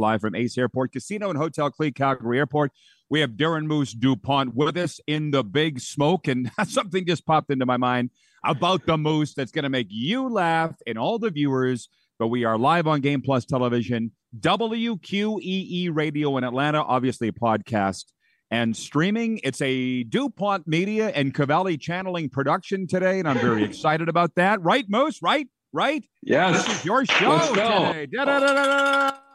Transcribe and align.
Live 0.00 0.22
from 0.22 0.34
Ace 0.34 0.58
Airport 0.58 0.92
Casino 0.92 1.30
and 1.30 1.38
Hotel 1.38 1.70
Clique 1.70 1.94
Calgary 1.94 2.38
Airport. 2.38 2.72
We 3.10 3.20
have 3.20 3.32
Darren 3.32 3.66
Moose 3.66 3.92
DuPont 3.92 4.54
with 4.54 4.76
us 4.76 4.98
in 5.06 5.30
the 5.30 5.44
big 5.44 5.78
smoke, 5.78 6.26
and 6.26 6.50
something 6.66 7.06
just 7.06 7.24
popped 7.24 7.50
into 7.50 7.64
my 7.64 7.76
mind 7.76 8.10
about 8.44 8.86
the 8.86 8.98
Moose 8.98 9.34
that's 9.34 9.52
going 9.52 9.62
to 9.62 9.68
make 9.68 9.86
you 9.90 10.28
laugh 10.28 10.74
and 10.86 10.98
all 10.98 11.18
the 11.20 11.30
viewers. 11.30 11.88
But 12.18 12.28
we 12.28 12.44
are 12.44 12.58
live 12.58 12.88
on 12.88 13.02
Game 13.02 13.22
Plus 13.22 13.44
Television, 13.44 14.10
WQEE 14.40 15.90
Radio 15.94 16.36
in 16.38 16.44
Atlanta, 16.44 16.82
obviously 16.82 17.28
a 17.28 17.32
podcast 17.32 18.06
and 18.50 18.76
streaming. 18.76 19.40
It's 19.44 19.60
a 19.62 20.02
DuPont 20.04 20.66
Media 20.66 21.08
and 21.08 21.32
Cavalli 21.32 21.76
Channeling 21.76 22.30
production 22.30 22.88
today, 22.88 23.20
and 23.20 23.28
I'm 23.28 23.38
very 23.38 23.62
excited 23.70 24.08
about 24.08 24.34
that. 24.34 24.60
Right, 24.60 24.86
Moose? 24.88 25.22
Right? 25.22 25.48
Right? 25.72 26.04
Yes. 26.22 26.66
This 26.66 26.78
is 26.78 26.84
your 26.84 27.04
show 27.04 27.38
today. 27.48 28.08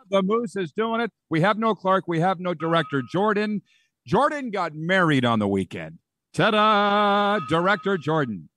The 0.09 0.21
Moose 0.23 0.55
is 0.55 0.71
doing 0.71 1.01
it. 1.01 1.11
We 1.29 1.41
have 1.41 1.57
no 1.57 1.75
Clark. 1.75 2.05
We 2.07 2.19
have 2.19 2.39
no 2.39 2.53
director. 2.53 3.01
Jordan. 3.11 3.61
Jordan 4.07 4.49
got 4.51 4.73
married 4.73 5.25
on 5.25 5.39
the 5.39 5.47
weekend. 5.47 5.99
Ta-da! 6.33 7.39
Director 7.47 7.97
Jordan. 7.97 8.49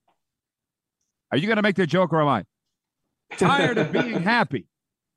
Are 1.31 1.39
you 1.39 1.47
going 1.47 1.57
to 1.57 1.63
make 1.63 1.77
the 1.77 1.87
joke 1.87 2.13
or 2.13 2.21
am 2.23 2.29
I? 2.29 2.45
Tired 3.39 3.79
of 3.79 3.93
being 3.93 4.23
happy. 4.23 4.67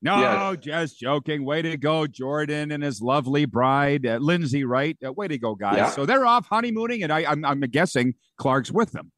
No, 0.01 0.19
Yes. 0.19 0.57
just 0.63 0.99
joking. 0.99 1.43
Way 1.45 1.61
to 1.63 1.77
go, 1.77 2.05
Jordan 2.05 2.71
and 2.71 2.83
his 2.83 3.01
lovely 3.01 3.45
bride, 3.45 4.05
uh, 4.05 4.17
Lindsay. 4.21 4.63
Right? 4.63 4.97
Uh, 5.05 5.11
way 5.11 5.27
to 5.27 5.37
go, 5.37 5.55
guys. 5.55 5.77
Yeah. 5.77 5.89
So 5.89 6.05
they're 6.05 6.25
off 6.25 6.47
honeymooning, 6.47 7.01
and 7.03 7.11
I, 7.11 7.25
I'm, 7.29 7.43
I'm 7.43 7.59
guessing 7.61 8.13
Clark's 8.37 8.71
with 8.71 8.91
them. 8.91 9.11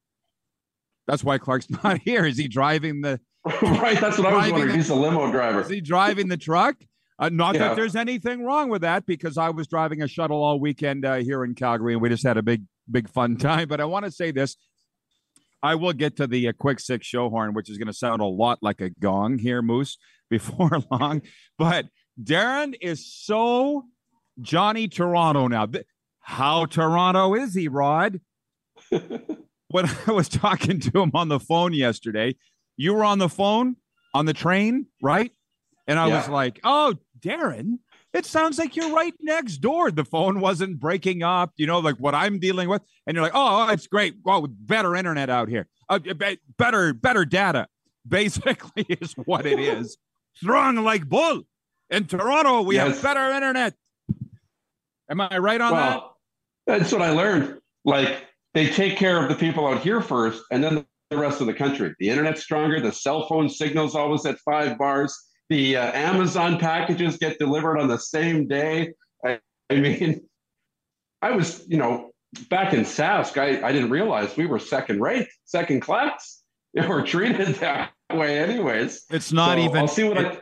That's 1.06 1.22
why 1.22 1.38
Clark's 1.38 1.68
not 1.84 1.98
here. 1.98 2.24
Is 2.24 2.38
he 2.38 2.48
driving 2.48 3.02
the? 3.02 3.20
right. 3.62 4.00
That's 4.00 4.18
what 4.18 4.26
I 4.28 4.36
was 4.36 4.50
wondering. 4.50 4.68
the- 4.72 4.76
He's 4.76 4.88
a 4.90 4.94
limo 4.94 5.30
driver. 5.30 5.60
Is 5.62 5.68
he 5.68 5.80
driving 5.80 6.28
the 6.28 6.36
truck? 6.36 6.76
Uh, 7.18 7.28
not 7.28 7.54
Yeah. 7.54 7.68
that 7.68 7.76
there's 7.76 7.96
anything 7.96 8.44
wrong 8.44 8.68
with 8.68 8.82
that, 8.82 9.06
because 9.06 9.36
I 9.36 9.50
was 9.50 9.66
driving 9.66 10.02
a 10.02 10.08
shuttle 10.08 10.42
all 10.42 10.60
weekend 10.60 11.04
uh, 11.04 11.16
here 11.16 11.44
in 11.44 11.54
Calgary, 11.54 11.92
and 11.94 12.02
we 12.02 12.08
just 12.08 12.22
had 12.24 12.36
a 12.36 12.42
big, 12.42 12.64
big 12.90 13.08
fun 13.08 13.36
time. 13.48 13.68
But 13.68 13.80
I 13.80 13.84
want 13.86 14.04
to 14.04 14.10
say 14.10 14.30
this: 14.30 14.56
I 15.62 15.74
will 15.74 15.92
get 15.92 16.16
to 16.16 16.26
the 16.26 16.48
uh, 16.48 16.52
quick 16.52 16.78
six 16.80 17.06
show 17.06 17.28
horn, 17.28 17.54
which 17.54 17.68
is 17.68 17.78
going 17.78 17.88
to 17.88 17.92
sound 17.92 18.22
a 18.22 18.26
lot 18.26 18.58
like 18.62 18.80
a 18.80 18.90
gong 18.90 19.38
here, 19.38 19.62
Moose, 19.62 19.98
before 20.30 20.70
long. 20.90 21.22
But 21.58 21.86
Darren 22.22 22.74
is 22.80 23.12
so 23.12 23.86
Johnny 24.40 24.86
Toronto 24.88 25.48
now. 25.48 25.66
How 26.20 26.66
Toronto 26.66 27.34
is 27.34 27.54
he, 27.54 27.68
Rod? 27.68 28.20
when 28.90 29.86
I 30.06 30.12
was 30.12 30.28
talking 30.28 30.78
to 30.80 31.00
him 31.02 31.10
on 31.14 31.28
the 31.28 31.40
phone 31.40 31.72
yesterday, 31.72 32.36
you 32.76 32.94
were 32.94 33.04
on 33.04 33.18
the 33.18 33.28
phone 33.28 33.76
on 34.14 34.26
the 34.26 34.32
train, 34.34 34.86
right? 35.02 35.32
And 35.86 35.98
I 35.98 36.06
was 36.08 36.28
like, 36.28 36.60
"Oh, 36.64 36.94
Darren, 37.20 37.78
it 38.12 38.26
sounds 38.26 38.58
like 38.58 38.76
you're 38.76 38.94
right 38.94 39.14
next 39.20 39.58
door. 39.58 39.90
The 39.90 40.04
phone 40.04 40.40
wasn't 40.40 40.78
breaking 40.78 41.22
up, 41.22 41.52
you 41.56 41.66
know, 41.66 41.78
like 41.78 41.96
what 41.96 42.14
I'm 42.14 42.38
dealing 42.38 42.68
with." 42.68 42.82
And 43.06 43.14
you're 43.14 43.22
like, 43.22 43.32
"Oh, 43.34 43.68
it's 43.68 43.86
great. 43.86 44.16
Well, 44.24 44.46
better 44.48 44.94
internet 44.96 45.30
out 45.30 45.48
here. 45.48 45.68
Uh, 45.88 45.98
better, 46.56 46.92
better 46.94 47.24
data." 47.24 47.68
Basically, 48.08 48.86
is 48.88 49.12
what 49.24 49.44
it 49.44 49.58
is. 49.58 49.98
Strong 50.34 50.76
like 50.76 51.06
bull. 51.06 51.42
In 51.90 52.06
Toronto, 52.06 52.62
we 52.62 52.76
have 52.76 53.02
better 53.02 53.30
internet. 53.30 53.74
Am 55.10 55.20
I 55.20 55.38
right 55.38 55.60
on 55.60 55.72
that? 55.72 56.02
That's 56.66 56.92
what 56.92 57.02
I 57.02 57.10
learned. 57.10 57.60
Like 57.84 58.24
they 58.54 58.68
take 58.68 58.96
care 58.96 59.22
of 59.22 59.28
the 59.28 59.34
people 59.34 59.66
out 59.66 59.80
here 59.80 60.00
first, 60.00 60.42
and 60.50 60.62
then 60.62 60.86
the 61.10 61.16
rest 61.16 61.40
of 61.40 61.46
the 61.46 61.54
country. 61.54 61.94
The 61.98 62.10
internet's 62.10 62.42
stronger. 62.42 62.80
The 62.80 62.92
cell 62.92 63.26
phone 63.26 63.48
signal's 63.48 63.94
always 63.94 64.26
at 64.26 64.38
five 64.40 64.76
bars. 64.76 65.16
The 65.48 65.76
uh, 65.76 65.92
Amazon 65.92 66.58
packages 66.58 67.16
get 67.16 67.38
delivered 67.38 67.78
on 67.78 67.88
the 67.88 67.98
same 67.98 68.46
day. 68.46 68.92
I, 69.24 69.40
I 69.70 69.76
mean, 69.76 70.20
I 71.22 71.30
was, 71.32 71.64
you 71.68 71.78
know, 71.78 72.10
back 72.50 72.74
in 72.74 72.80
Sask, 72.80 73.38
I, 73.40 73.66
I 73.66 73.72
didn't 73.72 73.90
realize 73.90 74.36
we 74.36 74.46
were 74.46 74.58
second 74.58 75.00
rate, 75.00 75.28
second 75.44 75.80
class. 75.80 76.42
You 76.74 76.82
know, 76.82 76.90
we're 76.90 77.06
treated 77.06 77.54
that 77.56 77.92
way, 78.12 78.38
anyways. 78.38 79.06
It's 79.10 79.32
not 79.32 79.56
So 79.56 79.64
even. 79.64 79.76
I'll 79.78 79.88
see 79.88 80.04
what 80.04 80.18
it- 80.18 80.26
I. 80.26 80.38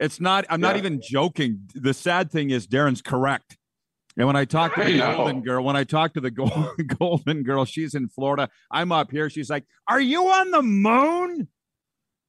It's 0.00 0.20
not. 0.20 0.44
I'm 0.50 0.60
not 0.60 0.76
even 0.76 1.00
joking. 1.00 1.60
The 1.76 1.94
sad 1.94 2.32
thing 2.32 2.50
is, 2.50 2.66
Darren's 2.66 3.00
correct. 3.00 3.56
And 4.16 4.26
when 4.26 4.34
I 4.34 4.46
talk 4.46 4.74
to 4.74 4.82
the. 4.84 4.98
Golden 4.98 5.42
Girl, 5.42 5.62
when 5.62 5.76
I 5.76 5.84
talk 5.84 6.14
to 6.14 6.20
the 6.20 6.32
Gol- 6.32 6.72
Golden 6.98 7.44
Girl, 7.44 7.64
she's 7.64 7.94
in 7.94 8.08
Florida. 8.08 8.48
I'm 8.68 8.90
up 8.90 9.12
here. 9.12 9.30
She's 9.30 9.48
like, 9.48 9.64
"Are 9.86 10.00
you 10.00 10.26
on 10.26 10.50
the 10.50 10.60
moon?" 10.60 11.46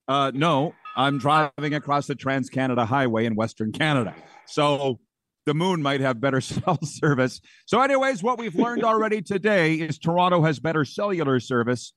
Uh, 0.07 0.31
no, 0.35 0.75
I'm 0.95 1.17
driving 1.17 1.73
across 1.73 2.07
the 2.07 2.15
Trans 2.15 2.49
Canada 2.49 2.85
Highway 2.85 3.25
in 3.25 3.35
Western 3.35 3.71
Canada. 3.71 4.15
So 4.47 4.99
the 5.45 5.53
moon 5.53 5.81
might 5.81 6.01
have 6.01 6.19
better 6.19 6.41
cell 6.41 6.79
service. 6.83 7.41
So, 7.65 7.81
anyways, 7.81 8.23
what 8.23 8.39
we've 8.39 8.55
learned 8.55 8.83
already 8.85 9.21
today 9.21 9.75
is 9.75 9.97
Toronto 9.97 10.43
has 10.43 10.59
better 10.59 10.85
cellular 10.85 11.39
service 11.39 11.93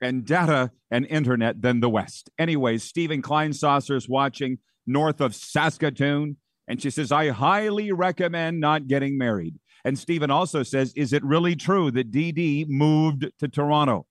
and 0.00 0.24
data 0.24 0.70
and 0.90 1.06
internet 1.06 1.60
than 1.60 1.80
the 1.80 1.88
West. 1.88 2.30
Anyways, 2.38 2.84
Stephen 2.84 3.22
is 3.22 4.08
watching 4.08 4.58
north 4.86 5.20
of 5.20 5.34
Saskatoon, 5.34 6.36
and 6.68 6.80
she 6.80 6.90
says, 6.90 7.10
I 7.10 7.30
highly 7.30 7.92
recommend 7.92 8.60
not 8.60 8.86
getting 8.86 9.18
married. 9.18 9.56
And 9.84 9.98
Stephen 9.98 10.30
also 10.30 10.62
says, 10.62 10.92
Is 10.94 11.12
it 11.12 11.24
really 11.24 11.56
true 11.56 11.90
that 11.92 12.10
DD 12.10 12.68
moved 12.68 13.26
to 13.38 13.48
Toronto? 13.48 14.06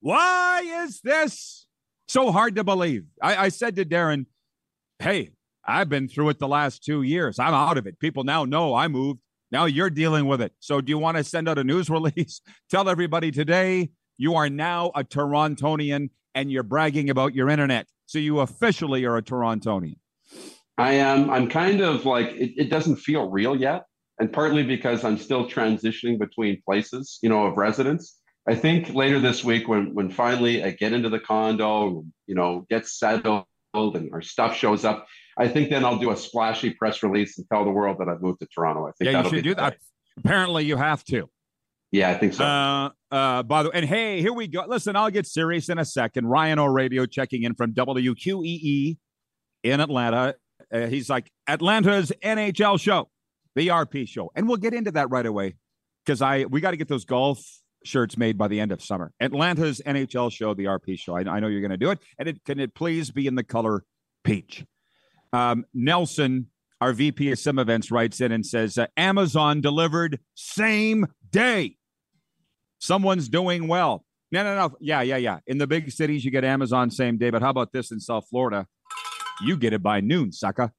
Why 0.00 0.62
is 0.84 1.00
this 1.00 1.61
so 2.08 2.32
hard 2.32 2.56
to 2.56 2.64
believe? 2.64 3.04
I, 3.22 3.36
I 3.36 3.48
said 3.48 3.76
to 3.76 3.84
Darren, 3.84 4.26
Hey, 4.98 5.30
I've 5.64 5.88
been 5.88 6.08
through 6.08 6.30
it 6.30 6.38
the 6.38 6.48
last 6.48 6.84
two 6.84 7.02
years. 7.02 7.38
I'm 7.38 7.54
out 7.54 7.78
of 7.78 7.86
it. 7.86 7.98
People 7.98 8.24
now 8.24 8.44
know 8.44 8.74
I 8.74 8.88
moved. 8.88 9.20
Now 9.50 9.66
you're 9.66 9.90
dealing 9.90 10.26
with 10.26 10.40
it. 10.40 10.52
So 10.60 10.80
do 10.80 10.90
you 10.90 10.98
want 10.98 11.16
to 11.18 11.24
send 11.24 11.48
out 11.48 11.58
a 11.58 11.64
news 11.64 11.90
release? 11.90 12.40
Tell 12.70 12.88
everybody 12.88 13.30
today 13.30 13.90
you 14.16 14.34
are 14.34 14.48
now 14.48 14.90
a 14.94 15.04
Torontonian 15.04 16.10
and 16.34 16.50
you're 16.50 16.62
bragging 16.62 17.10
about 17.10 17.34
your 17.34 17.48
internet. 17.48 17.86
So 18.06 18.18
you 18.18 18.40
officially 18.40 19.04
are 19.04 19.16
a 19.16 19.22
Torontonian. 19.22 19.96
I 20.78 20.94
am. 20.94 21.30
I'm 21.30 21.48
kind 21.48 21.80
of 21.80 22.06
like 22.06 22.30
it, 22.32 22.52
it 22.56 22.70
doesn't 22.70 22.96
feel 22.96 23.30
real 23.30 23.54
yet, 23.54 23.84
and 24.18 24.32
partly 24.32 24.62
because 24.62 25.04
I'm 25.04 25.18
still 25.18 25.46
transitioning 25.46 26.18
between 26.18 26.62
places, 26.64 27.18
you 27.22 27.28
know, 27.28 27.46
of 27.46 27.56
residence. 27.56 28.18
I 28.48 28.54
think 28.54 28.92
later 28.94 29.20
this 29.20 29.44
week, 29.44 29.68
when 29.68 29.94
when 29.94 30.10
finally 30.10 30.64
I 30.64 30.70
get 30.70 30.92
into 30.92 31.08
the 31.08 31.20
condo, 31.20 32.04
you 32.26 32.34
know, 32.34 32.66
get 32.68 32.86
settled, 32.86 33.46
and 33.74 34.10
our 34.12 34.22
stuff 34.22 34.56
shows 34.56 34.84
up, 34.84 35.06
I 35.38 35.48
think 35.48 35.70
then 35.70 35.84
I'll 35.84 35.98
do 35.98 36.10
a 36.10 36.16
splashy 36.16 36.70
press 36.70 37.02
release 37.02 37.38
and 37.38 37.46
tell 37.48 37.64
the 37.64 37.70
world 37.70 37.98
that 38.00 38.08
I've 38.08 38.20
moved 38.20 38.40
to 38.40 38.46
Toronto. 38.46 38.86
I 38.86 38.92
think 38.92 39.12
Yeah, 39.12 39.22
you 39.22 39.30
should 39.30 39.44
do 39.44 39.54
that. 39.54 39.76
Apparently, 40.18 40.64
you 40.64 40.76
have 40.76 41.04
to. 41.04 41.28
Yeah, 41.92 42.10
I 42.10 42.14
think 42.14 42.34
so. 42.34 42.44
Uh, 42.44 42.90
uh, 43.10 43.42
by 43.42 43.62
the 43.62 43.68
way, 43.68 43.76
and 43.76 43.86
hey, 43.86 44.20
here 44.20 44.32
we 44.32 44.48
go. 44.48 44.64
Listen, 44.66 44.96
I'll 44.96 45.10
get 45.10 45.26
serious 45.26 45.68
in 45.68 45.78
a 45.78 45.84
second. 45.84 46.26
Ryan 46.26 46.58
O'Radio 46.58 47.06
checking 47.06 47.44
in 47.44 47.54
from 47.54 47.74
WQEE 47.74 48.96
in 49.62 49.80
Atlanta. 49.80 50.34
Uh, 50.72 50.86
he's 50.86 51.08
like 51.10 51.30
Atlanta's 51.46 52.10
NHL 52.24 52.80
show, 52.80 53.10
the 53.54 53.68
RP 53.68 54.08
show, 54.08 54.32
and 54.34 54.48
we'll 54.48 54.56
get 54.56 54.74
into 54.74 54.90
that 54.92 55.10
right 55.10 55.26
away 55.26 55.56
because 56.04 56.22
I 56.22 56.46
we 56.46 56.60
got 56.60 56.72
to 56.72 56.76
get 56.76 56.88
those 56.88 57.04
golf 57.04 57.44
shirts 57.84 58.16
made 58.16 58.38
by 58.38 58.48
the 58.48 58.60
end 58.60 58.72
of 58.72 58.82
summer. 58.82 59.12
Atlanta's 59.20 59.80
NHL 59.84 60.32
show, 60.32 60.54
the 60.54 60.64
RP 60.64 60.98
show. 60.98 61.16
I, 61.16 61.20
I 61.20 61.40
know 61.40 61.48
you're 61.48 61.60
going 61.60 61.70
to 61.70 61.76
do 61.76 61.90
it, 61.90 61.98
and 62.18 62.28
it 62.28 62.44
can 62.44 62.60
it 62.60 62.74
please 62.74 63.10
be 63.10 63.26
in 63.26 63.34
the 63.34 63.44
color 63.44 63.84
peach. 64.24 64.64
Um, 65.32 65.64
Nelson 65.72 66.48
our 66.82 66.92
VP 66.92 67.30
of 67.30 67.38
Sim 67.38 67.60
Events 67.60 67.92
writes 67.92 68.20
in 68.20 68.32
and 68.32 68.44
says, 68.44 68.76
uh, 68.76 68.88
Amazon 68.96 69.60
delivered 69.60 70.18
same 70.34 71.06
day. 71.30 71.76
Someone's 72.80 73.28
doing 73.28 73.68
well. 73.68 74.04
No, 74.32 74.42
no, 74.42 74.56
no. 74.56 74.76
Yeah, 74.80 75.00
yeah, 75.02 75.18
yeah. 75.18 75.38
In 75.46 75.58
the 75.58 75.68
big 75.68 75.92
cities, 75.92 76.24
you 76.24 76.32
get 76.32 76.42
Amazon 76.42 76.90
same 76.90 77.18
day. 77.18 77.30
But 77.30 77.40
how 77.40 77.50
about 77.50 77.72
this 77.72 77.92
in 77.92 78.00
South 78.00 78.26
Florida? 78.28 78.66
You 79.42 79.56
get 79.56 79.72
it 79.72 79.80
by 79.80 80.00
noon, 80.00 80.32
sucker. 80.32 80.72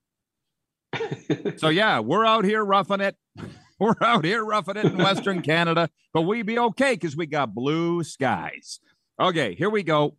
so, 1.56 1.70
yeah, 1.70 2.02
we're 2.02 2.26
out 2.26 2.44
here 2.44 2.66
roughing 2.66 3.00
it. 3.00 3.16
We're 3.80 3.96
out 4.02 4.24
here 4.24 4.46
roughing 4.46 4.78
it 4.78 4.86
in 4.86 4.98
Western 4.98 5.42
Canada, 5.42 5.90
but 6.14 6.22
we 6.22 6.44
be 6.44 6.60
okay 6.60 6.94
because 6.94 7.18
we 7.18 7.26
got 7.26 7.56
blue 7.56 8.04
skies. 8.04 8.80
Okay, 9.20 9.56
here 9.56 9.70
we 9.70 9.82
go. 9.82 10.16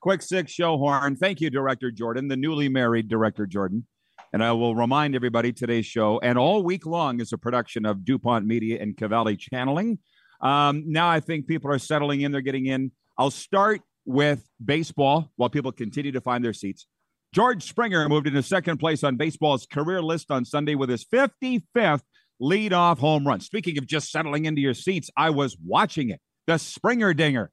Quick 0.00 0.22
six 0.22 0.50
show 0.50 0.78
horn. 0.78 1.16
Thank 1.16 1.42
you, 1.42 1.50
Director 1.50 1.90
Jordan, 1.90 2.28
the 2.28 2.36
newly 2.36 2.70
married 2.70 3.08
Director 3.08 3.46
Jordan. 3.46 3.86
And 4.32 4.42
I 4.42 4.52
will 4.52 4.74
remind 4.74 5.14
everybody 5.14 5.52
today's 5.52 5.86
show 5.86 6.18
and 6.20 6.38
all 6.38 6.62
week 6.62 6.86
long 6.86 7.20
is 7.20 7.32
a 7.32 7.38
production 7.38 7.84
of 7.84 8.04
DuPont 8.04 8.46
Media 8.46 8.80
and 8.80 8.96
Cavalli 8.96 9.36
Channeling. 9.36 9.98
Um, 10.40 10.84
now 10.86 11.08
I 11.08 11.20
think 11.20 11.46
people 11.46 11.70
are 11.70 11.78
settling 11.78 12.22
in, 12.22 12.32
they're 12.32 12.40
getting 12.40 12.66
in. 12.66 12.92
I'll 13.18 13.30
start 13.30 13.82
with 14.06 14.42
baseball 14.62 15.30
while 15.36 15.50
people 15.50 15.70
continue 15.70 16.12
to 16.12 16.20
find 16.20 16.44
their 16.44 16.52
seats. 16.52 16.86
George 17.32 17.62
Springer 17.62 18.08
moved 18.08 18.26
into 18.26 18.42
second 18.42 18.78
place 18.78 19.04
on 19.04 19.16
baseball's 19.16 19.66
career 19.66 20.00
list 20.00 20.30
on 20.30 20.44
Sunday 20.44 20.74
with 20.74 20.88
his 20.88 21.04
55th 21.04 22.02
leadoff 22.40 22.98
home 22.98 23.26
run. 23.26 23.40
Speaking 23.40 23.78
of 23.78 23.86
just 23.86 24.10
settling 24.10 24.44
into 24.44 24.60
your 24.60 24.74
seats, 24.74 25.10
I 25.16 25.30
was 25.30 25.56
watching 25.64 26.10
it. 26.10 26.20
The 26.46 26.58
Springer 26.58 27.14
Dinger 27.14 27.50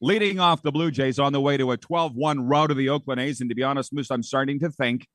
leading 0.00 0.38
off 0.38 0.62
the 0.62 0.72
Blue 0.72 0.90
Jays 0.90 1.18
on 1.18 1.32
the 1.32 1.40
way 1.40 1.56
to 1.56 1.70
a 1.72 1.76
12 1.76 2.14
1 2.14 2.40
rout 2.40 2.70
of 2.70 2.76
the 2.76 2.88
Oakland 2.88 3.20
A's. 3.20 3.40
And 3.40 3.50
to 3.50 3.56
be 3.56 3.62
honest, 3.62 3.92
Moose, 3.92 4.10
I'm 4.10 4.22
starting 4.22 4.60
to 4.60 4.70
think 4.70 5.06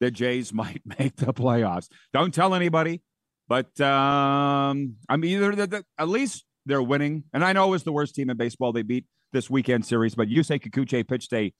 the 0.00 0.10
Jays 0.10 0.52
might 0.52 0.82
make 0.84 1.16
the 1.16 1.32
playoffs. 1.32 1.88
Don't 2.12 2.34
tell 2.34 2.54
anybody, 2.54 3.02
but 3.48 3.80
um, 3.80 4.96
I 5.08 5.16
mean, 5.16 5.40
they're, 5.40 5.66
they're, 5.66 5.84
at 5.98 6.08
least 6.08 6.44
they're 6.66 6.82
winning. 6.82 7.24
And 7.32 7.44
I 7.44 7.52
know 7.52 7.68
it 7.68 7.70
was 7.70 7.84
the 7.84 7.92
worst 7.92 8.14
team 8.14 8.30
in 8.30 8.36
baseball 8.36 8.72
they 8.72 8.82
beat 8.82 9.06
this 9.32 9.48
weekend 9.48 9.86
series, 9.86 10.14
but 10.14 10.28
Yusei 10.28 10.60
Kikuchi 10.60 11.06
pitched 11.06 11.32
a 11.32 11.52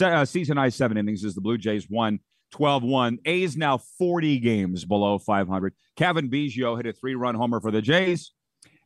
uh, 0.00 0.24
season 0.24 0.56
high 0.56 0.68
seven 0.68 0.96
innings 0.96 1.24
as 1.24 1.34
the 1.34 1.40
Blue 1.40 1.58
Jays 1.58 1.88
won 1.88 2.20
12 2.52 2.82
1. 2.82 3.18
A's 3.24 3.56
now 3.56 3.78
40 3.98 4.38
games 4.38 4.84
below 4.84 5.18
500. 5.18 5.74
Cavan 5.96 6.28
Biggio 6.28 6.76
hit 6.76 6.86
a 6.86 6.92
three 6.92 7.14
run 7.14 7.34
homer 7.34 7.60
for 7.60 7.70
the 7.70 7.82
Jays. 7.82 8.32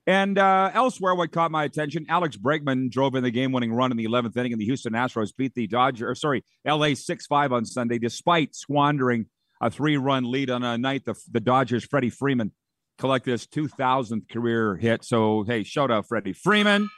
And 0.07 0.39
uh, 0.39 0.71
elsewhere, 0.73 1.15
what 1.15 1.31
caught 1.31 1.51
my 1.51 1.65
attention, 1.65 2.07
Alex 2.09 2.37
Bregman 2.37 2.91
drove 2.91 3.15
in 3.15 3.23
the 3.23 3.31
game 3.31 3.53
winning 3.53 3.73
run 3.73 3.91
in 3.91 3.97
the 3.97 4.07
11th 4.07 4.37
inning, 4.37 4.53
and 4.53 4.61
the 4.61 4.65
Houston 4.65 4.95
Astros 4.95 5.31
beat 5.37 5.55
the 5.55 5.67
Dodgers, 5.67 6.03
or 6.03 6.15
sorry, 6.15 6.43
LA 6.67 6.95
6 6.95 7.27
5 7.27 7.53
on 7.53 7.65
Sunday, 7.65 7.99
despite 7.99 8.55
squandering 8.55 9.27
a 9.61 9.71
three 9.71 9.97
run 9.97 10.31
lead 10.31 10.51
on 10.51 10.65
a 10.65 10.79
night 10.79 11.05
the, 11.05 11.15
the 11.31 11.41
Dodgers, 11.41 11.85
Freddie 11.85 12.11
Freeman, 12.11 12.53
collected 12.99 13.33
his 13.33 13.47
2000th 13.47 14.29
career 14.31 14.77
hit. 14.77 15.05
So, 15.05 15.45
hey, 15.47 15.65
shout 15.65 15.91
out 15.91 16.09
Freddie 16.09 16.33
Freeman. 16.33 16.89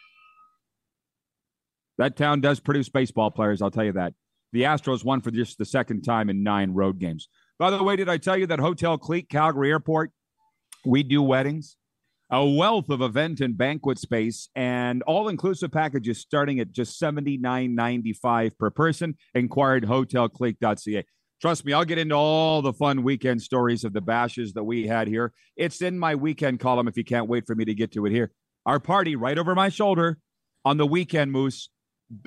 That 1.98 2.16
town 2.16 2.40
does 2.40 2.60
produce 2.60 2.88
baseball 2.88 3.30
players, 3.30 3.60
I'll 3.60 3.70
tell 3.70 3.84
you 3.84 3.92
that. 3.92 4.14
The 4.52 4.62
Astros 4.62 5.04
won 5.04 5.20
for 5.20 5.30
just 5.30 5.58
the 5.58 5.64
second 5.64 6.02
time 6.02 6.28
in 6.28 6.42
nine 6.42 6.72
road 6.72 6.98
games. 6.98 7.28
By 7.58 7.70
the 7.70 7.82
way, 7.82 7.96
did 7.96 8.08
I 8.08 8.18
tell 8.18 8.36
you 8.36 8.46
that 8.48 8.58
Hotel 8.58 8.98
Clique, 8.98 9.28
Calgary 9.28 9.70
Airport, 9.70 10.10
we 10.84 11.02
do 11.02 11.22
weddings? 11.22 11.76
A 12.30 12.46
wealth 12.46 12.88
of 12.88 13.02
event 13.02 13.40
and 13.40 13.56
banquet 13.56 13.98
space 13.98 14.48
and 14.56 15.02
all 15.02 15.28
inclusive 15.28 15.70
packages 15.70 16.18
starting 16.18 16.60
at 16.60 16.72
just 16.72 17.00
$79.95 17.00 18.58
per 18.58 18.70
person. 18.70 19.16
Inquired 19.34 19.84
hotelclique.ca. 19.84 21.04
Trust 21.42 21.64
me, 21.64 21.72
I'll 21.72 21.84
get 21.84 21.98
into 21.98 22.14
all 22.14 22.62
the 22.62 22.72
fun 22.72 23.02
weekend 23.02 23.42
stories 23.42 23.84
of 23.84 23.92
the 23.92 24.00
bashes 24.00 24.52
that 24.54 24.64
we 24.64 24.86
had 24.86 25.08
here. 25.08 25.32
It's 25.56 25.82
in 25.82 25.98
my 25.98 26.14
weekend 26.14 26.60
column 26.60 26.88
if 26.88 26.96
you 26.96 27.04
can't 27.04 27.28
wait 27.28 27.46
for 27.46 27.54
me 27.54 27.64
to 27.64 27.74
get 27.74 27.92
to 27.92 28.06
it 28.06 28.12
here. 28.12 28.30
Our 28.64 28.80
party 28.80 29.16
right 29.16 29.36
over 29.36 29.54
my 29.54 29.68
shoulder 29.68 30.18
on 30.64 30.76
the 30.76 30.86
weekend, 30.86 31.32
Moose 31.32 31.68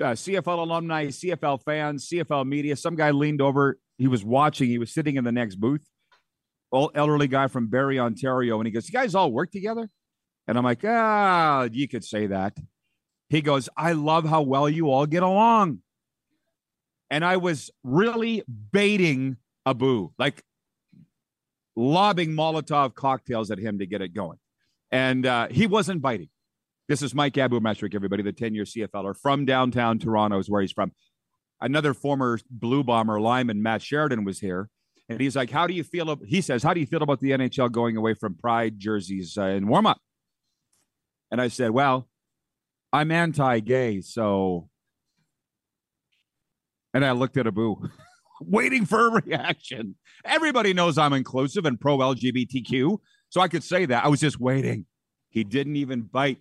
uh, 0.00 0.12
CFL 0.12 0.58
alumni, 0.58 1.06
CFL 1.06 1.62
fans, 1.62 2.08
CFL 2.08 2.46
media. 2.46 2.76
Some 2.76 2.96
guy 2.96 3.10
leaned 3.10 3.40
over. 3.40 3.78
He 3.98 4.08
was 4.08 4.24
watching. 4.24 4.68
He 4.68 4.78
was 4.78 4.92
sitting 4.92 5.16
in 5.16 5.24
the 5.24 5.32
next 5.32 5.56
booth. 5.56 5.86
Old 6.72 6.92
elderly 6.94 7.28
guy 7.28 7.46
from 7.46 7.68
Barrie, 7.68 7.98
Ontario, 7.98 8.58
and 8.58 8.66
he 8.66 8.72
goes, 8.72 8.88
"You 8.88 8.92
guys 8.92 9.14
all 9.14 9.30
work 9.30 9.50
together?" 9.50 9.88
And 10.46 10.58
I'm 10.58 10.64
like, 10.64 10.84
"Ah, 10.84 11.68
you 11.70 11.88
could 11.88 12.04
say 12.04 12.26
that." 12.26 12.58
He 13.28 13.40
goes, 13.40 13.68
"I 13.76 13.92
love 13.92 14.24
how 14.24 14.42
well 14.42 14.68
you 14.68 14.90
all 14.90 15.06
get 15.06 15.22
along." 15.22 15.80
And 17.08 17.24
I 17.24 17.36
was 17.36 17.70
really 17.84 18.42
baiting 18.72 19.36
Abu, 19.64 20.10
like 20.18 20.42
lobbing 21.76 22.30
Molotov 22.30 22.94
cocktails 22.94 23.50
at 23.50 23.58
him 23.58 23.78
to 23.78 23.86
get 23.86 24.02
it 24.02 24.12
going, 24.12 24.38
and 24.90 25.24
uh, 25.24 25.48
he 25.48 25.66
wasn't 25.66 26.02
biting. 26.02 26.28
This 26.88 27.02
is 27.02 27.14
Mike 27.14 27.36
Abou-Mechrek, 27.36 27.96
everybody, 27.96 28.22
the 28.22 28.32
10 28.32 28.54
year 28.54 28.64
CFLer 28.64 29.16
from 29.16 29.44
downtown 29.44 29.98
Toronto, 29.98 30.38
is 30.38 30.48
where 30.48 30.60
he's 30.60 30.72
from. 30.72 30.92
Another 31.60 31.94
former 31.94 32.38
Blue 32.48 32.84
Bomber 32.84 33.20
lineman, 33.20 33.62
Matt 33.62 33.82
Sheridan, 33.82 34.24
was 34.24 34.38
here. 34.38 34.68
And 35.08 35.20
he's 35.20 35.34
like, 35.34 35.50
How 35.50 35.66
do 35.66 35.74
you 35.74 35.82
feel? 35.82 36.16
He 36.26 36.40
says, 36.40 36.62
How 36.62 36.74
do 36.74 36.80
you 36.80 36.86
feel 36.86 37.02
about 37.02 37.20
the 37.20 37.30
NHL 37.30 37.72
going 37.72 37.96
away 37.96 38.14
from 38.14 38.34
pride 38.34 38.78
jerseys 38.78 39.36
uh, 39.36 39.46
in 39.46 39.66
warm 39.66 39.86
up? 39.86 39.98
And 41.30 41.40
I 41.40 41.48
said, 41.48 41.72
Well, 41.72 42.08
I'm 42.92 43.10
anti 43.10 43.60
gay. 43.60 44.00
So, 44.00 44.68
and 46.94 47.04
I 47.04 47.12
looked 47.12 47.36
at 47.36 47.46
Abu, 47.46 47.88
waiting 48.40 48.86
for 48.86 49.08
a 49.08 49.22
reaction. 49.22 49.96
Everybody 50.24 50.72
knows 50.72 50.98
I'm 50.98 51.12
inclusive 51.12 51.66
and 51.66 51.80
pro 51.80 51.98
LGBTQ. 51.98 52.98
So 53.28 53.40
I 53.40 53.48
could 53.48 53.64
say 53.64 53.86
that. 53.86 54.04
I 54.04 54.08
was 54.08 54.20
just 54.20 54.38
waiting. 54.38 54.86
He 55.30 55.42
didn't 55.42 55.76
even 55.76 56.02
bite. 56.02 56.38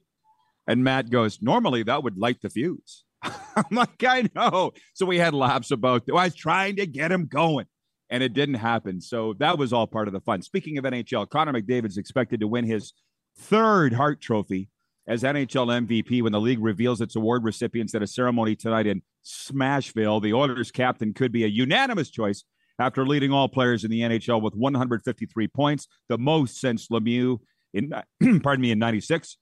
And 0.68 0.84
Matt 0.84 1.10
goes, 1.10 1.42
normally 1.42 1.84
that 1.84 2.04
would 2.04 2.18
light 2.18 2.42
the 2.42 2.50
fuse. 2.50 3.04
I'm 3.24 3.66
like, 3.72 4.04
I 4.04 4.30
know. 4.36 4.72
So 4.94 5.06
we 5.06 5.18
had 5.18 5.34
laughs 5.34 5.72
about 5.72 6.04
I 6.10 6.26
was 6.26 6.36
trying 6.36 6.76
to 6.78 6.86
get 6.86 7.12
him 7.12 7.28
going, 7.28 7.66
and 8.10 8.24
it 8.24 8.34
didn't 8.34 8.56
happen. 8.56 9.02
So 9.02 9.34
that 9.40 9.58
was 9.58 9.74
all 9.74 9.88
part 9.88 10.08
of 10.08 10.14
the 10.14 10.22
fun. 10.22 10.42
Speaking 10.42 10.78
of 10.78 10.84
NHL, 10.84 11.30
Connor 11.30 11.54
McDavid's 11.54 11.98
expected 11.98 12.40
to 12.40 12.48
win 12.48 12.66
his 12.66 12.94
third 13.38 13.94
Hart 13.94 14.22
Trophy 14.22 14.70
as 15.08 15.24
NHL 15.24 15.88
MVP 15.88 16.22
when 16.24 16.32
the 16.32 16.42
league 16.42 16.64
reveals 16.64 17.02
its 17.02 17.16
award 17.16 17.44
recipients 17.44 17.94
at 17.94 18.02
a 18.02 18.08
ceremony 18.08 18.56
tonight 18.56 18.88
in 18.88 19.02
Smashville. 19.24 20.22
The 20.22 20.34
Oilers 20.34 20.72
captain 20.72 21.14
could 21.14 21.32
be 21.32 21.44
a 21.44 21.48
unanimous 21.48 22.10
choice 22.10 22.44
after 22.80 23.06
leading 23.06 23.32
all 23.32 23.48
players 23.48 23.84
in 23.84 23.92
the 23.92 24.02
NHL 24.02 24.42
with 24.42 24.56
153 24.56 25.48
points, 25.50 25.88
the 26.10 26.18
most 26.18 26.60
since 26.60 26.88
Lemieux 26.88 27.40
in 27.74 27.94
pardon 28.42 28.62
me 28.62 28.72
in 28.72 28.80
96. 28.80 29.38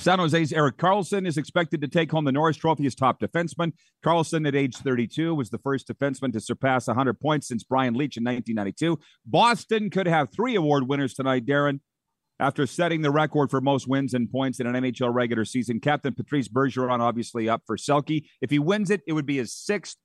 San 0.00 0.18
Jose's 0.18 0.50
Erik 0.54 0.78
Karlsson 0.78 1.26
is 1.26 1.36
expected 1.36 1.82
to 1.82 1.88
take 1.88 2.10
home 2.10 2.24
the 2.24 2.32
Norris 2.32 2.56
Trophy 2.56 2.86
as 2.86 2.94
top 2.94 3.20
defenseman. 3.20 3.74
Karlsson, 4.02 4.48
at 4.48 4.54
age 4.54 4.78
32, 4.78 5.34
was 5.34 5.50
the 5.50 5.58
first 5.58 5.86
defenseman 5.86 6.32
to 6.32 6.40
surpass 6.40 6.86
100 6.86 7.20
points 7.20 7.48
since 7.48 7.64
Brian 7.64 7.92
Leetch 7.92 8.16
in 8.16 8.24
1992. 8.24 8.98
Boston 9.26 9.90
could 9.90 10.06
have 10.06 10.32
three 10.32 10.54
award 10.54 10.88
winners 10.88 11.12
tonight, 11.12 11.44
Darren. 11.44 11.80
After 12.38 12.66
setting 12.66 13.02
the 13.02 13.10
record 13.10 13.50
for 13.50 13.60
most 13.60 13.86
wins 13.86 14.14
and 14.14 14.30
points 14.32 14.58
in 14.58 14.66
an 14.66 14.74
NHL 14.74 15.12
regular 15.12 15.44
season, 15.44 15.80
Captain 15.80 16.14
Patrice 16.14 16.48
Bergeron 16.48 17.00
obviously 17.00 17.50
up 17.50 17.60
for 17.66 17.76
Selke. 17.76 18.24
If 18.40 18.48
he 18.48 18.58
wins 18.58 18.88
it, 18.88 19.02
it 19.06 19.12
would 19.12 19.26
be 19.26 19.36
his 19.36 19.52
sixth, 19.52 19.98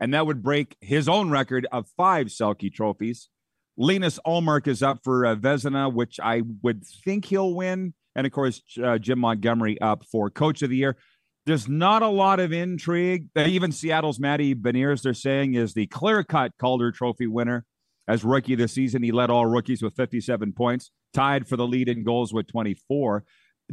and 0.00 0.14
that 0.14 0.26
would 0.26 0.42
break 0.42 0.78
his 0.80 1.10
own 1.10 1.28
record 1.28 1.66
of 1.70 1.88
five 1.94 2.28
Selke 2.28 2.72
trophies. 2.72 3.28
Linus 3.76 4.18
Ullmark 4.26 4.66
is 4.66 4.82
up 4.82 5.00
for 5.04 5.26
uh, 5.26 5.34
Vezina, 5.34 5.92
which 5.92 6.18
I 6.18 6.40
would 6.62 6.86
think 6.86 7.26
he'll 7.26 7.52
win 7.52 7.92
and 8.14 8.26
of 8.26 8.32
course 8.32 8.62
uh, 8.82 8.98
Jim 8.98 9.18
Montgomery 9.18 9.80
up 9.80 10.04
for 10.10 10.30
Coach 10.30 10.62
of 10.62 10.70
the 10.70 10.76
Year. 10.76 10.96
There's 11.44 11.68
not 11.68 12.02
a 12.02 12.08
lot 12.08 12.38
of 12.38 12.52
intrigue. 12.52 13.26
Even 13.36 13.72
Seattle's 13.72 14.20
Matty 14.20 14.54
Beniers, 14.54 15.02
they're 15.02 15.12
saying, 15.12 15.54
is 15.54 15.74
the 15.74 15.86
clear-cut 15.88 16.52
Calder 16.60 16.92
Trophy 16.92 17.26
winner 17.26 17.64
as 18.06 18.22
rookie 18.24 18.54
this 18.54 18.72
season. 18.72 19.02
He 19.02 19.10
led 19.10 19.28
all 19.28 19.46
rookies 19.46 19.82
with 19.82 19.96
57 19.96 20.52
points, 20.52 20.90
tied 21.12 21.48
for 21.48 21.56
the 21.56 21.66
lead 21.66 21.88
in 21.88 22.04
goals 22.04 22.32
with 22.32 22.46
24. 22.46 23.24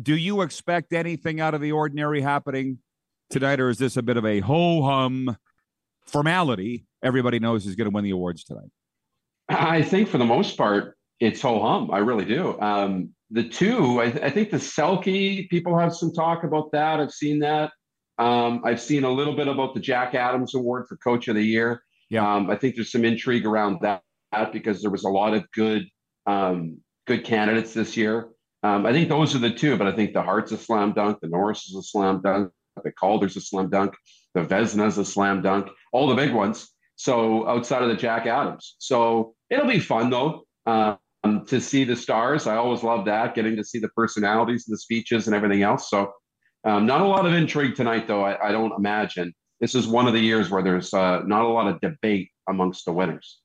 Do 0.02 0.16
you 0.16 0.42
expect 0.42 0.94
anything 0.94 1.40
out 1.42 1.54
of 1.54 1.62
the 1.62 1.72
ordinary 1.72 2.22
happening 2.22 2.80
tonight, 3.30 3.60
or 3.60 3.70
is 3.70 3.78
this 3.78 3.98
a 3.98 4.02
bit 4.02 4.18
of 4.18 4.26
a 4.26 4.40
ho 4.40 4.82
hum 4.82 5.38
formality? 6.08 6.86
Everybody 7.04 7.40
knows 7.40 7.66
who's 7.66 7.76
going 7.76 7.90
to 7.90 7.94
win 7.94 8.04
the 8.04 8.12
awards 8.12 8.44
tonight. 8.44 8.70
I 9.48 9.82
think 9.82 10.10
for 10.10 10.18
the 10.18 10.26
most 10.26 10.58
part, 10.58 10.96
it's 11.20 11.42
ho 11.42 11.62
hum. 11.62 11.92
I 11.92 12.00
really 12.00 12.26
do. 12.26 12.60
Um, 12.60 13.10
the 13.32 13.44
two, 13.44 14.02
I, 14.02 14.10
th- 14.10 14.24
I, 14.24 14.30
think 14.30 14.50
the 14.50 14.58
Selke, 14.58 15.50
people 15.50 15.78
have 15.78 15.94
some 15.94 16.12
talk 16.12 16.44
about 16.44 16.72
that. 16.72 17.00
I've 17.00 17.12
seen 17.12 17.40
that. 17.40 17.72
Um, 18.18 18.62
I've 18.66 18.82
seen 18.82 19.04
a 19.04 19.12
little 19.12 19.36
bit 19.36 19.48
about 19.48 19.74
the 19.74 19.80
Jack 19.80 20.16
Adams 20.16 20.56
Award 20.56 20.88
for 20.88 20.98
Coach 20.98 21.28
of 21.28 21.36
the 21.36 21.44
Year. 21.44 21.84
Yeah. 22.10 22.36
Um, 22.36 22.50
I 22.50 22.56
think 22.56 22.76
there's 22.76 22.92
some 22.92 23.06
intrigue 23.06 23.46
around 23.46 23.80
that, 23.82 24.02
because 24.52 24.82
there 24.82 24.92
was 24.92 25.04
a 25.04 25.10
lot 25.10 25.34
of 25.34 25.50
good 25.52 25.88
um, 26.26 26.80
good 27.08 27.24
candidates 27.24 27.74
this 27.74 27.96
year. 27.96 28.30
Um, 28.62 28.86
I 28.86 28.92
think 28.92 29.10
those 29.10 29.36
are 29.36 29.40
the 29.40 29.52
two, 29.52 29.78
but 29.78 29.88
I 29.88 29.92
think 29.94 30.14
the 30.14 30.22
Hart's 30.22 30.52
a 30.52 30.58
slam 30.58 30.94
dunk, 30.94 31.20
the 31.22 31.30
Norris 31.30 31.68
is 31.68 31.76
a 31.76 31.82
slam 31.82 32.22
dunk, 32.22 32.52
the 32.84 32.92
Calder's 32.92 33.38
a 33.38 33.42
slam 33.42 33.70
dunk, 33.70 33.96
the 34.34 34.44
Vezina's 34.44 34.98
a 34.98 35.06
slam 35.06 35.42
dunk, 35.42 35.70
all 35.94 36.08
the 36.08 36.16
big 36.16 36.34
ones. 36.34 36.70
So 36.98 37.48
outside 37.48 37.84
of 37.84 37.90
the 37.90 37.96
Jack 37.96 38.26
Adams. 38.26 38.76
So 38.80 39.34
it'll 39.50 39.68
be 39.68 39.80
fun 39.80 40.10
though 40.10 40.44
um, 41.24 41.46
to 41.46 41.60
see 41.60 41.84
the 41.84 41.96
stars. 41.96 42.48
I 42.48 42.56
always 42.56 42.84
love 42.84 43.06
that, 43.06 43.36
getting 43.36 43.56
to 43.58 43.64
see 43.64 43.80
the 43.80 43.90
personalities 43.90 44.66
and 44.68 44.74
the 44.74 44.80
speeches 44.80 45.28
and 45.28 45.36
everything 45.36 45.64
else. 45.64 45.90
So, 45.90 46.12
um, 46.66 46.86
not 46.86 47.02
a 47.02 47.06
lot 47.06 47.26
of 47.26 47.34
intrigue 47.34 47.76
tonight, 47.76 48.08
though. 48.08 48.24
I, 48.24 48.50
I, 48.50 48.52
don't 48.52 48.74
imagine 48.78 49.34
this 49.62 49.76
is 49.76 49.88
one 49.88 50.08
of 50.08 50.14
the 50.14 50.20
years 50.20 50.50
where 50.50 50.62
there's 50.62 50.94
uh, 50.94 51.22
not 51.26 51.44
a 51.44 51.48
lot 51.48 51.68
of 51.68 51.80
debate 51.80 52.30
amongst 52.50 52.86
the 52.86 52.92
winners. 52.92 53.40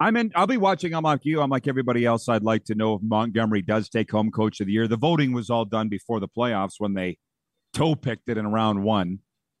I'm 0.00 0.16
in. 0.16 0.32
I'll 0.34 0.46
be 0.46 0.56
watching. 0.56 0.94
I'm 0.94 1.02
like 1.02 1.24
you. 1.24 1.42
I'm 1.42 1.50
like 1.50 1.68
everybody 1.68 2.06
else. 2.06 2.28
I'd 2.28 2.42
like 2.42 2.64
to 2.64 2.74
know 2.74 2.94
if 2.94 3.02
Montgomery 3.02 3.62
does 3.62 3.88
take 3.88 4.10
home 4.10 4.30
Coach 4.30 4.60
of 4.60 4.66
the 4.66 4.72
Year. 4.72 4.88
The 4.88 4.96
voting 4.96 5.32
was 5.32 5.50
all 5.50 5.64
done 5.64 5.88
before 5.88 6.20
the 6.20 6.28
playoffs 6.28 6.74
when 6.78 6.94
they 6.94 7.18
toe 7.74 7.94
picked 7.94 8.28
it 8.28 8.38
in 8.38 8.46
round 8.46 8.82
one. 8.82 9.18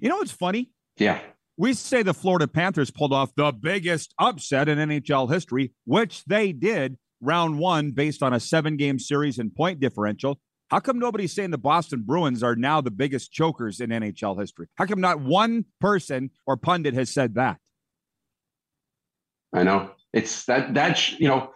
you 0.00 0.08
know 0.08 0.16
what's 0.16 0.30
funny? 0.30 0.70
Yeah. 0.98 1.20
We 1.58 1.72
say 1.72 2.02
the 2.02 2.12
Florida 2.12 2.46
Panthers 2.46 2.90
pulled 2.90 3.14
off 3.14 3.34
the 3.34 3.50
biggest 3.50 4.14
upset 4.18 4.68
in 4.68 4.78
NHL 4.78 5.32
history, 5.32 5.72
which 5.86 6.22
they 6.24 6.52
did 6.52 6.98
round 7.22 7.58
one 7.58 7.92
based 7.92 8.22
on 8.22 8.34
a 8.34 8.40
seven 8.40 8.76
game 8.76 8.98
series 8.98 9.38
and 9.38 9.54
point 9.54 9.80
differential. 9.80 10.38
How 10.70 10.80
come 10.80 10.98
nobody's 10.98 11.32
saying 11.32 11.52
the 11.52 11.58
Boston 11.58 12.02
Bruins 12.04 12.42
are 12.42 12.56
now 12.56 12.80
the 12.80 12.90
biggest 12.90 13.32
chokers 13.32 13.80
in 13.80 13.90
NHL 13.90 14.38
history? 14.38 14.66
How 14.74 14.84
come 14.84 15.00
not 15.00 15.20
one 15.20 15.64
person 15.80 16.30
or 16.46 16.56
pundit 16.56 16.92
has 16.94 17.08
said 17.12 17.36
that? 17.36 17.58
I 19.54 19.62
know 19.62 19.92
it's 20.12 20.44
that 20.46 20.74
that 20.74 21.12
you 21.18 21.28
know. 21.28 21.50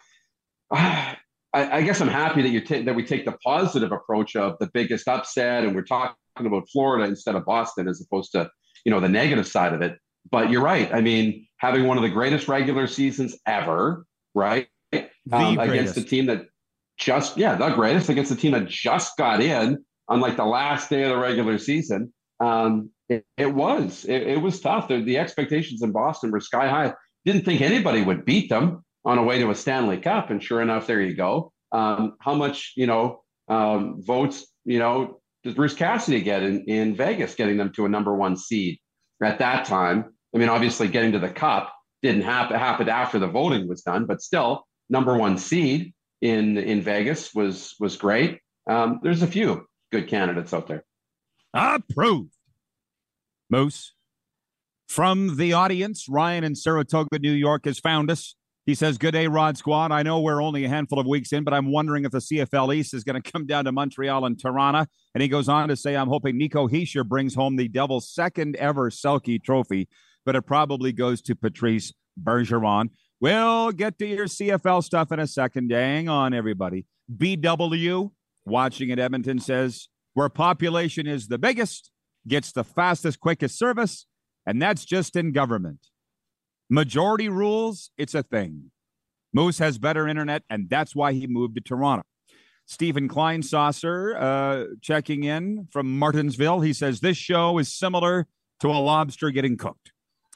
I, 1.53 1.79
I 1.79 1.83
guess 1.83 2.01
I'm 2.01 2.07
happy 2.07 2.43
that 2.43 2.51
you 2.51 2.61
take 2.61 2.85
that 2.85 2.95
we 2.95 3.05
take 3.05 3.25
the 3.25 3.37
positive 3.45 3.91
approach 3.91 4.37
of 4.37 4.57
the 4.61 4.71
biggest 4.73 5.09
upset, 5.09 5.65
and 5.65 5.75
we're 5.75 5.83
talking 5.83 6.15
about 6.39 6.69
Florida 6.73 7.09
instead 7.09 7.35
of 7.35 7.45
Boston, 7.45 7.89
as 7.89 8.01
opposed 8.01 8.31
to 8.33 8.49
you 8.85 8.91
know 8.91 9.01
the 9.01 9.09
negative 9.09 9.47
side 9.47 9.73
of 9.73 9.83
it. 9.83 9.99
But 10.31 10.51
you're 10.51 10.63
right. 10.63 10.93
I 10.93 11.01
mean, 11.01 11.47
having 11.57 11.87
one 11.87 11.97
of 11.97 12.03
the 12.03 12.09
greatest 12.09 12.49
regular 12.49 12.87
seasons 12.87 13.37
ever, 13.47 14.05
right? 14.35 14.69
Um, 15.33 15.59
against 15.59 15.97
a 15.97 16.03
team 16.03 16.27
that 16.27 16.47
just 16.99 17.37
yeah, 17.37 17.55
the 17.55 17.71
greatest 17.71 18.09
against 18.09 18.31
a 18.31 18.37
team 18.37 18.53
that 18.53 18.67
just 18.67 19.17
got 19.17 19.41
in 19.41 19.85
on 20.09 20.21
like 20.21 20.37
the 20.37 20.45
last 20.45 20.91
day 20.91 21.03
of 21.05 21.11
the 21.11 21.17
regular 21.17 21.59
season. 21.59 22.13
Um, 22.41 22.91
it, 23.09 23.25
it 23.37 23.55
was 23.55 24.05
it, 24.05 24.23
it, 24.23 24.43
was 24.43 24.61
tough. 24.61 24.89
The, 24.89 25.03
the 25.03 25.19
expectations 25.19 25.83
in 25.83 25.93
Boston 25.93 26.31
were 26.31 26.41
sky 26.41 26.69
high. 26.69 26.95
Didn't 27.25 27.45
think 27.45 27.61
anybody 27.61 28.03
would 28.03 28.25
beat 28.25 28.49
them 28.49 28.85
on 29.05 29.19
a 29.19 29.23
way 29.23 29.39
to 29.39 29.51
a 29.51 29.55
Stanley 29.55 29.99
Cup, 29.99 30.31
and 30.31 30.43
sure 30.43 30.61
enough, 30.61 30.87
there 30.87 31.01
you 31.01 31.15
go. 31.15 31.53
Um, 31.73 32.17
how 32.21 32.35
much 32.35 32.73
you 32.77 32.87
know 32.87 33.23
um, 33.49 34.03
votes 34.03 34.47
you 34.65 34.79
know 34.79 35.20
does 35.43 35.55
Bruce 35.55 35.75
Cassidy 35.75 36.21
get 36.21 36.43
in, 36.43 36.65
in 36.65 36.95
Vegas, 36.95 37.35
getting 37.35 37.57
them 37.57 37.73
to 37.75 37.87
a 37.87 37.89
number 37.89 38.15
one 38.15 38.37
seed 38.37 38.79
at 39.23 39.39
that 39.39 39.65
time? 39.65 40.13
I 40.35 40.39
mean, 40.39 40.49
obviously, 40.49 40.89
getting 40.89 41.13
to 41.13 41.19
the 41.19 41.31
Cup 41.31 41.73
didn't 42.03 42.23
happen 42.23 42.57
It 42.57 42.61
happened 42.61 42.89
after 42.89 43.19
the 43.19 43.27
voting 43.27 43.69
was 43.69 43.83
done, 43.83 44.07
but 44.07 44.23
still, 44.23 44.67
number 44.89 45.17
one 45.17 45.39
seed 45.39 45.93
in 46.21 46.59
in 46.59 46.83
Vegas 46.83 47.35
was 47.35 47.75
was 47.81 47.97
great. 47.97 48.41
Um, 48.69 49.01
there's 49.03 49.23
a 49.23 49.27
few 49.27 49.67
good 49.91 50.09
candidates 50.09 50.53
out 50.53 50.69
there. 50.69 50.85
Approved. 51.55 52.35
Moose. 53.49 53.95
From 54.89 55.37
the 55.37 55.53
audience, 55.53 56.09
Ryan 56.09 56.45
in 56.45 56.55
Saratoga, 56.55 57.19
New 57.19 57.33
York, 57.33 57.65
has 57.65 57.79
found 57.79 58.11
us. 58.11 58.35
He 58.71 58.77
says, 58.77 58.99
Good 58.99 59.11
day, 59.11 59.27
Rod 59.27 59.59
Squad. 59.59 59.91
I 59.91 60.05
know 60.05 60.21
we're 60.21 60.41
only 60.41 60.65
a 60.65 60.69
handful 60.69 61.01
of 61.01 61.07
weeks 61.09 61.33
in, 61.33 61.43
but 61.43 61.53
I'm 61.53 61.73
wondering 61.73 62.05
if 62.05 62.13
the 62.13 62.19
CFL 62.19 62.73
East 62.73 62.95
is 62.95 63.03
going 63.03 63.21
to 63.23 63.33
come 63.33 63.45
down 63.45 63.65
to 63.65 63.73
Montreal 63.73 64.25
and 64.25 64.41
Toronto. 64.41 64.87
And 65.13 65.23
he 65.23 65.27
goes 65.27 65.49
on 65.49 65.67
to 65.71 65.77
say, 65.77 65.97
I'm 65.97 66.07
hoping 66.07 66.39
Nico 66.39 66.69
Hischier 66.69 67.05
brings 67.05 67.35
home 67.35 67.57
the 67.57 67.67
Devils' 67.67 68.09
second 68.15 68.55
ever 68.55 68.89
Selke 68.89 69.43
trophy, 69.43 69.89
but 70.25 70.37
it 70.37 70.43
probably 70.43 70.93
goes 70.93 71.21
to 71.23 71.35
Patrice 71.35 71.93
Bergeron. 72.23 72.91
We'll 73.21 73.73
get 73.73 73.99
to 73.99 74.07
your 74.07 74.27
CFL 74.27 74.85
stuff 74.85 75.11
in 75.11 75.19
a 75.19 75.27
second. 75.27 75.73
Hang 75.73 76.09
on, 76.09 76.33
everybody. 76.33 76.87
BW, 77.13 78.13
watching 78.47 78.93
at 78.93 79.01
Edmonton, 79.01 79.41
says, 79.41 79.89
Where 80.15 80.29
population 80.29 81.09
is 81.09 81.27
the 81.27 81.39
biggest, 81.39 81.91
gets 82.29 82.53
the 82.53 82.63
fastest, 82.63 83.19
quickest 83.19 83.59
service, 83.59 84.07
and 84.47 84.63
that's 84.63 84.85
just 84.85 85.17
in 85.17 85.33
government. 85.33 85.89
Majority 86.71 87.29
rules, 87.29 87.91
it's 87.99 88.15
a 88.15 88.23
thing. 88.23 88.71
Moose 89.33 89.59
has 89.59 89.77
better 89.79 90.07
internet, 90.07 90.45
and 90.49 90.71
that's 90.71 90.95
why 90.95 91.13
he 91.13 91.27
moved 91.27 91.57
to 91.57 91.61
Toronto. 91.61 92.05
Stephen 92.65 93.09
Kleinsaucer 93.09 94.15
uh, 94.21 94.65
checking 94.81 95.25
in 95.25 95.67
from 95.73 95.99
Martinsville. 95.99 96.61
He 96.61 96.73
says 96.73 97.01
this 97.01 97.17
show 97.17 97.59
is 97.59 97.75
similar 97.75 98.29
to 98.61 98.69
a 98.69 98.79
lobster 98.79 99.31
getting 99.31 99.57
cooked. 99.57 99.91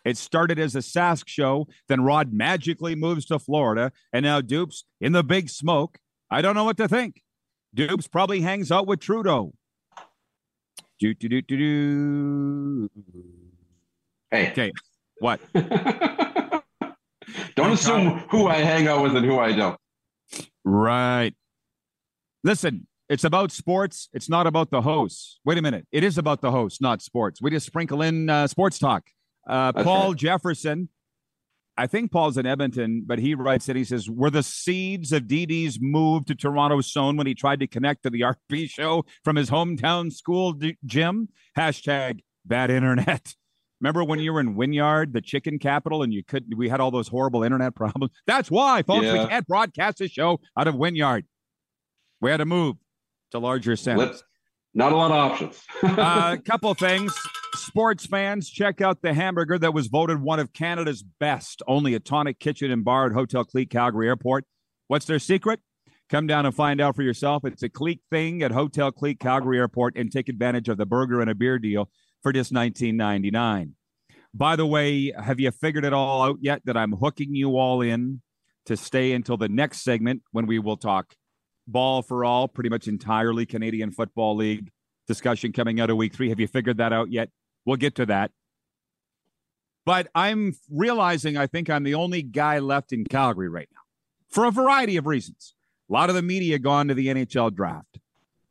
It 0.04 0.16
started 0.16 0.58
as 0.58 0.74
a 0.74 0.80
Sask 0.80 1.28
show, 1.28 1.68
then 1.88 2.02
Rod 2.02 2.32
magically 2.32 2.96
moves 2.96 3.24
to 3.26 3.38
Florida, 3.38 3.92
and 4.12 4.24
now 4.24 4.40
Dupes 4.40 4.84
in 5.00 5.12
the 5.12 5.22
big 5.22 5.48
smoke. 5.48 5.98
I 6.30 6.42
don't 6.42 6.56
know 6.56 6.64
what 6.64 6.76
to 6.78 6.88
think. 6.88 7.22
Dupes 7.72 8.08
probably 8.08 8.40
hangs 8.40 8.72
out 8.72 8.86
with 8.86 9.00
Trudeau. 9.00 9.54
Do 10.98 11.14
do 11.14 11.28
do 11.28 11.42
do 11.42 11.56
do. 11.56 12.90
Hey. 14.30 14.50
Okay. 14.50 14.72
What? 15.24 15.40
don't 17.56 17.72
assume 17.72 18.18
who 18.28 18.46
I 18.46 18.56
hang 18.56 18.88
out 18.88 19.02
with 19.02 19.16
and 19.16 19.24
who 19.24 19.38
I 19.38 19.52
don't. 19.52 19.80
Right. 20.66 21.32
Listen, 22.42 22.86
it's 23.08 23.24
about 23.24 23.50
sports. 23.50 24.10
It's 24.12 24.28
not 24.28 24.46
about 24.46 24.70
the 24.70 24.82
hosts. 24.82 25.40
Wait 25.46 25.56
a 25.56 25.62
minute. 25.62 25.86
It 25.92 26.04
is 26.04 26.18
about 26.18 26.42
the 26.42 26.50
hosts, 26.50 26.82
not 26.82 27.00
sports. 27.00 27.40
We 27.40 27.50
just 27.50 27.64
sprinkle 27.64 28.02
in 28.02 28.28
uh, 28.28 28.48
sports 28.48 28.78
talk. 28.78 29.04
Uh, 29.48 29.72
Paul 29.72 30.08
right. 30.08 30.18
Jefferson, 30.18 30.90
I 31.78 31.86
think 31.86 32.12
Paul's 32.12 32.36
in 32.36 32.44
Edmonton, 32.44 33.04
but 33.06 33.18
he 33.18 33.34
writes 33.34 33.70
it. 33.70 33.76
He 33.76 33.84
says, 33.84 34.10
Were 34.10 34.28
the 34.28 34.42
seeds 34.42 35.10
of 35.10 35.22
DD's 35.22 35.78
move 35.80 36.26
to 36.26 36.34
Toronto 36.34 36.82
sown 36.82 37.16
when 37.16 37.26
he 37.26 37.34
tried 37.34 37.60
to 37.60 37.66
connect 37.66 38.02
to 38.02 38.10
the 38.10 38.20
RP 38.20 38.68
show 38.68 39.06
from 39.24 39.36
his 39.36 39.48
hometown 39.48 40.12
school 40.12 40.52
d- 40.52 40.76
gym? 40.84 41.30
Hashtag 41.56 42.20
bad 42.44 42.70
internet. 42.70 43.34
Remember 43.84 44.02
when 44.02 44.18
you 44.18 44.32
were 44.32 44.40
in 44.40 44.54
Wynyard, 44.54 45.12
the 45.12 45.20
chicken 45.20 45.58
capital, 45.58 46.02
and 46.02 46.10
you 46.10 46.24
could 46.24 46.54
we 46.56 46.70
had 46.70 46.80
all 46.80 46.90
those 46.90 47.06
horrible 47.06 47.42
internet 47.42 47.74
problems? 47.76 48.12
That's 48.26 48.50
why, 48.50 48.82
folks, 48.82 49.04
yeah. 49.04 49.24
we 49.24 49.28
can't 49.28 49.46
broadcast 49.46 49.98
the 49.98 50.08
show 50.08 50.40
out 50.56 50.66
of 50.66 50.74
Wynyard. 50.74 51.26
We 52.22 52.30
had 52.30 52.38
to 52.38 52.46
move 52.46 52.76
to 53.32 53.38
larger 53.38 53.76
centers. 53.76 54.24
Not 54.72 54.92
a 54.92 54.96
lot 54.96 55.10
of 55.10 55.32
options. 55.32 55.60
A 55.82 55.86
uh, 56.00 56.36
couple 56.38 56.72
things. 56.72 57.14
Sports 57.56 58.06
fans, 58.06 58.48
check 58.48 58.80
out 58.80 59.02
the 59.02 59.12
hamburger 59.12 59.58
that 59.58 59.74
was 59.74 59.88
voted 59.88 60.22
one 60.22 60.40
of 60.40 60.54
Canada's 60.54 61.04
best. 61.20 61.62
Only 61.68 61.94
a 61.94 62.00
tonic 62.00 62.40
kitchen 62.40 62.70
and 62.70 62.86
bar 62.86 63.04
at 63.08 63.12
Hotel 63.12 63.44
Clique 63.44 63.68
Calgary 63.68 64.08
Airport. 64.08 64.46
What's 64.88 65.04
their 65.04 65.18
secret? 65.18 65.60
Come 66.08 66.26
down 66.26 66.46
and 66.46 66.54
find 66.54 66.80
out 66.80 66.96
for 66.96 67.02
yourself. 67.02 67.44
It's 67.44 67.62
a 67.62 67.68
Clique 67.68 68.00
thing 68.10 68.42
at 68.42 68.50
Hotel 68.50 68.90
Clique 68.90 69.20
Calgary 69.20 69.58
Airport 69.58 69.94
and 69.94 70.10
take 70.10 70.30
advantage 70.30 70.70
of 70.70 70.78
the 70.78 70.86
burger 70.86 71.20
and 71.20 71.28
a 71.28 71.34
beer 71.34 71.58
deal 71.58 71.90
for 72.24 72.32
just 72.32 72.52
$19.99. 72.52 73.72
By 74.34 74.56
the 74.56 74.66
way, 74.66 75.12
have 75.12 75.38
you 75.38 75.52
figured 75.52 75.84
it 75.84 75.92
all 75.92 76.22
out 76.22 76.38
yet 76.40 76.62
that 76.64 76.76
I'm 76.76 76.90
hooking 76.92 77.36
you 77.36 77.56
all 77.56 77.80
in 77.80 78.22
to 78.66 78.76
stay 78.76 79.12
until 79.12 79.36
the 79.36 79.48
next 79.48 79.82
segment 79.82 80.22
when 80.32 80.46
we 80.46 80.58
will 80.58 80.76
talk 80.76 81.14
ball 81.66 82.02
for 82.02 82.24
all, 82.24 82.48
pretty 82.48 82.70
much 82.70 82.88
entirely 82.88 83.46
Canadian 83.46 83.90
Football 83.90 84.36
League 84.36 84.70
discussion 85.06 85.52
coming 85.52 85.80
out 85.80 85.90
of 85.90 85.96
week 85.96 86.14
three. 86.14 86.30
Have 86.30 86.40
you 86.40 86.48
figured 86.48 86.78
that 86.78 86.92
out 86.92 87.12
yet? 87.12 87.28
We'll 87.64 87.76
get 87.76 87.94
to 87.96 88.06
that. 88.06 88.32
But 89.86 90.08
I'm 90.14 90.54
realizing 90.70 91.36
I 91.36 91.46
think 91.46 91.68
I'm 91.68 91.84
the 91.84 91.94
only 91.94 92.22
guy 92.22 92.58
left 92.58 92.92
in 92.92 93.04
Calgary 93.04 93.50
right 93.50 93.68
now 93.70 93.80
for 94.30 94.46
a 94.46 94.50
variety 94.50 94.96
of 94.96 95.06
reasons. 95.06 95.54
A 95.90 95.92
lot 95.92 96.08
of 96.08 96.16
the 96.16 96.22
media 96.22 96.58
gone 96.58 96.88
to 96.88 96.94
the 96.94 97.08
NHL 97.08 97.54
draft. 97.54 97.98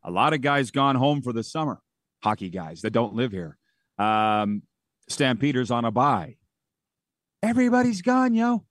A 0.04 0.12
lot 0.12 0.34
of 0.34 0.42
guys 0.42 0.70
gone 0.70 0.96
home 0.96 1.24
for 1.24 1.34
the 1.34 1.44
summer, 1.44 1.82
hockey 2.22 2.50
guys 2.50 2.82
that 2.82 2.92
don't 2.92 3.16
live 3.16 3.32
here. 3.32 3.58
Um, 3.98 4.64
Stampeders 5.10 5.72
on 5.72 5.86
a 5.86 5.92
bye. 5.92 6.38
Everybody's 7.42 8.02
gone, 8.02 8.34
yo. 8.34 8.66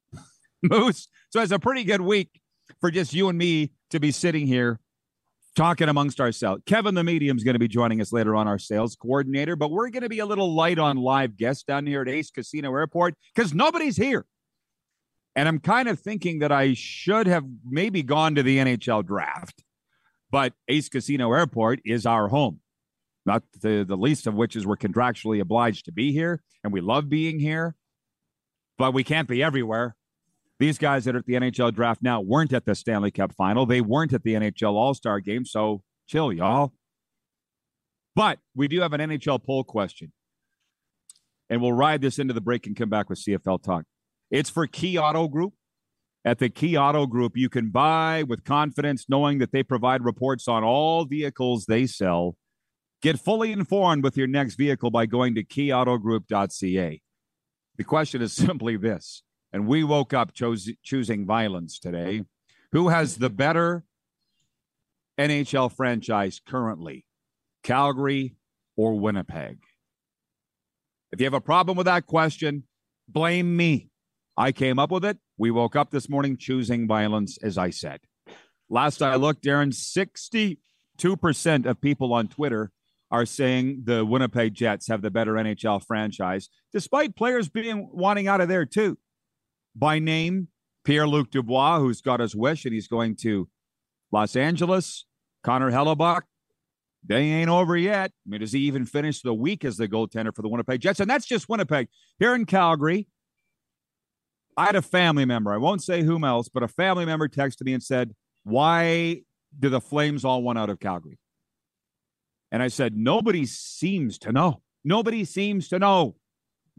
Moose. 0.62 1.08
So 1.30 1.40
it's 1.40 1.52
a 1.52 1.58
pretty 1.58 1.84
good 1.84 2.02
week 2.02 2.40
for 2.80 2.90
just 2.90 3.14
you 3.14 3.28
and 3.28 3.38
me 3.38 3.72
to 3.90 3.98
be 3.98 4.10
sitting 4.10 4.46
here 4.46 4.80
talking 5.56 5.88
amongst 5.88 6.20
ourselves. 6.20 6.62
Kevin, 6.66 6.94
the 6.94 7.04
medium, 7.04 7.36
is 7.36 7.44
going 7.44 7.54
to 7.54 7.58
be 7.58 7.68
joining 7.68 8.00
us 8.00 8.12
later 8.12 8.34
on, 8.36 8.48
our 8.48 8.58
sales 8.58 8.96
coordinator, 8.96 9.56
but 9.56 9.70
we're 9.70 9.90
going 9.90 10.02
to 10.02 10.08
be 10.08 10.18
a 10.18 10.26
little 10.26 10.54
light 10.54 10.78
on 10.78 10.96
live 10.96 11.36
guests 11.36 11.62
down 11.62 11.86
here 11.86 12.02
at 12.02 12.08
Ace 12.08 12.30
Casino 12.30 12.74
Airport 12.74 13.14
because 13.34 13.54
nobody's 13.54 13.96
here. 13.96 14.26
And 15.34 15.48
I'm 15.48 15.58
kind 15.58 15.88
of 15.88 15.98
thinking 15.98 16.40
that 16.40 16.52
I 16.52 16.74
should 16.74 17.26
have 17.26 17.44
maybe 17.66 18.02
gone 18.02 18.34
to 18.34 18.42
the 18.42 18.58
NHL 18.58 19.06
draft, 19.06 19.62
but 20.30 20.52
Ace 20.68 20.88
Casino 20.88 21.32
Airport 21.32 21.80
is 21.84 22.04
our 22.04 22.28
home 22.28 22.60
not 23.24 23.42
the, 23.60 23.84
the 23.86 23.96
least 23.96 24.26
of 24.26 24.34
which 24.34 24.56
is 24.56 24.66
we're 24.66 24.76
contractually 24.76 25.40
obliged 25.40 25.84
to 25.86 25.92
be 25.92 26.12
here 26.12 26.42
and 26.64 26.72
we 26.72 26.80
love 26.80 27.08
being 27.08 27.38
here, 27.38 27.76
but 28.78 28.92
we 28.92 29.04
can't 29.04 29.28
be 29.28 29.42
everywhere. 29.42 29.96
These 30.58 30.78
guys 30.78 31.04
that 31.04 31.14
are 31.14 31.18
at 31.18 31.26
the 31.26 31.34
NHL 31.34 31.74
draft 31.74 32.02
now 32.02 32.20
weren't 32.20 32.52
at 32.52 32.66
the 32.66 32.74
Stanley 32.74 33.10
Cup 33.10 33.34
final. 33.34 33.66
They 33.66 33.80
weren't 33.80 34.12
at 34.12 34.22
the 34.22 34.34
NHL 34.34 34.74
All 34.74 34.94
Star 34.94 35.20
game. 35.20 35.44
So 35.44 35.82
chill, 36.06 36.32
y'all. 36.32 36.72
But 38.14 38.38
we 38.54 38.68
do 38.68 38.80
have 38.80 38.92
an 38.92 39.00
NHL 39.00 39.42
poll 39.42 39.64
question. 39.64 40.12
And 41.48 41.60
we'll 41.60 41.72
ride 41.72 42.00
this 42.00 42.18
into 42.18 42.32
the 42.32 42.40
break 42.40 42.66
and 42.66 42.76
come 42.76 42.88
back 42.88 43.10
with 43.10 43.18
CFL 43.18 43.62
talk. 43.62 43.84
It's 44.30 44.50
for 44.50 44.66
Key 44.66 44.98
Auto 44.98 45.28
Group. 45.28 45.54
At 46.24 46.38
the 46.38 46.48
Key 46.48 46.76
Auto 46.76 47.06
Group, 47.06 47.32
you 47.34 47.48
can 47.48 47.70
buy 47.70 48.22
with 48.22 48.44
confidence 48.44 49.06
knowing 49.08 49.38
that 49.38 49.50
they 49.50 49.64
provide 49.64 50.04
reports 50.04 50.46
on 50.46 50.62
all 50.62 51.04
vehicles 51.04 51.66
they 51.66 51.86
sell. 51.86 52.36
Get 53.02 53.18
fully 53.18 53.50
informed 53.50 54.04
with 54.04 54.16
your 54.16 54.28
next 54.28 54.54
vehicle 54.54 54.92
by 54.92 55.06
going 55.06 55.34
to 55.34 55.42
keyautogroup.ca. 55.42 57.00
The 57.76 57.84
question 57.84 58.22
is 58.22 58.32
simply 58.32 58.76
this, 58.76 59.22
and 59.52 59.66
we 59.66 59.82
woke 59.82 60.14
up 60.14 60.30
choosing 60.34 61.26
violence 61.26 61.80
today. 61.80 62.22
Who 62.70 62.88
has 62.88 63.16
the 63.16 63.28
better 63.28 63.84
NHL 65.18 65.72
franchise 65.72 66.40
currently, 66.46 67.04
Calgary 67.64 68.36
or 68.76 68.94
Winnipeg? 68.94 69.58
If 71.10 71.20
you 71.20 71.26
have 71.26 71.34
a 71.34 71.40
problem 71.40 71.76
with 71.76 71.86
that 71.86 72.06
question, 72.06 72.62
blame 73.08 73.56
me. 73.56 73.90
I 74.36 74.52
came 74.52 74.78
up 74.78 74.92
with 74.92 75.04
it. 75.04 75.18
We 75.36 75.50
woke 75.50 75.74
up 75.74 75.90
this 75.90 76.08
morning 76.08 76.36
choosing 76.36 76.86
violence, 76.86 77.36
as 77.42 77.58
I 77.58 77.70
said. 77.70 77.98
Last 78.70 79.02
I 79.02 79.16
looked, 79.16 79.42
Darren, 79.44 79.74
62% 79.74 81.66
of 81.66 81.80
people 81.80 82.12
on 82.14 82.28
Twitter 82.28 82.70
are 83.12 83.26
saying 83.26 83.82
the 83.84 84.04
Winnipeg 84.06 84.54
Jets 84.54 84.88
have 84.88 85.02
the 85.02 85.10
better 85.10 85.34
NHL 85.34 85.84
franchise, 85.84 86.48
despite 86.72 87.14
players 87.14 87.50
being 87.50 87.90
wanting 87.92 88.26
out 88.26 88.40
of 88.40 88.48
there 88.48 88.64
too. 88.64 88.98
By 89.76 89.98
name, 89.98 90.48
Pierre 90.84 91.06
Luc 91.06 91.30
Dubois, 91.30 91.78
who's 91.78 92.00
got 92.00 92.20
his 92.20 92.34
wish 92.34 92.64
and 92.64 92.72
he's 92.72 92.88
going 92.88 93.16
to 93.16 93.48
Los 94.10 94.34
Angeles. 94.34 95.04
Connor 95.44 95.70
Hellebuyck, 95.70 96.22
they 97.04 97.20
ain't 97.20 97.50
over 97.50 97.76
yet. 97.76 98.12
I 98.26 98.30
mean, 98.30 98.40
does 98.40 98.52
he 98.52 98.60
even 98.60 98.86
finish 98.86 99.20
the 99.20 99.34
week 99.34 99.64
as 99.64 99.76
the 99.76 99.88
goaltender 99.88 100.34
for 100.34 100.42
the 100.42 100.48
Winnipeg 100.48 100.80
Jets? 100.80 101.00
And 101.00 101.10
that's 101.10 101.26
just 101.26 101.48
Winnipeg. 101.48 101.88
Here 102.18 102.34
in 102.34 102.46
Calgary, 102.46 103.08
I 104.56 104.66
had 104.66 104.76
a 104.76 104.82
family 104.82 105.24
member. 105.24 105.52
I 105.52 105.58
won't 105.58 105.82
say 105.82 106.02
whom 106.02 106.24
else, 106.24 106.48
but 106.48 106.62
a 106.62 106.68
family 106.68 107.04
member 107.04 107.28
texted 107.28 107.64
me 107.64 107.74
and 107.74 107.82
said, 107.82 108.14
Why 108.44 109.22
do 109.58 109.68
the 109.68 109.80
Flames 109.80 110.24
all 110.24 110.42
want 110.42 110.58
out 110.58 110.70
of 110.70 110.80
Calgary? 110.80 111.18
And 112.52 112.62
I 112.62 112.68
said, 112.68 112.96
Nobody 112.96 113.46
seems 113.46 114.18
to 114.18 114.30
know. 114.30 114.62
Nobody 114.84 115.24
seems 115.24 115.68
to 115.68 115.80
know. 115.80 116.14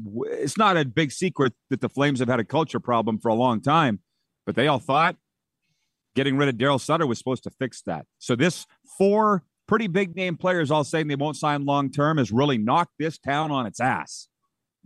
It's 0.06 0.58
not 0.58 0.78
a 0.78 0.86
big 0.86 1.12
secret 1.12 1.54
that 1.70 1.82
the 1.82 1.90
Flames 1.90 2.20
have 2.20 2.30
had 2.30 2.40
a 2.40 2.46
culture 2.46 2.80
problem 2.80 3.20
for 3.20 3.28
a 3.28 3.36
long 3.36 3.62
time, 3.62 4.00
but 4.46 4.56
they 4.56 4.68
all 4.68 4.80
thought 4.80 5.18
getting 6.16 6.38
rid 6.38 6.50
of 6.50 6.56
Daryl 6.56 6.80
Sutter 6.80 7.08
was 7.08 7.18
supposed 7.18 7.44
to 7.44 7.50
fix 7.50 7.82
that. 7.84 8.06
So 8.20 8.36
this 8.36 8.66
four 8.98 9.44
pretty 9.68 9.88
big 9.88 10.16
name 10.16 10.38
players 10.38 10.72
all 10.72 10.84
saying 10.84 11.08
they 11.08 11.16
won't 11.16 11.38
sign 11.38 11.66
long 11.66 11.92
term 11.92 12.18
has 12.18 12.32
really 12.32 12.58
knocked 12.58 12.94
this 13.00 13.18
town 13.18 13.52
on 13.52 13.66
its 13.66 13.80
ass, 13.80 14.28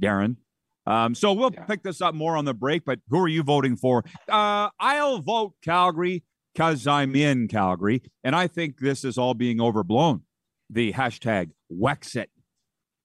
Darren. 0.01 0.37
Um, 0.85 1.15
so 1.15 1.33
we'll 1.33 1.51
yeah. 1.53 1.65
pick 1.65 1.83
this 1.83 1.99
up 1.99 2.15
more 2.15 2.37
on 2.37 2.45
the 2.45 2.53
break. 2.53 2.85
But 2.85 2.99
who 3.09 3.19
are 3.19 3.27
you 3.27 3.43
voting 3.43 3.75
for? 3.75 4.05
Uh, 4.29 4.69
I'll 4.79 5.19
vote 5.19 5.53
Calgary 5.61 6.23
because 6.53 6.87
I'm 6.87 7.15
in 7.15 7.47
Calgary, 7.47 8.01
and 8.23 8.35
I 8.35 8.47
think 8.47 8.79
this 8.79 9.03
is 9.03 9.17
all 9.17 9.33
being 9.33 9.59
overblown. 9.59 10.23
The 10.69 10.93
hashtag 10.93 11.51
Wexit, 11.71 12.27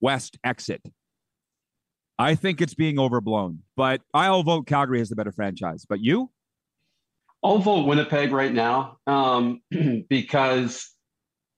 West 0.01 0.39
Exit. 0.45 0.83
I 2.19 2.35
think 2.35 2.61
it's 2.61 2.75
being 2.75 2.99
overblown, 2.99 3.61
but 3.77 4.03
I'll 4.15 4.43
vote 4.43 4.67
Calgary 4.67 5.01
as 5.01 5.09
the 5.09 5.17
better 5.17 5.33
franchise. 5.33 5.85
But 5.89 6.01
you? 6.01 6.31
I'll 7.43 7.59
vote 7.59 7.87
Winnipeg 7.87 8.31
right 8.31 8.53
now 8.53 8.99
um, 9.07 9.61
because 10.09 10.89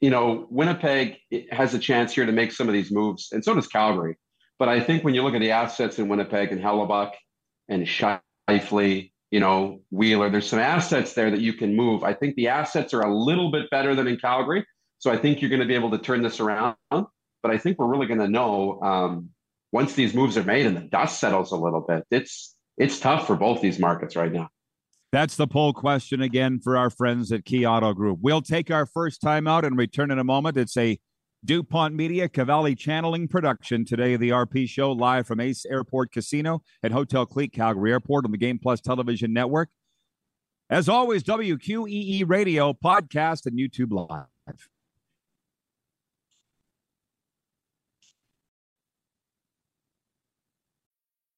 you 0.00 0.10
know 0.10 0.46
Winnipeg 0.50 1.16
has 1.50 1.74
a 1.74 1.78
chance 1.78 2.14
here 2.14 2.24
to 2.24 2.32
make 2.32 2.52
some 2.52 2.68
of 2.68 2.72
these 2.72 2.90
moves, 2.90 3.28
and 3.32 3.44
so 3.44 3.54
does 3.54 3.66
Calgary. 3.66 4.16
But 4.58 4.68
I 4.68 4.80
think 4.80 5.04
when 5.04 5.14
you 5.14 5.22
look 5.22 5.34
at 5.34 5.40
the 5.40 5.50
assets 5.50 5.98
in 5.98 6.08
Winnipeg 6.08 6.52
and 6.52 6.62
Hellebuyck 6.62 7.12
and 7.68 7.86
Scheifele, 7.86 9.10
you 9.30 9.40
know, 9.40 9.80
Wheeler, 9.90 10.30
there's 10.30 10.48
some 10.48 10.60
assets 10.60 11.14
there 11.14 11.30
that 11.30 11.40
you 11.40 11.54
can 11.54 11.74
move. 11.74 12.04
I 12.04 12.14
think 12.14 12.36
the 12.36 12.48
assets 12.48 12.94
are 12.94 13.02
a 13.02 13.14
little 13.14 13.50
bit 13.50 13.68
better 13.70 13.94
than 13.94 14.06
in 14.06 14.16
Calgary. 14.16 14.64
So 15.04 15.10
I 15.10 15.18
think 15.18 15.42
you're 15.42 15.50
going 15.50 15.60
to 15.60 15.66
be 15.66 15.74
able 15.74 15.90
to 15.90 15.98
turn 15.98 16.22
this 16.22 16.40
around. 16.40 16.76
But 16.90 17.50
I 17.50 17.58
think 17.58 17.78
we're 17.78 17.88
really 17.88 18.06
going 18.06 18.20
to 18.20 18.28
know 18.28 18.80
um, 18.80 19.28
once 19.70 19.92
these 19.92 20.14
moves 20.14 20.38
are 20.38 20.44
made 20.44 20.64
and 20.64 20.74
the 20.74 20.80
dust 20.80 21.20
settles 21.20 21.52
a 21.52 21.56
little 21.56 21.82
bit. 21.82 22.04
It's 22.10 22.56
it's 22.78 22.98
tough 22.98 23.26
for 23.26 23.36
both 23.36 23.60
these 23.60 23.78
markets 23.78 24.16
right 24.16 24.32
now. 24.32 24.48
That's 25.12 25.36
the 25.36 25.46
poll 25.46 25.74
question 25.74 26.22
again 26.22 26.58
for 26.58 26.78
our 26.78 26.88
friends 26.88 27.32
at 27.32 27.44
Key 27.44 27.66
Auto 27.66 27.92
Group. 27.92 28.20
We'll 28.22 28.40
take 28.40 28.70
our 28.70 28.86
first 28.86 29.20
time 29.20 29.46
out 29.46 29.66
and 29.66 29.76
return 29.76 30.10
in 30.10 30.18
a 30.18 30.24
moment. 30.24 30.56
It's 30.56 30.74
a 30.78 30.98
DuPont 31.44 31.94
Media, 31.94 32.26
Cavalli 32.26 32.74
Channeling 32.74 33.28
Production. 33.28 33.84
Today, 33.84 34.16
the 34.16 34.30
RP 34.30 34.66
Show 34.66 34.90
live 34.92 35.26
from 35.26 35.38
Ace 35.38 35.66
Airport 35.66 36.12
Casino 36.12 36.62
at 36.82 36.92
Hotel 36.92 37.26
Clique, 37.26 37.52
Calgary 37.52 37.92
Airport 37.92 38.24
on 38.24 38.30
the 38.30 38.38
Game 38.38 38.58
Plus 38.58 38.80
Television 38.80 39.34
Network. 39.34 39.68
As 40.70 40.88
always, 40.88 41.22
WQEE 41.24 42.26
Radio, 42.26 42.72
podcast, 42.72 43.44
and 43.44 43.58
YouTube 43.58 43.92
Live. 43.92 44.28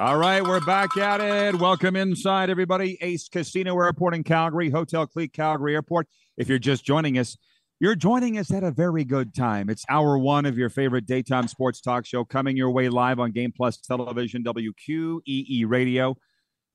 All 0.00 0.16
right, 0.16 0.44
we're 0.44 0.60
back 0.60 0.96
at 0.96 1.20
it. 1.20 1.56
Welcome 1.56 1.96
inside, 1.96 2.50
everybody. 2.50 2.98
Ace 3.00 3.28
Casino 3.28 3.76
Airport 3.80 4.14
in 4.14 4.22
Calgary, 4.22 4.70
Hotel 4.70 5.08
Clique 5.08 5.32
Calgary 5.32 5.74
Airport. 5.74 6.06
If 6.36 6.48
you're 6.48 6.60
just 6.60 6.84
joining 6.84 7.18
us, 7.18 7.36
you're 7.80 7.96
joining 7.96 8.38
us 8.38 8.52
at 8.52 8.62
a 8.62 8.70
very 8.70 9.02
good 9.04 9.34
time. 9.34 9.68
It's 9.68 9.84
hour 9.88 10.16
one 10.16 10.46
of 10.46 10.56
your 10.56 10.68
favorite 10.68 11.04
daytime 11.04 11.48
sports 11.48 11.80
talk 11.80 12.06
show 12.06 12.24
coming 12.24 12.56
your 12.56 12.70
way 12.70 12.88
live 12.88 13.18
on 13.18 13.32
Game 13.32 13.50
Plus 13.50 13.76
Television, 13.78 14.44
WQEE 14.44 15.64
Radio, 15.66 16.16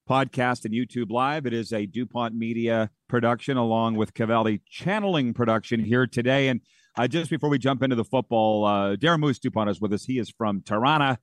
podcast, 0.09 0.65
and 0.65 0.73
YouTube 0.73 1.09
Live. 1.09 1.45
It 1.45 1.53
is 1.53 1.71
a 1.71 1.85
DuPont 1.85 2.35
Media 2.35 2.89
production 3.07 3.55
along 3.55 3.95
with 3.95 4.13
Cavalli 4.13 4.61
Channeling 4.69 5.33
production 5.33 5.79
here 5.81 6.07
today. 6.07 6.49
And 6.49 6.59
uh, 6.97 7.07
just 7.07 7.29
before 7.29 7.49
we 7.49 7.57
jump 7.57 7.83
into 7.83 7.95
the 7.95 8.03
football, 8.03 8.65
uh, 8.65 8.95
Darren 8.97 9.21
Moose 9.21 9.39
DuPont 9.39 9.69
is 9.69 9.79
with 9.79 9.93
us. 9.93 10.03
He 10.03 10.19
is 10.19 10.29
from 10.29 10.61
Toronto 10.61 11.15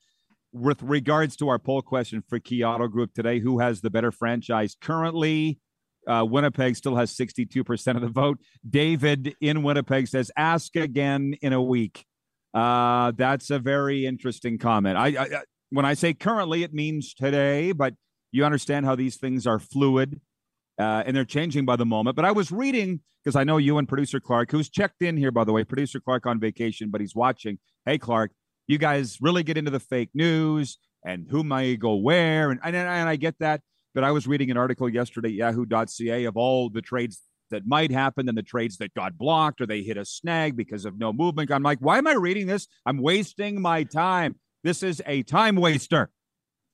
with 0.52 0.82
regards 0.82 1.36
to 1.36 1.48
our 1.48 1.58
poll 1.58 1.82
question 1.82 2.22
for 2.28 2.38
Key 2.38 2.64
Auto 2.64 2.88
Group 2.88 3.14
today, 3.14 3.40
who 3.40 3.60
has 3.60 3.80
the 3.80 3.90
better 3.90 4.10
franchise 4.10 4.76
currently? 4.80 5.58
Uh, 6.06 6.24
Winnipeg 6.28 6.76
still 6.76 6.96
has 6.96 7.14
62% 7.14 7.96
of 7.96 8.02
the 8.02 8.08
vote. 8.08 8.38
David 8.68 9.34
in 9.40 9.62
Winnipeg 9.62 10.08
says, 10.08 10.30
ask 10.36 10.74
again 10.76 11.34
in 11.42 11.52
a 11.52 11.62
week. 11.62 12.04
Uh, 12.52 13.12
that's 13.16 13.50
a 13.50 13.58
very 13.58 14.06
interesting 14.06 14.58
comment. 14.58 14.96
I, 14.96 15.08
I, 15.08 15.42
when 15.70 15.84
I 15.84 15.94
say 15.94 16.14
currently, 16.14 16.62
it 16.62 16.72
means 16.72 17.14
today, 17.14 17.72
but 17.72 17.94
you 18.32 18.44
understand 18.44 18.86
how 18.86 18.96
these 18.96 19.16
things 19.16 19.46
are 19.46 19.58
fluid 19.58 20.20
uh, 20.78 21.02
and 21.06 21.14
they're 21.14 21.24
changing 21.24 21.64
by 21.64 21.76
the 21.76 21.86
moment. 21.86 22.16
But 22.16 22.24
I 22.24 22.32
was 22.32 22.50
reading 22.50 23.00
because 23.22 23.36
I 23.36 23.44
know 23.44 23.58
you 23.58 23.78
and 23.78 23.86
producer 23.86 24.18
Clark, 24.18 24.50
who's 24.50 24.70
checked 24.70 25.02
in 25.02 25.16
here, 25.16 25.30
by 25.30 25.44
the 25.44 25.52
way, 25.52 25.62
producer 25.62 26.00
Clark 26.00 26.26
on 26.26 26.40
vacation, 26.40 26.90
but 26.90 27.00
he's 27.00 27.14
watching. 27.14 27.58
Hey, 27.84 27.98
Clark, 27.98 28.32
you 28.70 28.78
guys 28.78 29.18
really 29.20 29.42
get 29.42 29.59
into 29.59 29.70
the 29.70 29.80
fake 29.80 30.11
news 30.14 30.78
and 31.04 31.26
who 31.28 31.42
may 31.42 31.76
go 31.76 31.96
where. 31.96 32.50
And, 32.50 32.61
and, 32.62 32.76
and 32.76 33.09
I 33.09 33.16
get 33.16 33.35
that. 33.40 33.62
But 33.94 34.04
I 34.04 34.12
was 34.12 34.28
reading 34.28 34.50
an 34.52 34.56
article 34.56 34.88
yesterday, 34.88 35.30
yahoo.ca, 35.30 36.24
of 36.24 36.37
all 36.37 36.70
the 36.70 36.80
trades 36.80 37.20
that 37.50 37.66
might 37.66 37.90
happen 37.90 38.28
and 38.28 38.38
the 38.38 38.44
trades 38.44 38.76
that 38.76 38.94
got 38.94 39.18
blocked 39.18 39.61
or 39.61 39.66
they 39.66 39.83
hit 39.83 39.96
a 39.96 40.04
snag 40.04 40.56
because 40.56 40.85
of 40.85 40.96
no 40.98 41.12
movement. 41.12 41.50
I'm 41.50 41.64
like, 41.64 41.78
why 41.80 41.98
am 41.98 42.06
I 42.06 42.12
reading 42.12 42.46
this? 42.46 42.68
I'm 42.87 42.98
wasting 42.98 43.61
my 43.61 43.83
time. 43.83 44.37
This 44.62 44.85
is 44.85 45.02
a 45.04 45.24
time 45.24 45.56
waster. 45.56 46.11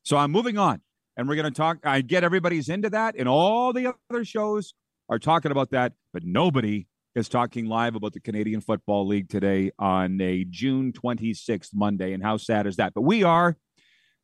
So 0.03 0.19
I'm 0.19 0.33
moving 0.33 0.59
on. 0.59 0.83
and 1.17 1.29
we're 1.29 1.37
going 1.37 1.51
to 1.51 1.51
talk. 1.51 1.79
I 1.85 2.03
get 2.03 2.25
everybody's 2.25 2.69
into 2.69 2.91
that, 2.91 3.15
and 3.19 3.29
all 3.29 3.73
the 3.73 3.95
other 4.11 4.25
shows 4.25 4.75
are 5.09 5.19
talking 5.19 5.51
about 5.51 5.71
that, 5.71 5.95
but 6.13 6.25
nobody 6.25 6.87
is 7.17 7.31
talking 7.31 7.65
live 7.65 7.97
about 7.97 8.13
the 8.13 8.21
Canadian 8.21 8.61
Football 8.61 9.07
League 9.07 9.31
today 9.31 9.71
on 9.79 10.21
a 10.21 10.45
June 10.45 10.93
26th 10.93 11.71
Monday. 11.75 12.13
And 12.13 12.23
how 12.23 12.37
sad 12.37 12.67
is 12.67 12.77
that? 12.77 12.93
But 12.95 13.03
we 13.03 13.25
are. 13.25 13.57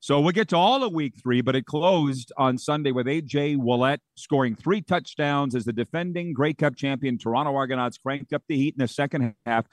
So 0.01 0.21
we'll 0.21 0.33
get 0.33 0.49
to 0.49 0.57
all 0.59 0.85
of 0.85 0.93
week 0.93 1.15
three, 1.23 1.41
but 1.41 1.57
it 1.57 1.65
closed 1.65 2.33
on 2.37 2.59
Sunday 2.59 2.93
with 2.93 3.07
AJ 3.07 3.57
Ouellette 3.57 4.01
scoring 4.17 4.55
three 4.55 4.83
touchdowns 4.83 5.55
as 5.55 5.65
the 5.65 5.73
defending 5.73 6.35
Grey 6.35 6.53
Cup 6.53 6.77
champion 6.77 7.17
Toronto 7.17 7.55
Argonauts 7.55 7.97
cranked 7.97 8.35
up 8.35 8.43
the 8.47 8.57
heat 8.59 8.75
in 8.77 8.83
the 8.83 8.89
second 8.89 9.35
half 9.47 9.65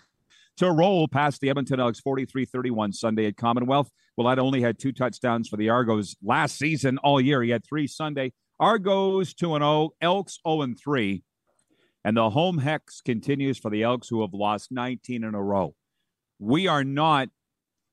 to 0.56 0.72
roll 0.72 1.10
past 1.10 1.42
the 1.42 1.50
Edmonton 1.50 1.82
Elks 1.82 2.00
43 2.00 2.46
31 2.46 2.94
Sunday 2.94 3.26
at 3.26 3.36
Commonwealth. 3.36 3.90
Ouellette 4.18 4.38
only 4.38 4.62
had 4.62 4.80
two 4.80 4.94
touchdowns 4.94 5.50
for 5.50 5.58
the 5.58 5.68
Argos 5.68 6.16
last 6.24 6.58
season 6.58 6.98
all 7.00 7.20
year. 7.20 7.44
He 7.44 7.50
had 7.50 7.66
three 7.68 7.88
Sunday. 7.88 8.32
Argos 8.62 9.34
2 9.34 9.58
0, 9.58 9.90
Elks 10.00 10.40
0 10.48 10.68
3. 10.82 11.24
And 12.04 12.16
the 12.16 12.30
home 12.30 12.60
hex 12.60 13.02
continues 13.02 13.58
for 13.58 13.70
the 13.70 13.84
Elks, 13.84 14.08
who 14.08 14.22
have 14.22 14.34
lost 14.34 14.72
19 14.72 15.24
in 15.24 15.36
a 15.36 15.44
row. 15.44 15.76
We 16.40 16.68
are 16.68 16.84
not 16.84 17.30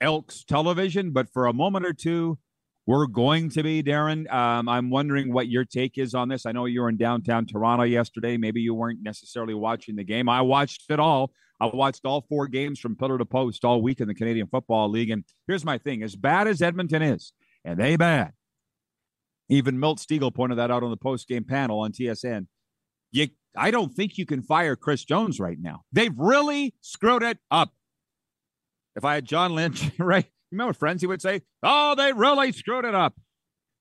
Elks 0.01 0.45
television, 0.45 1.13
but 1.13 1.29
for 1.33 1.47
a 1.47 1.53
moment 1.53 1.87
or 1.87 1.93
two, 1.93 2.39
we're 2.87 3.09
going 3.09 3.51
to 3.51 3.65
be, 3.65 3.83
Darren. 3.83 4.33
Um, 4.33 4.69
I'm 4.69 4.91
wondering 4.91 5.33
what 5.33 5.49
your 5.49 5.65
take 5.65 5.99
is 5.99 6.15
on 6.15 6.29
this. 6.29 6.47
I 6.47 6.53
know 6.53 6.67
you 6.67 6.83
were 6.83 6.89
in 6.89 6.97
downtown 6.97 7.45
Toronto 7.45 7.83
yesterday. 7.83 8.37
Maybe 8.37 8.61
you 8.61 8.75
weren't 8.75 9.03
necessarily 9.03 9.55
watching 9.55 9.97
the 9.97 10.05
game. 10.05 10.29
I 10.29 10.41
watched 10.43 10.85
it 10.89 11.01
all. 11.01 11.33
I 11.61 11.67
watched 11.67 12.05
all 12.05 12.25
four 12.29 12.47
games 12.47 12.79
from 12.79 12.95
pillar 12.95 13.19
to 13.19 13.25
post 13.25 13.65
all 13.65 13.83
week 13.83 14.01
in 14.01 14.07
the 14.07 14.15
Canadian 14.15 14.47
Football 14.47 14.91
League. 14.91 15.11
And 15.11 15.25
here's 15.49 15.65
my 15.65 15.79
thing 15.79 16.03
as 16.03 16.15
bad 16.15 16.47
as 16.47 16.63
Edmonton 16.63 17.03
is, 17.03 17.33
and 17.65 17.81
they 17.81 17.97
bad, 17.97 18.33
even 19.49 19.81
Milt 19.81 19.99
Stegall 19.99 20.35
pointed 20.35 20.59
that 20.59 20.71
out 20.71 20.83
on 20.83 20.91
the 20.91 20.97
post 20.97 21.27
game 21.27 21.45
panel 21.45 21.81
on 21.81 21.93
TSN. 21.93 22.47
You, 23.11 23.29
I 23.57 23.71
don't 23.71 23.93
think 23.93 24.19
you 24.19 24.27
can 24.27 24.43
fire 24.43 24.77
Chris 24.77 25.05
Jones 25.05 25.41
right 25.41 25.59
now. 25.61 25.83
They've 25.93 26.17
really 26.17 26.75
screwed 26.81 27.23
it 27.23 27.39
up. 27.51 27.73
If 28.95 29.05
I 29.05 29.15
had 29.15 29.25
John 29.25 29.55
Lynch, 29.55 29.91
right? 29.99 30.27
Remember 30.51 30.73
friends, 30.73 31.03
he 31.03 31.07
would 31.07 31.23
say, 31.23 31.43
Oh, 31.63 31.95
they 31.95 32.13
really 32.13 32.53
screwed 32.53 32.85
it 32.85 32.95
up. 32.95 33.15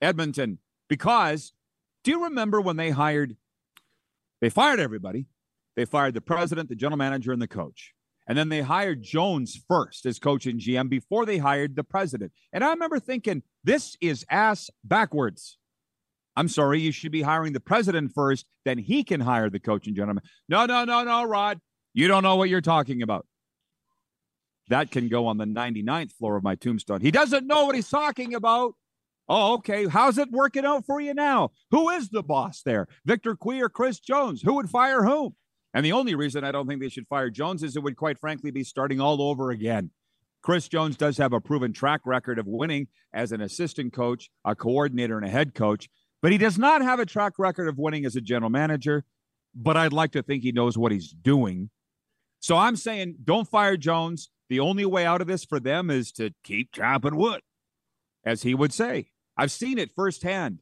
Edmonton. 0.02 0.60
Because 0.90 1.54
do 2.04 2.12
you 2.12 2.24
remember 2.26 2.62
when 2.62 2.78
they 2.78 2.92
hired, 2.92 3.36
they 4.42 4.50
fired 4.50 4.80
everybody? 4.80 5.26
They 5.76 5.86
fired 5.86 6.14
the 6.14 6.22
president, 6.22 6.70
the 6.70 6.76
general 6.76 6.98
manager, 6.98 7.32
and 7.32 7.42
the 7.42 7.48
coach. 7.48 7.94
And 8.28 8.38
then 8.38 8.50
they 8.50 8.62
hired 8.62 9.04
Jones 9.04 9.60
first 9.68 10.06
as 10.06 10.20
coach 10.20 10.46
and 10.46 10.60
GM 10.60 10.90
before 10.90 11.26
they 11.26 11.38
hired 11.38 11.76
the 11.76 11.84
president. 11.84 12.32
And 12.52 12.64
I 12.64 12.70
remember 12.72 13.00
thinking, 13.00 13.44
this 13.64 13.96
is 14.02 14.26
ass 14.30 14.70
backwards. 14.84 15.58
I'm 16.36 16.48
sorry, 16.48 16.82
you 16.82 16.92
should 16.92 17.12
be 17.12 17.22
hiring 17.22 17.54
the 17.54 17.60
president 17.60 18.12
first, 18.14 18.46
then 18.66 18.78
he 18.78 19.04
can 19.04 19.22
hire 19.22 19.50
the 19.50 19.60
coach 19.60 19.88
and 19.88 19.96
manager. 19.96 20.22
No, 20.50 20.66
no, 20.66 20.84
no, 20.84 21.04
no, 21.04 21.24
Rod. 21.24 21.60
You 21.94 22.08
don't 22.08 22.24
know 22.24 22.36
what 22.36 22.50
you're 22.50 22.62
talking 22.62 23.02
about. 23.02 23.26
That 24.68 24.92
can 24.92 25.08
go 25.08 25.28
on 25.28 25.38
the 25.38 25.46
99th 25.46 26.12
floor 26.14 26.36
of 26.36 26.44
my 26.44 26.56
tombstone. 26.56 27.02
He 27.02 27.12
doesn't 27.12 27.48
know 27.48 27.66
what 27.66 27.76
he's 27.76 27.90
talking 27.90 28.34
about. 28.34 28.74
Oh, 29.28 29.54
okay. 29.56 29.88
How's 29.88 30.18
it 30.18 30.32
working 30.32 30.66
out 30.66 30.86
for 30.86 31.00
you 31.00 31.14
now? 31.14 31.52
Who 31.72 31.90
is 31.90 32.10
the 32.10 32.24
boss 32.24 32.62
there? 32.64 32.88
Victor 33.06 33.36
Cui 33.36 33.62
or 33.62 33.70
Chris 33.70 34.00
Jones? 34.00 34.42
Who 34.42 34.56
would 34.56 34.70
fire 34.70 35.04
whom? 35.04 35.36
And 35.74 35.86
the 35.86 35.94
only 35.94 36.16
reason 36.16 36.44
I 36.44 36.52
don't 36.52 36.68
think 36.68 36.82
they 36.82 36.90
should 36.90 37.08
fire 37.08 37.30
Jones 37.30 37.64
is 37.64 37.76
it 37.76 37.84
would 37.84 37.98
quite 37.98 38.20
frankly 38.20 38.52
be 38.52 38.64
starting 38.64 39.00
all 39.02 39.22
over 39.22 39.52
again. 39.52 39.92
Chris 40.42 40.68
Jones 40.68 40.96
does 40.96 41.18
have 41.18 41.34
a 41.34 41.42
proven 41.42 41.74
track 41.74 42.02
record 42.06 42.38
of 42.38 42.46
winning 42.46 42.88
as 43.14 43.32
an 43.32 43.42
assistant 43.42 43.94
coach, 43.94 44.30
a 44.46 44.56
coordinator, 44.56 45.18
and 45.18 45.26
a 45.26 45.30
head 45.30 45.56
coach, 45.56 45.90
but 46.26 46.32
he 46.32 46.40
does 46.40 46.58
not 46.58 46.82
have 46.82 47.00
a 47.00 47.06
track 47.06 47.34
record 47.38 47.68
of 47.68 47.78
winning 47.78 48.04
as 48.04 48.16
a 48.16 48.20
general 48.20 48.50
manager. 48.50 49.06
But 49.54 49.78
I'd 49.78 49.94
like 49.94 50.12
to 50.14 50.24
think 50.24 50.42
he 50.42 50.52
knows 50.52 50.76
what 50.76 50.92
he's 50.92 51.12
doing. 51.12 51.70
So 52.40 52.58
I'm 52.58 52.76
saying 52.78 53.18
don't 53.24 53.48
fire 53.48 53.78
Jones. 53.78 54.32
The 54.50 54.60
only 54.60 54.88
way 54.88 55.06
out 55.06 55.22
of 55.22 55.28
this 55.28 55.46
for 55.46 55.60
them 55.60 55.92
is 55.92 56.12
to 56.14 56.32
keep 56.44 56.72
chopping 56.72 57.16
wood, 57.16 57.42
as 58.26 58.42
he 58.42 58.56
would 58.56 58.74
say. 58.74 59.12
I've 59.38 59.52
seen 59.52 59.78
it 59.78 59.92
firsthand. 59.96 60.62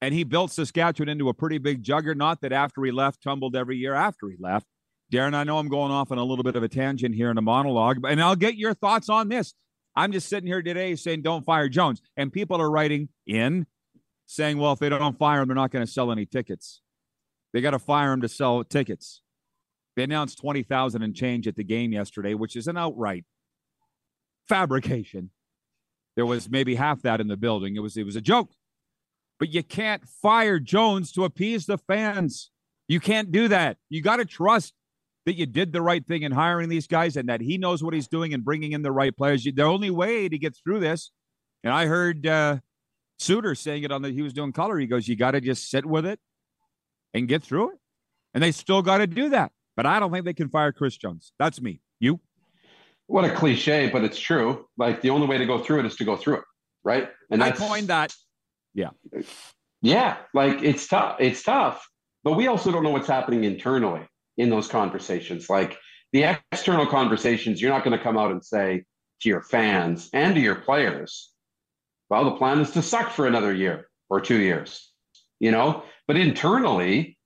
And 0.00 0.14
he 0.14 0.22
built 0.22 0.52
Saskatchewan 0.52 1.08
into 1.08 1.28
a 1.28 1.34
pretty 1.34 1.58
big 1.58 1.82
juggernaut 1.82 2.40
that 2.42 2.52
after 2.52 2.84
he 2.84 2.92
left 2.92 3.20
tumbled 3.20 3.56
every 3.56 3.78
year 3.78 3.94
after 3.94 4.28
he 4.28 4.36
left. 4.38 4.68
Darren, 5.12 5.34
I 5.34 5.42
know 5.42 5.58
I'm 5.58 5.70
going 5.70 5.90
off 5.90 6.12
on 6.12 6.18
a 6.18 6.24
little 6.24 6.44
bit 6.44 6.54
of 6.54 6.62
a 6.62 6.68
tangent 6.68 7.16
here 7.16 7.32
in 7.32 7.36
a 7.36 7.42
monologue, 7.42 7.98
and 8.06 8.22
I'll 8.22 8.36
get 8.36 8.54
your 8.54 8.74
thoughts 8.74 9.08
on 9.08 9.28
this. 9.28 9.54
I'm 9.96 10.12
just 10.12 10.28
sitting 10.28 10.46
here 10.46 10.62
today 10.62 10.94
saying 10.94 11.22
don't 11.22 11.44
fire 11.44 11.68
Jones. 11.68 12.00
And 12.16 12.32
people 12.32 12.60
are 12.60 12.70
writing 12.70 13.08
in 13.26 13.66
saying, 14.34 14.58
well, 14.58 14.72
if 14.72 14.78
they 14.78 14.88
don't 14.88 15.18
fire 15.18 15.42
him, 15.42 15.48
they're 15.48 15.54
not 15.54 15.70
going 15.70 15.84
to 15.84 15.90
sell 15.90 16.10
any 16.10 16.26
tickets. 16.26 16.80
They 17.52 17.60
got 17.60 17.72
to 17.72 17.78
fire 17.78 18.12
him 18.12 18.22
to 18.22 18.28
sell 18.28 18.64
tickets. 18.64 19.20
They 19.94 20.04
announced 20.04 20.38
20,000 20.38 21.02
and 21.02 21.14
change 21.14 21.46
at 21.46 21.56
the 21.56 21.64
game 21.64 21.92
yesterday, 21.92 22.34
which 22.34 22.56
is 22.56 22.66
an 22.66 22.78
outright 22.78 23.24
fabrication. 24.48 25.30
There 26.16 26.26
was 26.26 26.48
maybe 26.48 26.74
half 26.74 27.02
that 27.02 27.20
in 27.20 27.28
the 27.28 27.36
building. 27.36 27.76
It 27.76 27.80
was 27.80 27.96
it 27.96 28.04
was 28.04 28.16
a 28.16 28.20
joke. 28.20 28.50
But 29.38 29.52
you 29.52 29.62
can't 29.62 30.06
fire 30.06 30.58
Jones 30.58 31.12
to 31.12 31.24
appease 31.24 31.66
the 31.66 31.78
fans. 31.78 32.50
You 32.88 33.00
can't 33.00 33.32
do 33.32 33.48
that. 33.48 33.76
You 33.88 34.02
got 34.02 34.16
to 34.16 34.24
trust 34.24 34.74
that 35.24 35.34
you 35.34 35.46
did 35.46 35.72
the 35.72 35.82
right 35.82 36.06
thing 36.06 36.22
in 36.22 36.32
hiring 36.32 36.68
these 36.68 36.86
guys 36.86 37.16
and 37.16 37.28
that 37.28 37.40
he 37.40 37.58
knows 37.58 37.82
what 37.82 37.94
he's 37.94 38.08
doing 38.08 38.34
and 38.34 38.44
bringing 38.44 38.72
in 38.72 38.82
the 38.82 38.92
right 38.92 39.16
players. 39.16 39.44
The 39.44 39.62
only 39.62 39.90
way 39.90 40.28
to 40.28 40.38
get 40.38 40.56
through 40.56 40.80
this, 40.80 41.10
and 41.64 41.72
I 41.72 41.86
heard 41.86 42.26
uh, 42.26 42.58
Suitor 43.22 43.54
saying 43.54 43.84
it 43.84 43.92
on 43.92 44.02
the 44.02 44.10
he 44.10 44.22
was 44.22 44.32
doing 44.32 44.52
color. 44.52 44.78
He 44.78 44.86
goes, 44.86 45.08
"You 45.08 45.16
got 45.16 45.32
to 45.32 45.40
just 45.40 45.70
sit 45.70 45.86
with 45.86 46.04
it 46.06 46.20
and 47.14 47.28
get 47.28 47.42
through 47.42 47.72
it," 47.72 47.78
and 48.34 48.42
they 48.42 48.52
still 48.52 48.82
got 48.82 48.98
to 48.98 49.06
do 49.06 49.30
that. 49.30 49.52
But 49.76 49.86
I 49.86 50.00
don't 50.00 50.12
think 50.12 50.24
they 50.24 50.34
can 50.34 50.48
fire 50.48 50.72
Chris 50.72 50.96
Jones. 50.96 51.32
That's 51.38 51.60
me. 51.60 51.80
You? 52.00 52.20
What 53.06 53.24
a 53.24 53.34
cliche, 53.34 53.90
but 53.90 54.04
it's 54.04 54.18
true. 54.18 54.66
Like 54.76 55.00
the 55.00 55.10
only 55.10 55.26
way 55.26 55.38
to 55.38 55.46
go 55.46 55.62
through 55.62 55.80
it 55.80 55.86
is 55.86 55.96
to 55.96 56.04
go 56.04 56.16
through 56.16 56.38
it, 56.38 56.44
right? 56.84 57.08
And 57.30 57.42
I 57.42 57.50
coined 57.52 57.88
that. 57.88 58.14
Yeah. 58.74 58.90
Yeah, 59.82 60.16
like 60.32 60.62
it's 60.62 60.86
tough. 60.86 61.16
It's 61.18 61.42
tough. 61.42 61.86
But 62.24 62.34
we 62.34 62.46
also 62.46 62.70
don't 62.70 62.84
know 62.84 62.90
what's 62.90 63.08
happening 63.08 63.44
internally 63.44 64.02
in 64.36 64.48
those 64.48 64.68
conversations. 64.68 65.50
Like 65.50 65.76
the 66.12 66.38
external 66.52 66.86
conversations, 66.86 67.60
you're 67.60 67.72
not 67.72 67.84
going 67.84 67.96
to 67.96 68.02
come 68.02 68.16
out 68.16 68.30
and 68.30 68.44
say 68.44 68.84
to 69.22 69.28
your 69.28 69.42
fans 69.42 70.08
and 70.12 70.34
to 70.34 70.40
your 70.40 70.54
players, 70.54 71.31
well, 72.12 72.26
the 72.26 72.36
plan 72.36 72.60
is 72.60 72.72
to 72.72 72.82
suck 72.82 73.10
for 73.10 73.26
another 73.26 73.54
year 73.54 73.88
or 74.10 74.20
two 74.20 74.38
years, 74.38 74.92
you 75.40 75.50
know? 75.50 75.82
But 76.06 76.18
internally, 76.18 77.16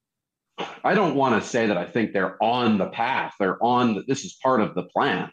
I 0.85 0.95
don't 0.95 1.17
want 1.17 1.43
to 1.43 1.49
say 1.49 1.67
that 1.67 1.77
I 1.77 1.87
think 1.87 2.13
they're 2.13 2.41
on 2.41 2.79
the 2.79 2.87
path. 2.87 3.35
They're 3.41 3.61
on 3.61 3.97
the, 3.97 4.05
this 4.07 4.25
is 4.25 4.39
part 4.41 4.61
of 4.61 4.77
the 4.77 4.85
plan, 4.85 5.29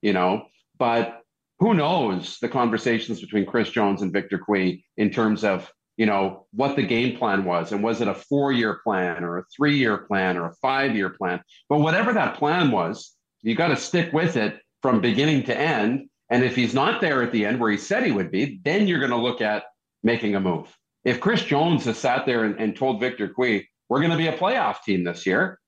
you 0.00 0.14
know. 0.14 0.46
But 0.78 1.20
who 1.58 1.74
knows 1.74 2.38
the 2.40 2.48
conversations 2.48 3.20
between 3.20 3.44
Chris 3.44 3.68
Jones 3.68 4.00
and 4.00 4.10
Victor 4.10 4.38
Cui 4.38 4.82
in 4.96 5.10
terms 5.10 5.44
of 5.44 5.70
you 5.98 6.06
know 6.06 6.46
what 6.52 6.74
the 6.74 6.82
game 6.82 7.18
plan 7.18 7.44
was 7.44 7.72
and 7.72 7.84
was 7.84 8.00
it 8.00 8.08
a 8.08 8.14
four 8.14 8.52
year 8.52 8.80
plan 8.82 9.22
or 9.22 9.36
a 9.36 9.44
three 9.54 9.76
year 9.76 9.98
plan 9.98 10.38
or 10.38 10.46
a 10.46 10.54
five 10.62 10.96
year 10.96 11.10
plan 11.10 11.40
but 11.68 11.78
whatever 11.78 12.12
that 12.14 12.36
plan 12.36 12.72
was 12.72 13.12
you 13.42 13.54
got 13.54 13.68
to 13.68 13.76
stick 13.76 14.12
with 14.12 14.36
it 14.36 14.58
from 14.82 15.00
beginning 15.00 15.44
to 15.44 15.56
end 15.56 16.08
and 16.34 16.44
if 16.44 16.56
he's 16.56 16.74
not 16.74 17.00
there 17.00 17.22
at 17.22 17.32
the 17.32 17.46
end 17.46 17.60
where 17.60 17.70
he 17.70 17.78
said 17.78 18.04
he 18.04 18.12
would 18.12 18.30
be 18.30 18.60
then 18.64 18.86
you're 18.86 18.98
going 18.98 19.10
to 19.10 19.16
look 19.16 19.40
at 19.40 19.64
making 20.02 20.34
a 20.34 20.40
move 20.40 20.76
if 21.04 21.20
chris 21.20 21.42
jones 21.42 21.84
has 21.84 21.98
sat 21.98 22.26
there 22.26 22.44
and, 22.44 22.58
and 22.60 22.76
told 22.76 23.00
victor 23.00 23.28
cui 23.28 23.68
we're 23.88 24.00
going 24.00 24.10
to 24.10 24.16
be 24.16 24.26
a 24.26 24.36
playoff 24.36 24.82
team 24.82 25.04
this 25.04 25.26
year, 25.26 25.58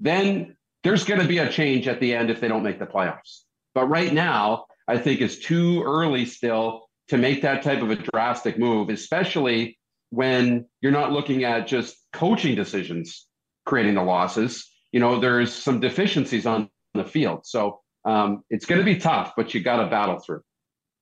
then 0.00 0.56
there's 0.84 1.04
going 1.04 1.20
to 1.20 1.26
be 1.26 1.38
a 1.38 1.50
change 1.50 1.88
at 1.88 2.00
the 2.00 2.14
end 2.14 2.30
if 2.30 2.40
they 2.40 2.48
don't 2.48 2.62
make 2.62 2.78
the 2.78 2.86
playoffs. 2.86 3.40
But 3.74 3.88
right 3.88 4.12
now, 4.12 4.66
I 4.88 4.98
think 4.98 5.20
it's 5.20 5.38
too 5.38 5.82
early 5.82 6.26
still 6.26 6.86
to 7.08 7.16
make 7.16 7.42
that 7.42 7.62
type 7.62 7.82
of 7.82 7.90
a 7.90 7.96
drastic 7.96 8.58
move, 8.58 8.88
especially 8.88 9.78
when 10.10 10.66
you're 10.80 10.92
not 10.92 11.12
looking 11.12 11.44
at 11.44 11.66
just 11.66 11.96
coaching 12.12 12.54
decisions 12.54 13.26
creating 13.64 13.94
the 13.94 14.02
losses. 14.02 14.70
You 14.92 15.00
know, 15.00 15.18
there's 15.18 15.52
some 15.52 15.80
deficiencies 15.80 16.46
on 16.46 16.70
the 16.94 17.04
field. 17.04 17.46
So 17.46 17.80
um, 18.06 18.44
it's 18.48 18.64
going 18.64 18.78
to 18.78 18.84
be 18.84 18.96
tough, 18.96 19.32
but 19.36 19.52
you 19.52 19.60
got 19.60 19.82
to 19.82 19.90
battle 19.90 20.18
through. 20.18 20.42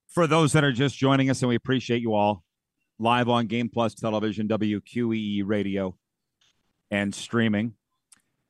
For 0.08 0.26
those 0.26 0.52
that 0.54 0.64
are 0.64 0.72
just 0.72 0.96
joining 0.96 1.28
us, 1.28 1.42
and 1.42 1.48
we 1.48 1.54
appreciate 1.54 2.00
you 2.00 2.14
all, 2.14 2.42
live 2.98 3.28
on 3.28 3.46
Game 3.46 3.68
Plus 3.68 3.94
Television, 3.94 4.48
WQEE 4.48 5.42
Radio 5.44 5.96
and 6.90 7.14
streaming. 7.14 7.74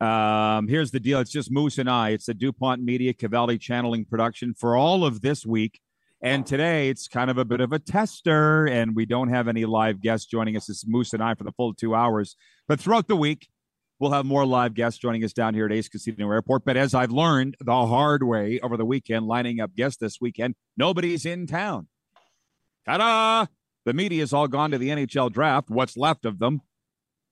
Um, 0.01 0.69
here's 0.69 0.91
the 0.91 1.01
deal. 1.01 1.19
It's 1.21 1.31
just 1.31 1.51
Moose 1.51 1.79
and 1.79 1.89
I. 1.89 2.11
It's 2.11 2.27
the 2.27 2.35
DuPont 2.35 2.83
Media 2.83 3.13
Cavalli 3.13 3.59
channeling 3.59 4.05
production 4.05 4.55
for 4.55 4.77
all 4.77 5.05
of 5.05 5.21
this 5.21 5.47
week. 5.47 5.81
And 6.21 6.47
today 6.47 6.89
it's 6.89 7.09
kind 7.09 7.31
of 7.31 7.39
a 7.39 7.45
bit 7.45 7.61
of 7.61 7.73
a 7.73 7.79
tester, 7.79 8.67
and 8.67 8.95
we 8.95 9.05
don't 9.05 9.29
have 9.29 9.49
any 9.49 9.65
live 9.65 10.01
guests 10.01 10.27
joining 10.27 10.57
us. 10.57 10.69
It's 10.69 10.87
Moose 10.87 11.13
and 11.13 11.23
I 11.23 11.35
for 11.35 11.45
the 11.45 11.53
full 11.53 11.75
two 11.75 11.95
hours. 11.95 12.37
But 12.67 12.81
throughout 12.81 13.09
the 13.09 13.17
week, 13.17 13.49
we'll 14.05 14.13
have 14.13 14.27
more 14.27 14.45
live 14.45 14.75
guests 14.75 14.99
joining 14.99 15.25
us 15.25 15.33
down 15.33 15.55
here 15.55 15.65
at 15.65 15.73
Ace 15.73 15.89
Casino 15.89 16.31
Airport. 16.31 16.67
But 16.67 16.77
as 16.77 16.93
I've 16.93 17.11
learned 17.11 17.57
the 17.59 17.87
hard 17.87 18.23
way 18.23 18.61
over 18.63 18.77
the 18.77 18.85
weekend, 18.85 19.27
lining 19.27 19.61
up 19.61 19.75
guests 19.75 19.97
this 19.97 20.21
weekend, 20.21 20.57
nobody's 20.77 21.25
in 21.25 21.47
town. 21.47 21.89
Ta 22.85 22.99
da! 22.99 23.47
The 23.87 23.95
media's 23.95 24.35
all 24.35 24.47
gone 24.47 24.73
to 24.73 24.79
the 24.79 24.91
NHL 24.91 25.33
draft. 25.33 25.71
What's 25.71 25.97
left 25.97 26.27
of 26.27 26.39
them? 26.39 26.61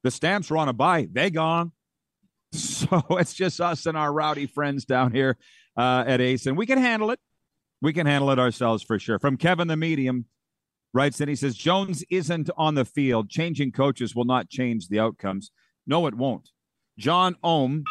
The 0.03 0.11
Stamps 0.11 0.51
are 0.51 0.57
on 0.57 0.71
a 0.71 0.73
buy. 0.73 1.09
They 1.13 1.31
gone. 1.31 1.73
So 2.55 3.03
it's 3.11 3.33
just 3.33 3.61
us 3.61 3.87
and 3.87 3.97
our 3.97 4.13
rowdy 4.13 4.47
friends 4.47 4.85
down 4.85 5.13
here 5.13 5.39
uh, 5.75 6.05
at 6.07 6.21
Ace, 6.21 6.45
and 6.45 6.57
we 6.57 6.67
can 6.67 6.77
handle 6.77 7.11
it. 7.11 7.19
We 7.81 7.95
can 7.95 8.07
handle 8.07 8.31
it 8.31 8.39
ourselves 8.39 8.83
for 8.83 8.99
sure. 8.99 9.19
From 9.19 9.39
Kevin 9.39 9.69
the 9.69 9.77
Medium, 9.77 10.27
writes 10.93 11.21
and 11.21 11.31
he 11.31 11.37
says 11.37 11.55
Jones 11.55 12.05
isn't 12.11 12.51
on 12.57 12.75
the 12.75 12.85
field. 12.85 13.31
Changing 13.31 13.73
coaches 13.73 14.15
will 14.15 14.27
not 14.27 14.51
change 14.51 14.89
the 14.89 15.01
outcomes. 15.01 15.51
No, 15.87 16.07
it 16.07 16.15
won't. 16.15 16.51
John 16.99 17.37
Ohm, 17.43 17.85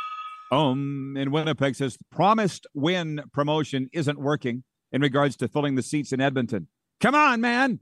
Ohm 0.52 1.16
in 1.18 1.32
Winnipeg 1.32 1.76
says 1.76 1.98
promised 2.12 2.68
win 2.74 3.22
promotion 3.34 3.90
isn't 3.94 4.20
working 4.20 4.64
in 4.92 5.02
regards 5.02 5.36
to 5.38 5.48
filling 5.48 5.76
the 5.76 5.82
seats 5.82 6.12
in 6.12 6.22
Edmonton. 6.22 6.68
Come 7.00 7.16
on, 7.16 7.42
man. 7.42 7.80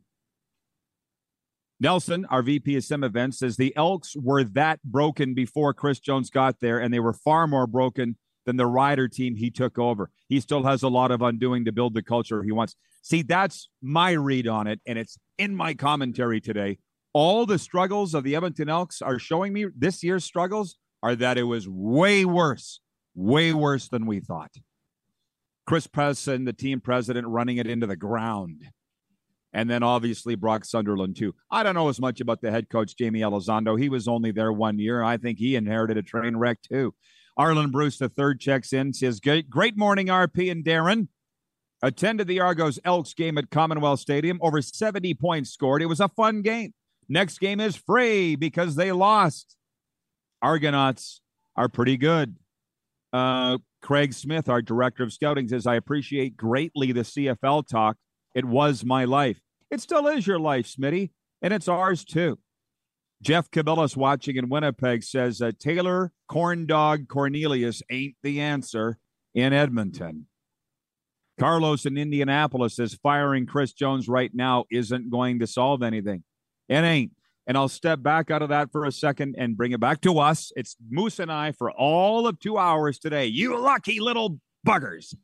Nelson, 1.82 2.26
our 2.26 2.42
VP 2.42 2.76
of 2.76 2.84
Sim 2.84 3.04
Events, 3.04 3.40
says 3.40 3.56
the 3.56 3.76
Elks 3.76 4.16
were 4.16 4.44
that 4.44 4.82
broken 4.84 5.34
before 5.34 5.74
Chris 5.74 6.00
Jones 6.00 6.30
got 6.30 6.60
there, 6.60 6.80
and 6.80 6.94
they 6.94 7.00
were 7.00 7.14
far 7.14 7.48
more 7.48 7.68
broken 7.68 8.18
than 8.46 8.58
the 8.58 8.68
rider 8.68 9.08
team 9.08 9.36
he 9.36 9.50
took 9.50 9.80
over. 9.80 10.10
He 10.28 10.40
still 10.42 10.64
has 10.64 10.84
a 10.84 10.90
lot 10.90 11.12
of 11.12 11.22
undoing 11.22 11.66
to 11.66 11.72
build 11.72 11.94
the 11.94 12.04
culture 12.04 12.44
he 12.44 12.52
wants. 12.52 12.76
See, 13.02 13.22
that's 13.22 13.70
my 13.82 14.12
read 14.12 14.48
on 14.48 14.68
it, 14.68 14.82
and 14.86 15.00
it's 15.00 15.18
in 15.38 15.56
my 15.56 15.74
commentary 15.74 16.42
today. 16.42 16.80
All 17.14 17.46
the 17.46 17.58
struggles 17.58 18.14
of 18.14 18.24
the 18.24 18.36
Edmonton 18.36 18.70
Elks 18.70 19.02
are 19.02 19.18
showing 19.18 19.54
me 19.54 19.68
this 19.76 20.04
year's 20.04 20.26
struggles 20.26 20.78
are 21.02 21.16
that 21.16 21.38
it 21.38 21.44
was 21.44 21.68
way 21.68 22.26
worse, 22.26 22.82
way 23.16 23.54
worse 23.54 23.88
than 23.88 24.06
we 24.06 24.20
thought. 24.20 24.52
Chris 25.66 25.88
Presson, 25.88 26.46
the 26.46 26.54
team 26.54 26.82
president, 26.82 27.28
running 27.28 27.58
it 27.58 27.68
into 27.68 27.88
the 27.88 27.96
ground. 27.96 28.64
And 29.54 29.70
then 29.70 29.84
obviously 29.84 30.36
Brock 30.36 30.66
Sunderland, 30.66 31.16
too. 31.16 31.34
I 31.50 31.64
don't 31.64 31.76
know 31.76 31.90
as 31.90 32.00
much 32.00 32.22
about 32.22 32.42
the 32.42 32.52
head 32.52 32.70
coach, 32.70 32.94
Jaime 33.00 33.22
Elizondo. 33.22 33.80
He 33.80 33.90
was 33.90 34.08
only 34.08 34.32
there 34.32 34.54
one 34.54 34.80
year. 34.80 35.04
I 35.04 35.18
think 35.18 35.40
he 35.40 35.56
inherited 35.56 35.98
a 35.98 36.04
train 36.04 36.38
wreck, 36.38 36.62
too. 36.62 36.94
Arland 37.38 37.72
Bruce, 37.72 37.98
the 37.98 38.10
third, 38.10 38.40
checks 38.40 38.74
in, 38.74 38.94
says, 38.94 39.20
Great 39.20 39.78
morning, 39.78 40.08
RP 40.08 40.52
and 40.52 40.64
Darren. 40.64 41.08
Attended 41.82 42.28
the 42.28 42.42
Argos 42.42 42.78
Elks 42.84 43.14
game 43.14 43.38
at 43.38 43.50
Commonwealth 43.50 44.02
Stadium. 44.02 44.38
Over 44.42 44.62
70 44.62 45.14
points 45.14 45.52
scored. 45.52 45.82
It 45.82 45.86
was 45.86 46.02
a 46.02 46.10
fun 46.10 46.42
game. 46.42 46.74
Next 47.08 47.40
game 47.40 47.60
is 47.60 47.76
free 47.76 48.36
because 48.36 48.76
they 48.76 48.92
lost. 48.92 49.56
Argonauts 50.42 51.22
are 51.56 51.70
pretty 51.70 51.98
good. 51.98 52.36
Uh, 53.12 53.58
Craig 53.82 54.14
Smith, 54.14 54.50
our 54.50 54.62
director 54.62 55.04
of 55.04 55.14
scouting, 55.14 55.48
says, 55.48 55.66
I 55.66 55.76
appreciate 55.76 56.38
greatly 56.38 56.92
the 56.92 57.02
CFL 57.02 57.68
talk. 57.68 57.98
It 58.36 58.46
was 58.46 58.86
my 58.86 59.06
life. 59.06 59.40
It 59.72 59.82
still 59.82 60.08
is 60.08 60.28
your 60.28 60.40
life, 60.40 60.68
Smitty, 60.68 61.12
and 61.42 61.54
it's 61.54 61.68
ours 61.68 62.04
too. 62.04 62.40
Jeff 63.22 63.52
Cabillas 63.52 63.98
watching 63.98 64.38
in 64.38 64.50
Winnipeg 64.50 65.04
says 65.04 65.42
uh, 65.42 65.52
Taylor 65.60 66.14
Corndog 66.32 67.08
Cornelius 67.08 67.82
ain't 67.92 68.16
the 68.24 68.40
answer 68.40 68.98
in 69.36 69.52
Edmonton. 69.52 70.28
Carlos 71.40 71.86
in 71.86 71.98
Indianapolis 71.98 72.76
says 72.76 72.98
firing 73.02 73.46
Chris 73.46 73.74
Jones 73.74 74.08
right 74.08 74.32
now 74.34 74.66
isn't 74.72 75.10
going 75.10 75.40
to 75.40 75.48
solve 75.48 75.84
anything. 75.84 76.24
It 76.68 76.84
ain't. 76.84 77.12
And 77.50 77.58
I'll 77.58 77.68
step 77.68 78.04
back 78.04 78.30
out 78.30 78.44
of 78.44 78.50
that 78.50 78.72
for 78.72 78.86
a 78.86 78.92
second 78.92 79.34
and 79.36 79.58
bring 79.58 79.72
it 79.72 79.80
back 79.80 80.02
to 80.02 80.20
us. 80.20 80.52
It's 80.56 80.76
Moose 80.88 81.18
and 81.18 81.32
I 81.32 81.52
for 81.52 81.72
all 81.72 82.28
of 82.28 82.40
two 82.40 82.60
hours 82.60 83.00
today. 83.00 83.26
You 83.26 83.60
lucky 83.60 84.00
little 84.00 84.40
buggers. 84.66 85.16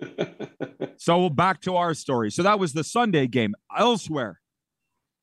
so 0.96 1.28
back 1.28 1.60
to 1.62 1.74
our 1.74 1.94
story. 1.94 2.30
So 2.30 2.44
that 2.44 2.60
was 2.60 2.72
the 2.72 2.84
Sunday 2.84 3.26
game. 3.26 3.56
Elsewhere, 3.76 4.40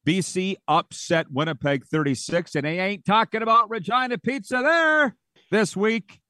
BC 0.06 0.58
upset 0.68 1.32
Winnipeg 1.32 1.86
36, 1.86 2.56
and 2.56 2.66
they 2.66 2.78
ain't 2.82 3.06
talking 3.06 3.42
about 3.42 3.70
Regina 3.70 4.18
Pizza 4.18 4.60
there 4.62 5.16
this 5.50 5.76
week. 5.76 6.20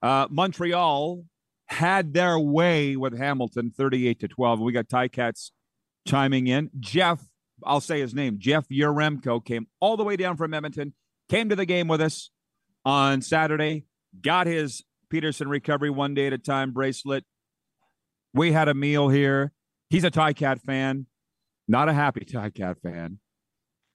Uh, 0.00 0.28
Montreal 0.30 1.24
had 1.66 2.14
their 2.14 2.38
way 2.38 2.94
with 2.94 3.18
Hamilton 3.18 3.72
38 3.76 4.20
to 4.20 4.28
12. 4.28 4.60
We 4.60 4.70
got 4.70 4.86
Ticats 4.86 5.50
chiming 6.06 6.46
in. 6.46 6.70
Jeff, 6.78 7.20
I'll 7.64 7.80
say 7.80 8.00
his 8.00 8.14
name, 8.14 8.36
Jeff 8.38 8.68
Yaremko 8.68 9.44
came 9.44 9.66
all 9.80 9.96
the 9.96 10.04
way 10.04 10.16
down 10.16 10.36
from 10.36 10.54
Edmonton, 10.54 10.94
came 11.28 11.48
to 11.48 11.56
the 11.56 11.66
game 11.66 11.88
with 11.88 12.00
us 12.00 12.30
on 12.84 13.22
Saturday, 13.22 13.84
got 14.20 14.46
his 14.46 14.84
Peterson 15.10 15.48
recovery 15.48 15.90
one 15.90 16.14
day 16.14 16.26
at 16.26 16.32
a 16.32 16.38
time 16.38 16.72
bracelet. 16.72 17.24
We 18.34 18.52
had 18.52 18.68
a 18.68 18.74
meal 18.74 19.08
here. 19.08 19.52
He's 19.90 20.04
a 20.04 20.10
Ticat 20.10 20.60
fan, 20.62 21.06
not 21.66 21.88
a 21.88 21.94
happy 21.94 22.24
Ticat 22.24 22.80
fan. 22.82 23.18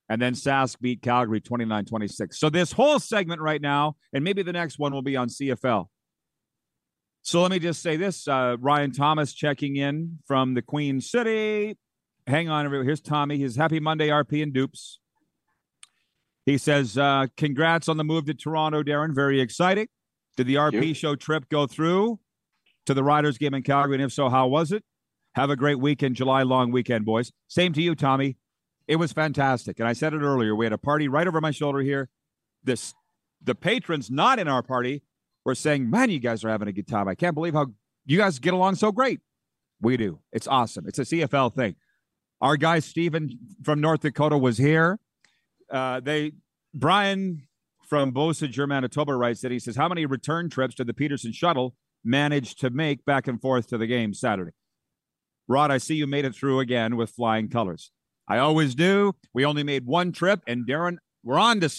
And 0.10 0.21
then 0.21 0.34
Sask 0.34 0.80
beat 0.80 1.02
Calgary 1.02 1.39
29 1.39 1.86
26. 1.86 2.39
So 2.39 2.49
this 2.49 2.71
whole 2.71 2.99
segment 2.99 3.41
right 3.41 3.62
now, 3.62 3.95
and 4.12 4.23
maybe 4.23 4.43
the 4.43 4.54
next 4.54 4.78
one 4.78 4.91
will 4.93 5.02
be 5.02 5.15
on 5.15 5.30
CFL. 5.30 5.88
So 7.21 7.41
let 7.41 7.52
me 7.52 7.60
just 7.60 7.82
say 7.82 7.95
this 7.95 8.28
uh, 8.28 8.58
Ryan 8.60 8.91
Thomas 8.91 9.34
checking 9.34 9.78
in 9.78 10.19
from 10.28 10.56
the 10.56 10.62
Queen 10.62 10.99
City. 10.99 11.78
Hang 12.26 12.48
on, 12.50 12.66
everybody. 12.66 12.88
Here's 12.88 13.02
Tommy. 13.02 13.38
He's 13.38 13.58
happy 13.58 13.80
Monday, 13.82 14.08
RP 14.08 14.42
and 14.42 14.54
dupes. 14.54 15.00
He 16.46 16.58
says, 16.58 16.98
uh, 16.98 17.28
Congrats 17.36 17.90
on 17.90 17.98
the 17.98 18.04
move 18.04 18.26
to 18.26 18.34
Toronto, 18.34 18.82
Darren. 18.82 19.14
Very 19.14 19.42
exciting. 19.42 19.88
Did 20.38 20.48
the 20.48 20.56
RP 20.56 20.96
show 20.96 21.16
trip 21.16 21.50
go 21.50 21.68
through 21.68 22.20
to 22.86 22.94
the 22.94 23.04
Riders 23.04 23.38
game 23.38 23.54
in 23.54 23.62
Calgary? 23.62 23.96
And 23.96 24.04
if 24.04 24.14
so, 24.14 24.30
how 24.30 24.48
was 24.48 24.72
it? 24.72 24.84
Have 25.36 25.50
a 25.50 25.56
great 25.56 25.80
weekend, 25.80 26.16
July 26.16 26.44
long 26.44 26.72
weekend, 26.72 27.06
boys. 27.06 27.32
Same 27.48 27.74
to 27.74 27.82
you, 27.82 27.94
Tommy. 27.94 28.38
It 28.88 28.98
was 28.98 29.12
fantastic. 29.12 29.80
And 29.80 29.88
I 29.88 29.94
said 29.94 30.14
it 30.14 30.22
earlier. 30.22 30.56
We 30.56 30.66
had 30.66 30.74
a 30.74 30.78
party 30.78 31.08
right 31.08 31.28
over 31.28 31.42
my 31.42 31.52
shoulder 31.52 31.80
here. 31.80 32.10
This 32.64 32.94
the 33.44 33.56
patrons 33.56 34.10
not 34.10 34.40
in 34.40 34.48
our 34.48 34.64
party 34.64 35.04
were 35.44 35.56
saying, 35.56 35.90
Man, 35.90 36.10
you 36.10 36.20
guys 36.20 36.44
are 36.44 36.50
having 36.50 36.68
a 36.68 36.74
good 36.74 36.88
time. 36.88 37.08
I 37.08 37.16
can't 37.16 37.36
believe 37.36 37.54
how 37.54 37.68
you 38.06 38.18
guys 38.18 38.40
get 38.40 38.54
along 38.54 38.76
so 38.76 38.92
great. 38.92 39.20
We 39.82 39.98
do. 39.98 40.20
It's 40.32 40.48
awesome. 40.48 40.88
It's 40.88 41.00
a 41.00 41.04
CFL 41.04 41.54
thing. 41.54 41.76
Our 42.43 42.58
guy 42.58 42.79
Steven 42.79 43.39
from 43.63 43.79
North 43.79 44.01
Dakota 44.01 44.38
was 44.38 44.58
here. 44.58 44.99
Uh, 45.71 46.01
they 46.01 46.34
Brian 46.73 47.47
from 47.88 48.12
Beausejour, 48.12 48.67
Manitoba 48.67 49.15
writes 49.15 49.39
that 49.41 49.51
he 49.51 49.60
says, 49.60 49.77
How 49.77 49.88
many 49.88 50.06
return 50.06 50.49
trips 50.49 50.75
did 50.75 50.88
the 50.88 50.93
Peterson 50.93 51.32
shuttle 51.32 51.73
manage 52.03 52.56
to 52.56 52.69
make 52.69 53.06
back 53.06 53.29
and 53.29 53.41
forth 53.41 53.67
to 53.67 53.77
the 53.77 53.88
game 53.88 54.13
Saturday? 54.13 54.51
Rod, 55.47 55.71
I 55.71 55.77
see 55.77 55.95
you 55.95 56.06
made 56.06 56.25
it 56.25 56.36
through 56.36 56.60
again 56.60 56.97
with 56.97 57.12
flying 57.12 57.47
colors. 57.47 57.91
I 58.27 58.39
always 58.39 58.75
do. 58.75 59.13
We 59.34 59.45
only 59.45 59.63
made 59.63 59.86
one 59.86 60.12
trip, 60.12 60.41
and 60.45 60.67
Darren, 60.67 60.97
we're 61.23 61.39
on 61.39 61.62
to 61.62 61.69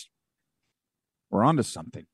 we're 1.31 1.44
on 1.44 1.59
to 1.59 1.62
something. 1.62 2.07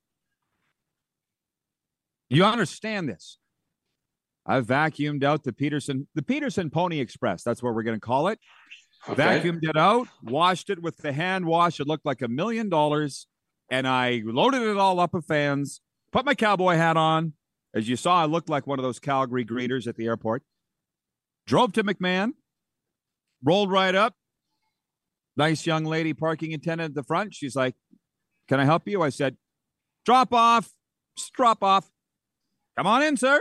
You 2.28 2.44
understand 2.44 3.08
this. 3.08 3.38
I 4.46 4.60
vacuumed 4.60 5.22
out 5.22 5.44
the 5.44 5.52
Peterson, 5.52 6.08
the 6.14 6.22
Peterson 6.22 6.70
Pony 6.70 6.98
Express. 7.00 7.42
That's 7.42 7.62
what 7.62 7.74
we're 7.74 7.82
going 7.82 7.96
to 7.96 8.04
call 8.04 8.28
it. 8.28 8.38
Okay. 9.08 9.22
Vacuumed 9.22 9.62
it 9.62 9.76
out, 9.76 10.08
washed 10.22 10.70
it 10.70 10.82
with 10.82 10.96
the 10.98 11.12
hand 11.12 11.46
wash. 11.46 11.80
It 11.80 11.86
looked 11.86 12.04
like 12.04 12.22
a 12.22 12.28
million 12.28 12.68
dollars. 12.68 13.26
And 13.70 13.86
I 13.86 14.22
loaded 14.24 14.62
it 14.62 14.76
all 14.76 14.98
up 14.98 15.14
with 15.14 15.26
fans, 15.26 15.80
put 16.12 16.24
my 16.24 16.34
cowboy 16.34 16.74
hat 16.74 16.96
on. 16.96 17.34
As 17.72 17.88
you 17.88 17.94
saw, 17.94 18.20
I 18.20 18.24
looked 18.24 18.48
like 18.48 18.66
one 18.66 18.80
of 18.80 18.82
those 18.82 18.98
Calgary 18.98 19.44
greeters 19.44 19.86
at 19.86 19.96
the 19.96 20.06
airport. 20.06 20.42
Drove 21.46 21.72
to 21.74 21.84
McMahon, 21.84 22.32
rolled 23.44 23.70
right 23.70 23.94
up. 23.94 24.14
Nice 25.36 25.66
young 25.66 25.84
lady 25.84 26.12
parking 26.12 26.52
attendant 26.52 26.90
at 26.90 26.94
the 26.94 27.04
front. 27.04 27.34
She's 27.34 27.54
like, 27.54 27.76
Can 28.48 28.58
I 28.58 28.64
help 28.64 28.88
you? 28.88 29.02
I 29.02 29.10
said, 29.10 29.36
Drop 30.04 30.34
off. 30.34 30.70
Drop 31.34 31.62
off. 31.62 31.88
Come 32.76 32.86
on 32.86 33.02
in, 33.02 33.16
sir. 33.16 33.40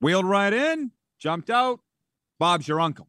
Wheeled 0.00 0.24
right 0.24 0.52
in, 0.52 0.92
jumped 1.18 1.50
out. 1.50 1.80
Bob's 2.38 2.68
your 2.68 2.80
uncle. 2.80 3.08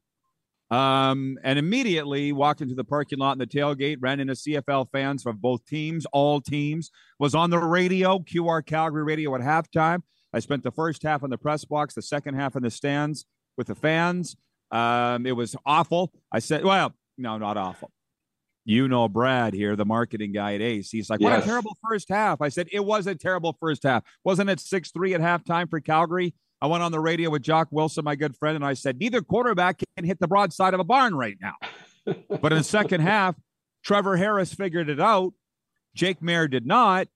Um, 0.72 1.40
and 1.44 1.58
immediately 1.58 2.32
walked 2.32 2.62
into 2.62 2.76
the 2.76 2.84
parking 2.84 3.18
lot 3.18 3.34
in 3.34 3.40
the 3.40 3.48
tailgate, 3.48 3.98
ran 4.00 4.20
into 4.20 4.34
CFL 4.34 4.92
fans 4.92 5.24
from 5.24 5.38
both 5.38 5.66
teams, 5.66 6.06
all 6.12 6.42
teams, 6.42 6.92
was 7.18 7.34
on 7.34 7.50
the 7.50 7.58
radio, 7.58 8.20
QR 8.20 8.64
Calgary 8.64 9.04
radio 9.04 9.34
at 9.36 9.42
halftime. 9.42 10.02
I 10.32 10.40
spent 10.40 10.62
the 10.62 10.72
first 10.72 11.02
half 11.02 11.24
in 11.24 11.32
the 11.32 11.40
press 11.40 11.66
box, 11.66 11.96
the 11.96 12.04
second 12.04 12.36
half 12.36 12.56
in 12.56 12.62
the 12.62 12.70
stands 12.70 13.26
with 13.58 13.68
the 13.68 13.76
fans. 13.76 14.36
Um, 14.72 15.26
it 15.26 15.36
was 15.36 15.56
awful. 15.66 16.14
I 16.32 16.38
said, 16.38 16.64
well, 16.64 16.94
no, 17.18 17.40
not 17.40 17.58
awful. 17.58 17.92
You 18.66 18.88
know 18.88 19.08
Brad 19.08 19.56
here, 19.56 19.76
the 19.76 19.86
marketing 19.86 20.32
guy 20.32 20.54
at 20.54 20.62
Ace. 20.62 20.92
He's 20.92 21.10
like, 21.10 21.20
what 21.20 21.32
yes. 21.32 21.44
a 21.44 21.48
terrible 21.48 21.76
first 21.90 22.10
half. 22.10 22.42
I 22.42 22.50
said, 22.50 22.68
it 22.72 22.86
was 22.86 23.08
a 23.08 23.16
terrible 23.16 23.58
first 23.60 23.82
half. 23.82 24.04
Wasn't 24.24 24.48
it 24.48 24.60
6 24.60 24.92
3 24.92 25.16
at 25.16 25.22
halftime 25.22 25.68
for 25.68 25.80
Calgary? 25.80 26.36
I 26.62 26.68
went 26.68 26.84
on 26.84 26.92
the 26.92 27.00
radio 27.00 27.30
with 27.30 27.42
Jock 27.42 27.70
Wilson, 27.72 28.04
my 28.04 28.16
good 28.16 28.36
friend, 28.36 28.56
and 28.56 28.66
I 28.66 28.74
said, 28.74 29.00
neither 29.00 29.22
quarterback 29.22 29.82
can 29.96 30.06
hit 30.06 30.20
the 30.20 30.28
broadside 30.28 30.74
of 30.74 30.80
a 30.80 30.84
barn 30.84 31.16
right 31.16 31.38
now. 31.42 31.56
but 32.42 32.52
in 32.52 32.58
the 32.58 32.64
second 32.64 33.02
half, 33.02 33.36
Trevor 33.84 34.18
Harris 34.18 34.54
figured 34.54 34.90
it 34.90 35.00
out. 35.00 35.34
Jake 35.96 36.20
Maier 36.20 36.50
did 36.50 36.66
not. 36.66 37.08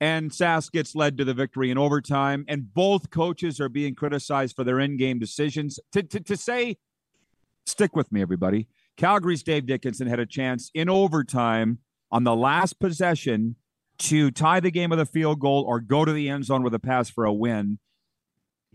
And 0.00 0.30
Sask 0.30 0.70
gets 0.70 0.94
led 0.94 1.18
to 1.18 1.24
the 1.24 1.34
victory 1.34 1.70
in 1.70 1.78
overtime. 1.78 2.44
And 2.46 2.72
both 2.72 3.10
coaches 3.10 3.60
are 3.60 3.68
being 3.68 3.96
criticized 3.96 4.54
for 4.54 4.62
their 4.62 4.78
in 4.78 4.96
game 4.96 5.18
decisions. 5.18 5.80
To, 5.92 6.02
to, 6.04 6.20
to 6.20 6.36
say 6.36 6.76
Stick 7.68 7.94
with 7.94 8.10
me, 8.10 8.22
everybody. 8.22 8.66
Calgary's 8.96 9.42
Dave 9.42 9.66
Dickenson 9.66 10.06
had 10.06 10.18
a 10.18 10.26
chance 10.26 10.70
in 10.72 10.88
overtime 10.88 11.78
on 12.10 12.24
the 12.24 12.34
last 12.34 12.80
possession 12.80 13.56
to 13.98 14.30
tie 14.30 14.58
the 14.58 14.70
game 14.70 14.88
with 14.90 15.00
a 15.00 15.06
field 15.06 15.38
goal 15.38 15.64
or 15.68 15.78
go 15.78 16.04
to 16.04 16.12
the 16.12 16.30
end 16.30 16.46
zone 16.46 16.62
with 16.62 16.72
a 16.72 16.78
pass 16.78 17.10
for 17.10 17.26
a 17.26 17.32
win. 17.32 17.78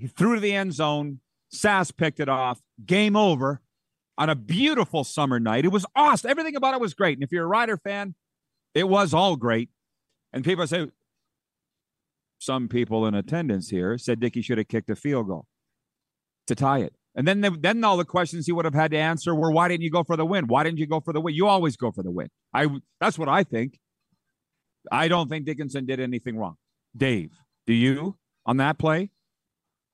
He 0.03 0.09
threw 0.09 0.35
to 0.35 0.41
the 0.41 0.53
end 0.53 0.73
zone. 0.73 1.21
Sass 1.49 1.89
picked 1.89 2.19
it 2.19 2.27
off. 2.27 2.59
Game 2.85 3.15
over 3.15 3.61
on 4.17 4.29
a 4.29 4.35
beautiful 4.35 5.05
summer 5.05 5.39
night. 5.39 5.63
It 5.63 5.69
was 5.69 5.85
awesome. 5.95 6.29
Everything 6.29 6.57
about 6.57 6.73
it 6.73 6.81
was 6.81 6.93
great. 6.93 7.17
And 7.17 7.23
if 7.23 7.31
you're 7.31 7.45
a 7.45 7.47
Rider 7.47 7.77
fan, 7.77 8.13
it 8.75 8.89
was 8.89 9.13
all 9.13 9.37
great. 9.37 9.69
And 10.33 10.43
people 10.43 10.67
say, 10.67 10.89
some 12.37 12.67
people 12.67 13.05
in 13.05 13.15
attendance 13.15 13.69
here 13.69 13.97
said 13.97 14.19
Dickey 14.19 14.41
should 14.41 14.57
have 14.57 14.67
kicked 14.67 14.89
a 14.89 14.95
field 14.97 15.29
goal 15.29 15.47
to 16.47 16.55
tie 16.55 16.79
it. 16.79 16.93
And 17.15 17.25
then, 17.25 17.39
the, 17.39 17.51
then 17.51 17.81
all 17.85 17.95
the 17.95 18.03
questions 18.03 18.45
he 18.45 18.51
would 18.51 18.65
have 18.65 18.73
had 18.73 18.91
to 18.91 18.97
answer 18.97 19.33
were, 19.33 19.51
why 19.51 19.69
didn't 19.69 19.83
you 19.83 19.89
go 19.89 20.03
for 20.03 20.17
the 20.17 20.25
win? 20.25 20.47
Why 20.47 20.63
didn't 20.63 20.79
you 20.79 20.87
go 20.87 20.99
for 20.99 21.13
the 21.13 21.21
win? 21.21 21.33
You 21.33 21.47
always 21.47 21.77
go 21.77 21.93
for 21.93 22.03
the 22.03 22.11
win. 22.11 22.27
I 22.53 22.67
that's 22.99 23.17
what 23.17 23.29
I 23.29 23.45
think. 23.45 23.79
I 24.91 25.07
don't 25.07 25.29
think 25.29 25.45
Dickenson 25.45 25.85
did 25.85 26.01
anything 26.01 26.35
wrong. 26.35 26.57
Dave, 26.93 27.31
do 27.65 27.71
you 27.71 28.17
on 28.45 28.57
that 28.57 28.77
play? 28.77 29.11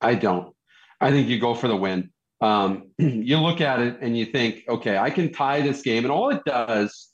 I 0.00 0.14
don't. 0.14 0.54
I 1.00 1.10
think 1.10 1.28
you 1.28 1.38
go 1.38 1.54
for 1.54 1.68
the 1.68 1.76
win. 1.76 2.10
Um, 2.40 2.90
you 2.98 3.38
look 3.38 3.60
at 3.60 3.80
it 3.80 3.98
and 4.00 4.16
you 4.16 4.26
think, 4.26 4.64
okay, 4.68 4.98
I 4.98 5.10
can 5.10 5.32
tie 5.32 5.60
this 5.60 5.82
game, 5.82 6.04
and 6.04 6.12
all 6.12 6.30
it 6.30 6.44
does 6.44 7.08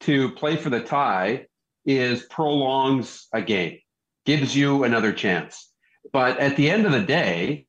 to 0.00 0.30
play 0.32 0.56
for 0.56 0.70
the 0.70 0.82
tie 0.82 1.46
is 1.84 2.22
prolongs 2.24 3.28
a 3.32 3.42
game, 3.42 3.78
gives 4.26 4.56
you 4.56 4.84
another 4.84 5.12
chance. 5.12 5.70
But 6.12 6.38
at 6.38 6.56
the 6.56 6.70
end 6.70 6.86
of 6.86 6.92
the 6.92 7.02
day, 7.02 7.66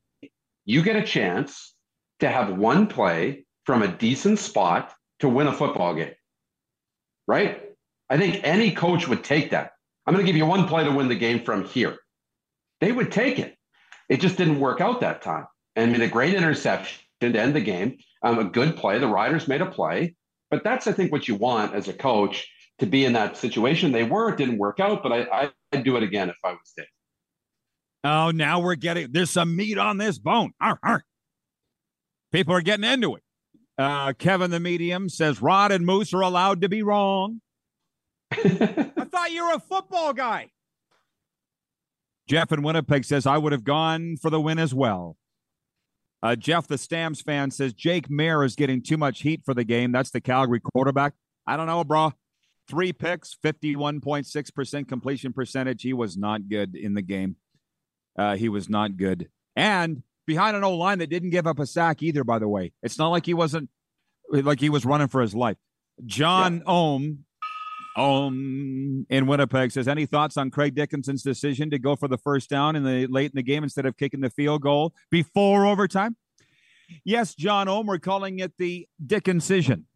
you 0.64 0.82
get 0.82 0.96
a 0.96 1.04
chance 1.04 1.74
to 2.20 2.28
have 2.28 2.56
one 2.56 2.86
play 2.86 3.46
from 3.64 3.82
a 3.82 3.88
decent 3.88 4.38
spot 4.38 4.92
to 5.20 5.28
win 5.28 5.46
a 5.46 5.52
football 5.52 5.94
game. 5.94 6.14
Right? 7.26 7.62
I 8.10 8.18
think 8.18 8.40
any 8.44 8.72
coach 8.72 9.08
would 9.08 9.24
take 9.24 9.50
that. 9.50 9.72
I'm 10.06 10.14
going 10.14 10.24
to 10.24 10.30
give 10.30 10.36
you 10.36 10.46
one 10.46 10.68
play 10.68 10.84
to 10.84 10.90
win 10.90 11.08
the 11.08 11.14
game 11.14 11.44
from 11.44 11.64
here. 11.64 11.96
They 12.80 12.92
would 12.92 13.10
take 13.10 13.38
it. 13.38 13.56
It 14.08 14.20
just 14.20 14.36
didn't 14.36 14.60
work 14.60 14.80
out 14.80 15.00
that 15.00 15.22
time. 15.22 15.46
And 15.76 15.90
I 15.90 15.92
mean, 15.92 16.02
a 16.02 16.08
great 16.08 16.34
interception 16.34 17.00
to 17.20 17.40
end 17.40 17.54
the 17.54 17.60
game, 17.60 17.98
um, 18.22 18.38
a 18.38 18.44
good 18.44 18.76
play. 18.76 18.98
The 18.98 19.08
Riders 19.08 19.48
made 19.48 19.60
a 19.60 19.66
play, 19.66 20.14
but 20.50 20.62
that's 20.62 20.86
I 20.86 20.92
think 20.92 21.10
what 21.10 21.26
you 21.26 21.36
want 21.36 21.74
as 21.74 21.88
a 21.88 21.92
coach 21.92 22.48
to 22.78 22.86
be 22.86 23.04
in 23.04 23.12
that 23.14 23.36
situation. 23.36 23.92
They 23.92 24.04
were, 24.04 24.30
it 24.30 24.36
didn't 24.36 24.58
work 24.58 24.80
out, 24.80 25.02
but 25.02 25.12
I, 25.12 25.50
I'd 25.72 25.84
do 25.84 25.96
it 25.96 26.02
again 26.02 26.28
if 26.28 26.36
I 26.44 26.50
was 26.50 26.72
Dave. 26.76 26.86
Oh, 28.04 28.30
now 28.30 28.60
we're 28.60 28.74
getting 28.74 29.08
there's 29.12 29.30
some 29.30 29.56
meat 29.56 29.78
on 29.78 29.96
this 29.96 30.18
bone. 30.18 30.52
Arr, 30.60 30.78
arr. 30.82 31.04
People 32.32 32.54
are 32.54 32.60
getting 32.60 32.84
into 32.84 33.16
it. 33.16 33.22
Uh, 33.78 34.12
Kevin 34.12 34.50
the 34.50 34.60
medium 34.60 35.08
says 35.08 35.40
Rod 35.40 35.72
and 35.72 35.86
Moose 35.86 36.12
are 36.12 36.20
allowed 36.20 36.60
to 36.60 36.68
be 36.68 36.82
wrong. 36.82 37.40
I 38.32 39.06
thought 39.10 39.32
you 39.32 39.46
were 39.46 39.54
a 39.54 39.60
football 39.60 40.12
guy. 40.12 40.50
Jeff 42.28 42.52
in 42.52 42.62
Winnipeg 42.62 43.04
says 43.04 43.26
I 43.26 43.38
would 43.38 43.52
have 43.52 43.64
gone 43.64 44.16
for 44.16 44.30
the 44.30 44.40
win 44.40 44.58
as 44.58 44.74
well. 44.74 45.16
Uh, 46.22 46.34
Jeff, 46.34 46.66
the 46.66 46.78
Stamps 46.78 47.20
fan, 47.20 47.50
says 47.50 47.74
Jake 47.74 48.08
Maier 48.08 48.46
is 48.46 48.56
getting 48.56 48.82
too 48.82 48.96
much 48.96 49.20
heat 49.20 49.42
for 49.44 49.52
the 49.52 49.64
game. 49.64 49.92
That's 49.92 50.10
the 50.10 50.22
Calgary 50.22 50.60
quarterback. 50.60 51.12
I 51.46 51.58
don't 51.58 51.66
know, 51.66 51.84
bro. 51.84 52.12
Three 52.66 52.94
picks, 52.94 53.36
51.6% 53.44 54.88
completion 54.88 55.34
percentage. 55.34 55.82
He 55.82 55.92
was 55.92 56.16
not 56.16 56.48
good 56.48 56.74
in 56.76 56.94
the 56.94 57.02
game. 57.02 57.36
Uh, 58.18 58.36
he 58.36 58.48
was 58.48 58.70
not 58.70 58.96
good. 58.96 59.28
And 59.54 60.02
behind 60.26 60.56
an 60.56 60.64
old 60.64 60.78
line 60.78 61.00
that 61.00 61.10
didn't 61.10 61.28
give 61.28 61.46
up 61.46 61.58
a 61.58 61.66
sack 61.66 62.02
either, 62.02 62.24
by 62.24 62.38
the 62.38 62.48
way. 62.48 62.72
It's 62.82 62.98
not 62.98 63.10
like 63.10 63.26
he 63.26 63.34
wasn't 63.34 63.68
like 64.30 64.60
he 64.60 64.70
was 64.70 64.86
running 64.86 65.08
for 65.08 65.20
his 65.20 65.34
life. 65.34 65.58
John 66.06 66.56
yeah. 66.56 66.62
Ohm, 66.66 67.24
Ohm 67.96 69.06
in 69.08 69.26
Winnipeg 69.26 69.70
says, 69.70 69.88
any 69.88 70.06
thoughts 70.06 70.36
on 70.36 70.50
Craig 70.50 70.74
Dickenson's 70.74 71.22
decision 71.22 71.70
to 71.70 71.78
go 71.78 71.96
for 71.96 72.08
the 72.08 72.18
first 72.18 72.50
down 72.50 72.76
in 72.76 72.84
the 72.84 73.06
late 73.06 73.30
in 73.32 73.36
the 73.36 73.42
game 73.42 73.62
instead 73.62 73.86
of 73.86 73.96
kicking 73.96 74.20
the 74.20 74.30
field 74.30 74.62
goal 74.62 74.92
before 75.10 75.66
overtime? 75.66 76.16
Yes, 77.04 77.34
John 77.34 77.68
Ohm, 77.68 77.86
we're 77.86 77.98
calling 77.98 78.40
it 78.40 78.52
the 78.58 78.86
Dick 79.04 79.28
incision. 79.28 79.86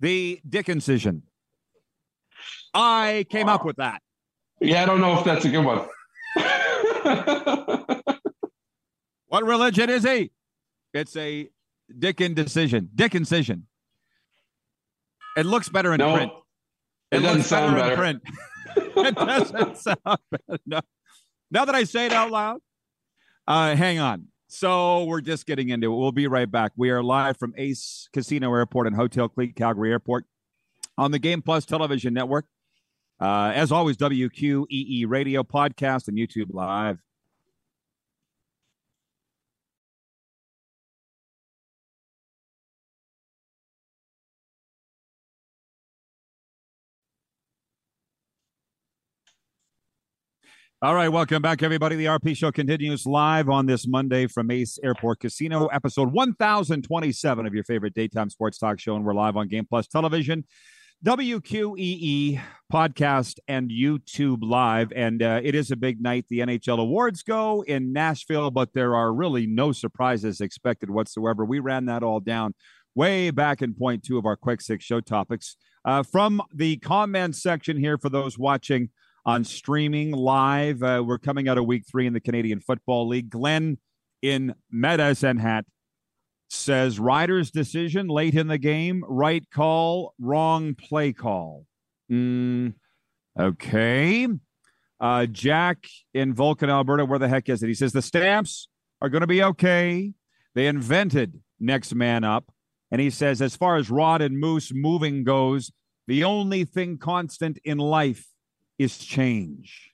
The 0.00 0.40
Dick 0.48 0.68
incision. 0.68 1.22
I 2.74 3.26
came 3.30 3.48
up 3.48 3.64
with 3.64 3.76
that. 3.76 4.02
Yeah, 4.60 4.82
I 4.82 4.86
don't 4.86 5.00
know 5.00 5.18
if 5.18 5.24
that's 5.24 5.44
a 5.44 5.48
good 5.48 5.64
one. 5.64 5.86
what 9.28 9.44
religion 9.44 9.90
is 9.90 10.02
he? 10.04 10.30
It's 10.92 11.16
a 11.16 11.48
Dick 11.98 12.20
indecision. 12.20 12.90
Dick 12.94 13.14
incision. 13.14 13.66
It 15.36 15.46
looks 15.46 15.68
better 15.68 15.92
in 15.92 15.98
no, 15.98 16.14
print. 16.14 16.32
It, 17.10 17.18
it 17.18 17.20
doesn't 17.20 17.42
sound 17.44 17.76
better. 17.76 17.96
better. 17.96 18.20
it 19.08 19.14
doesn't 19.14 19.76
sound 19.78 20.18
better. 20.30 20.60
No. 20.66 20.80
Now 21.50 21.64
that 21.64 21.74
I 21.74 21.84
say 21.84 22.06
it 22.06 22.12
out 22.12 22.30
loud, 22.30 22.60
uh, 23.46 23.76
hang 23.76 23.98
on. 23.98 24.26
So 24.48 25.04
we're 25.04 25.20
just 25.20 25.46
getting 25.46 25.68
into 25.70 25.92
it. 25.92 25.96
We'll 25.96 26.12
be 26.12 26.26
right 26.26 26.50
back. 26.50 26.72
We 26.76 26.90
are 26.90 27.02
live 27.02 27.36
from 27.36 27.52
Ace 27.56 28.08
Casino 28.12 28.52
Airport 28.54 28.86
and 28.86 28.96
Hotel 28.96 29.28
Clique 29.28 29.56
Calgary 29.56 29.90
Airport 29.90 30.24
on 30.98 31.10
the 31.10 31.18
Game 31.18 31.42
Plus 31.42 31.64
Television 31.64 32.14
Network. 32.14 32.46
Uh, 33.20 33.52
as 33.54 33.72
always, 33.72 33.96
WQEE 33.96 35.04
Radio 35.08 35.42
Podcast 35.42 36.08
and 36.08 36.16
YouTube 36.18 36.52
Live. 36.52 36.98
All 50.82 50.94
right, 50.94 51.08
welcome 51.08 51.40
back, 51.40 51.62
everybody. 51.62 51.96
The 51.96 52.04
RP 52.04 52.36
Show 52.36 52.52
continues 52.52 53.06
live 53.06 53.48
on 53.48 53.64
this 53.64 53.88
Monday 53.88 54.26
from 54.26 54.50
Ace 54.50 54.78
Airport 54.84 55.20
Casino, 55.20 55.68
episode 55.68 56.12
1027 56.12 57.46
of 57.46 57.54
your 57.54 57.64
favorite 57.64 57.94
daytime 57.94 58.28
sports 58.28 58.58
talk 58.58 58.78
show. 58.78 58.94
And 58.94 59.02
we're 59.02 59.14
live 59.14 59.38
on 59.38 59.48
Game 59.48 59.64
Plus 59.66 59.86
Television, 59.86 60.44
WQEE 61.02 62.42
podcast, 62.70 63.38
and 63.48 63.70
YouTube 63.70 64.40
Live. 64.42 64.92
And 64.94 65.22
uh, 65.22 65.40
it 65.42 65.54
is 65.54 65.70
a 65.70 65.76
big 65.76 66.02
night. 66.02 66.26
The 66.28 66.40
NHL 66.40 66.78
awards 66.78 67.22
go 67.22 67.62
in 67.62 67.94
Nashville, 67.94 68.50
but 68.50 68.74
there 68.74 68.94
are 68.94 69.14
really 69.14 69.46
no 69.46 69.72
surprises 69.72 70.42
expected 70.42 70.90
whatsoever. 70.90 71.46
We 71.46 71.58
ran 71.58 71.86
that 71.86 72.02
all 72.02 72.20
down 72.20 72.52
way 72.94 73.30
back 73.30 73.62
in 73.62 73.72
point 73.72 74.02
two 74.02 74.18
of 74.18 74.26
our 74.26 74.36
quick 74.36 74.60
six 74.60 74.84
show 74.84 75.00
topics. 75.00 75.56
Uh, 75.86 76.02
from 76.02 76.42
the 76.52 76.76
comment 76.76 77.34
section 77.34 77.78
here 77.78 77.96
for 77.96 78.10
those 78.10 78.38
watching 78.38 78.90
on 79.26 79.42
streaming 79.42 80.12
live. 80.12 80.82
Uh, 80.82 81.02
we're 81.04 81.18
coming 81.18 81.48
out 81.48 81.58
of 81.58 81.66
week 81.66 81.84
three 81.90 82.06
in 82.06 82.12
the 82.12 82.20
Canadian 82.20 82.60
Football 82.60 83.08
League. 83.08 83.28
Glenn 83.28 83.76
in 84.22 84.54
Medicine 84.70 85.38
Hat 85.38 85.66
says 86.48 87.00
Riders' 87.00 87.50
decision 87.50 88.06
late 88.06 88.36
in 88.36 88.46
the 88.46 88.56
game, 88.56 89.04
right 89.08 89.44
call, 89.52 90.14
wrong 90.20 90.76
play 90.76 91.12
call. 91.12 91.66
Mm, 92.10 92.74
okay. 93.38 94.28
Uh, 95.00 95.26
Jack 95.26 95.86
in 96.14 96.32
Vulcan, 96.32 96.70
Alberta, 96.70 97.04
where 97.04 97.18
the 97.18 97.28
heck 97.28 97.48
is 97.48 97.64
it? 97.64 97.66
He 97.66 97.74
says 97.74 97.92
the 97.92 98.00
Stamps 98.00 98.68
are 99.02 99.08
going 99.08 99.22
to 99.22 99.26
be 99.26 99.42
okay. 99.42 100.12
They 100.54 100.68
invented 100.68 101.40
next 101.58 101.94
man 101.94 102.22
up. 102.22 102.50
And 102.92 103.00
he 103.00 103.10
says, 103.10 103.42
as 103.42 103.56
far 103.56 103.76
as 103.76 103.90
Rod 103.90 104.22
and 104.22 104.38
Moose 104.38 104.72
moving 104.72 105.24
goes, 105.24 105.72
the 106.06 106.22
only 106.22 106.64
thing 106.64 106.98
constant 106.98 107.58
in 107.64 107.78
life 107.78 108.28
is 108.78 108.98
change. 108.98 109.92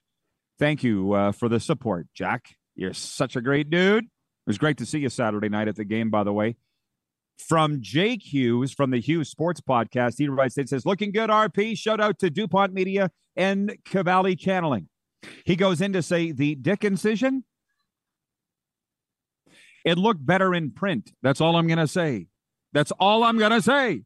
Thank 0.59 0.83
you 0.83 1.13
uh, 1.13 1.31
for 1.31 1.49
the 1.49 1.59
support, 1.59 2.07
Jack. 2.13 2.55
You're 2.75 2.93
such 2.93 3.35
a 3.35 3.41
great 3.41 3.69
dude. 3.69 4.05
It 4.05 4.47
was 4.47 4.57
great 4.57 4.77
to 4.77 4.85
see 4.85 4.99
you 4.99 5.09
Saturday 5.09 5.49
night 5.49 5.67
at 5.67 5.75
the 5.75 5.85
game, 5.85 6.09
by 6.09 6.23
the 6.23 6.33
way. 6.33 6.57
From 7.47 7.81
Jake 7.81 8.21
Hughes 8.21 8.73
from 8.73 8.91
the 8.91 8.99
Hughes 8.99 9.29
Sports 9.29 9.61
Podcast, 9.61 10.15
he 10.17 10.27
writes, 10.27 10.57
it 10.57 10.69
says, 10.69 10.85
looking 10.85 11.11
good, 11.11 11.29
RP. 11.29 11.77
Shout 11.77 11.99
out 11.99 12.19
to 12.19 12.29
DuPont 12.29 12.73
Media 12.73 13.09
and 13.35 13.75
Cavalli 13.85 14.35
Channeling. 14.35 14.89
He 15.45 15.55
goes 15.55 15.81
in 15.81 15.93
to 15.93 16.01
say 16.01 16.31
the 16.31 16.55
Dick 16.55 16.83
incision. 16.83 17.43
It 19.85 19.97
looked 19.97 20.25
better 20.25 20.53
in 20.53 20.71
print. 20.71 21.11
That's 21.21 21.41
all 21.41 21.55
I'm 21.55 21.67
going 21.67 21.79
to 21.79 21.87
say. 21.87 22.27
That's 22.71 22.91
all 22.99 23.23
I'm 23.23 23.37
going 23.37 23.51
to 23.51 23.61
say. 23.61 24.03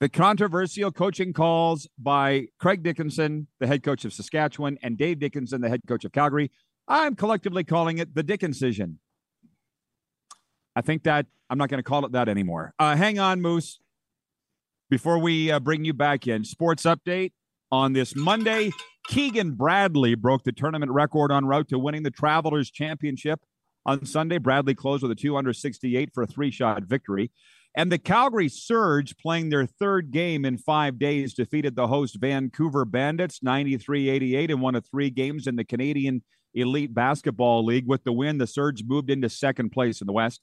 The 0.00 0.08
controversial 0.08 0.92
coaching 0.92 1.32
calls 1.32 1.88
by 1.98 2.46
Craig 2.60 2.84
Dickenson, 2.84 3.48
the 3.58 3.66
head 3.66 3.82
coach 3.82 4.04
of 4.04 4.12
Saskatchewan, 4.12 4.78
and 4.80 4.96
Dave 4.96 5.18
Dickenson, 5.18 5.60
the 5.60 5.68
head 5.68 5.80
coach 5.88 6.04
of 6.04 6.12
Calgary. 6.12 6.52
I'm 6.86 7.16
collectively 7.16 7.64
calling 7.64 7.98
it 7.98 8.14
the 8.14 8.22
Dickensision. 8.22 8.98
I 10.76 10.82
think 10.82 11.02
that 11.02 11.26
I'm 11.50 11.58
not 11.58 11.68
going 11.68 11.78
to 11.78 11.84
call 11.84 12.06
it 12.06 12.12
that 12.12 12.28
anymore. 12.28 12.74
Uh, 12.78 12.94
hang 12.94 13.18
on, 13.18 13.40
Moose. 13.40 13.80
Before 14.88 15.18
we 15.18 15.50
uh, 15.50 15.58
bring 15.58 15.84
you 15.84 15.92
back 15.92 16.28
in, 16.28 16.44
sports 16.44 16.84
update 16.84 17.32
on 17.72 17.92
this 17.92 18.14
Monday. 18.14 18.70
Keegan 19.08 19.52
Bradley 19.52 20.14
broke 20.14 20.44
the 20.44 20.52
tournament 20.52 20.92
record 20.92 21.32
en 21.32 21.44
route 21.44 21.68
to 21.70 21.78
winning 21.78 22.04
the 22.04 22.10
Travelers 22.10 22.70
Championship 22.70 23.40
on 23.84 24.04
Sunday. 24.04 24.38
Bradley 24.38 24.76
closed 24.76 25.02
with 25.02 25.10
a 25.10 25.16
2 25.16 25.36
under 25.36 25.52
68 25.52 26.10
for 26.14 26.22
a 26.22 26.26
three 26.26 26.52
shot 26.52 26.84
victory. 26.84 27.32
And 27.76 27.92
the 27.92 27.98
Calgary 27.98 28.48
Surge, 28.48 29.16
playing 29.18 29.50
their 29.50 29.66
third 29.66 30.10
game 30.10 30.44
in 30.44 30.58
five 30.58 30.98
days, 30.98 31.34
defeated 31.34 31.76
the 31.76 31.86
host 31.86 32.16
Vancouver 32.20 32.84
Bandits 32.84 33.40
93 33.42 34.08
88 34.08 34.50
in 34.50 34.60
one 34.60 34.74
of 34.74 34.86
three 34.86 35.10
games 35.10 35.46
in 35.46 35.56
the 35.56 35.64
Canadian 35.64 36.22
Elite 36.54 36.92
Basketball 36.94 37.64
League. 37.64 37.86
With 37.86 38.04
the 38.04 38.12
win, 38.12 38.38
the 38.38 38.46
Surge 38.46 38.82
moved 38.84 39.10
into 39.10 39.28
second 39.28 39.70
place 39.70 40.00
in 40.00 40.06
the 40.06 40.12
West. 40.12 40.40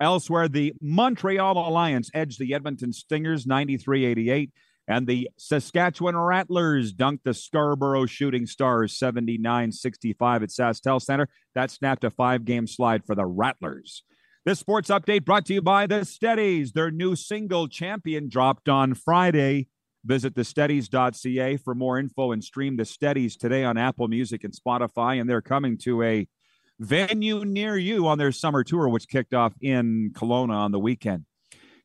Elsewhere, 0.00 0.48
the 0.48 0.72
Montreal 0.80 1.56
Alliance 1.56 2.10
edged 2.14 2.40
the 2.40 2.54
Edmonton 2.54 2.92
Stingers 2.92 3.46
93 3.46 4.04
88. 4.06 4.50
And 4.88 5.06
the 5.06 5.30
Saskatchewan 5.38 6.16
Rattlers 6.16 6.92
dunked 6.92 7.22
the 7.24 7.34
Scarborough 7.34 8.06
Shooting 8.06 8.46
Stars 8.46 8.98
79 8.98 9.70
65 9.70 10.42
at 10.42 10.48
SaskTel 10.48 11.00
Center. 11.00 11.28
That 11.54 11.70
snapped 11.70 12.02
a 12.02 12.10
five 12.10 12.44
game 12.44 12.66
slide 12.66 13.04
for 13.04 13.14
the 13.14 13.24
Rattlers. 13.24 14.02
This 14.44 14.58
sports 14.58 14.90
update 14.90 15.24
brought 15.24 15.46
to 15.46 15.54
you 15.54 15.62
by 15.62 15.86
the 15.86 16.04
Steadies. 16.04 16.72
Their 16.72 16.90
new 16.90 17.14
single 17.14 17.68
champion 17.68 18.28
dropped 18.28 18.68
on 18.68 18.94
Friday. 18.94 19.68
Visit 20.04 20.34
thesteadies.ca 20.34 21.58
for 21.58 21.76
more 21.76 21.96
info 21.96 22.32
and 22.32 22.42
stream 22.42 22.76
the 22.76 22.84
Steadies 22.84 23.36
today 23.36 23.62
on 23.62 23.78
Apple 23.78 24.08
Music 24.08 24.42
and 24.42 24.52
Spotify. 24.52 25.20
And 25.20 25.30
they're 25.30 25.42
coming 25.42 25.78
to 25.84 26.02
a 26.02 26.26
venue 26.80 27.44
near 27.44 27.76
you 27.76 28.08
on 28.08 28.18
their 28.18 28.32
summer 28.32 28.64
tour, 28.64 28.88
which 28.88 29.06
kicked 29.06 29.32
off 29.32 29.54
in 29.60 30.10
Kelowna 30.12 30.54
on 30.54 30.72
the 30.72 30.80
weekend, 30.80 31.24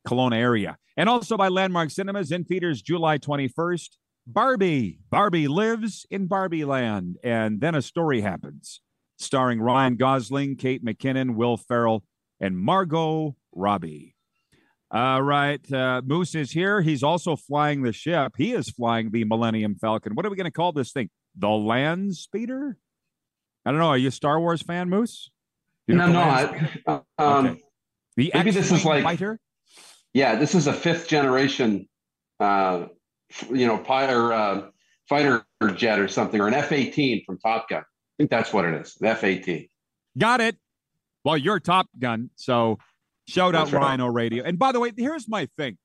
Kelowna 0.04 0.38
area. 0.38 0.78
And 0.96 1.08
also 1.08 1.36
by 1.36 1.46
Landmark 1.46 1.92
Cinemas 1.92 2.32
in 2.32 2.42
theaters 2.42 2.82
July 2.82 3.18
21st. 3.18 3.90
Barbie. 4.26 4.98
Barbie 5.10 5.46
lives 5.46 6.06
in 6.10 6.26
Barbie 6.26 6.64
land. 6.64 7.18
And 7.22 7.60
then 7.60 7.76
a 7.76 7.82
story 7.82 8.22
happens, 8.22 8.80
starring 9.16 9.60
Ryan 9.60 9.94
Gosling, 9.94 10.56
Kate 10.56 10.84
McKinnon, 10.84 11.36
Will 11.36 11.56
Ferrell, 11.56 12.02
and 12.40 12.58
Margot 12.58 13.36
Robbie. 13.52 14.14
All 14.90 15.22
right. 15.22 15.72
Uh, 15.72 16.00
Moose 16.04 16.34
is 16.34 16.50
here. 16.50 16.80
He's 16.80 17.02
also 17.02 17.36
flying 17.36 17.82
the 17.82 17.92
ship. 17.92 18.32
He 18.38 18.52
is 18.52 18.70
flying 18.70 19.10
the 19.10 19.24
Millennium 19.24 19.74
Falcon. 19.74 20.14
What 20.14 20.24
are 20.24 20.30
we 20.30 20.36
going 20.36 20.46
to 20.46 20.50
call 20.50 20.72
this 20.72 20.92
thing? 20.92 21.10
The 21.36 21.48
Land 21.48 22.16
Speeder? 22.16 22.78
I 23.66 23.70
don't 23.70 23.80
know. 23.80 23.88
Are 23.88 23.98
you 23.98 24.08
a 24.08 24.12
Star 24.12 24.40
Wars 24.40 24.62
fan, 24.62 24.88
Moose? 24.88 25.30
You 25.86 25.94
know 25.96 26.06
no, 26.06 26.70
no. 26.86 27.04
um, 27.18 27.46
okay. 27.46 27.60
The 28.16 28.30
maybe 28.34 28.50
this 28.50 28.72
is 28.72 28.84
like 28.84 29.04
fighter. 29.04 29.38
Yeah, 30.14 30.36
this 30.36 30.54
is 30.54 30.66
a 30.66 30.72
fifth 30.72 31.06
generation, 31.06 31.86
uh, 32.40 32.86
you 33.50 33.66
know, 33.66 33.82
fighter 33.84 34.32
uh, 34.32 34.70
fighter 35.08 35.44
jet 35.76 35.98
or 35.98 36.08
something, 36.08 36.40
or 36.40 36.48
an 36.48 36.54
F 36.54 36.72
eighteen 36.72 37.22
from 37.24 37.38
Top 37.38 37.68
Gun. 37.68 37.80
I 37.80 37.84
think 38.16 38.30
that's 38.30 38.52
what 38.52 38.64
it 38.64 38.74
is. 38.80 38.94
The 38.94 39.08
F 39.08 39.24
eighteen. 39.24 39.68
Got 40.16 40.40
it. 40.40 40.56
Well, 41.28 41.36
you're 41.36 41.60
Top 41.60 41.90
Gun, 41.98 42.30
so 42.36 42.78
shout 43.26 43.54
out 43.54 43.70
right. 43.70 43.82
Rhino 43.82 44.06
Radio. 44.06 44.42
And 44.44 44.58
by 44.58 44.72
the 44.72 44.80
way, 44.80 44.92
here's 44.96 45.28
my 45.28 45.46
thing. 45.58 45.76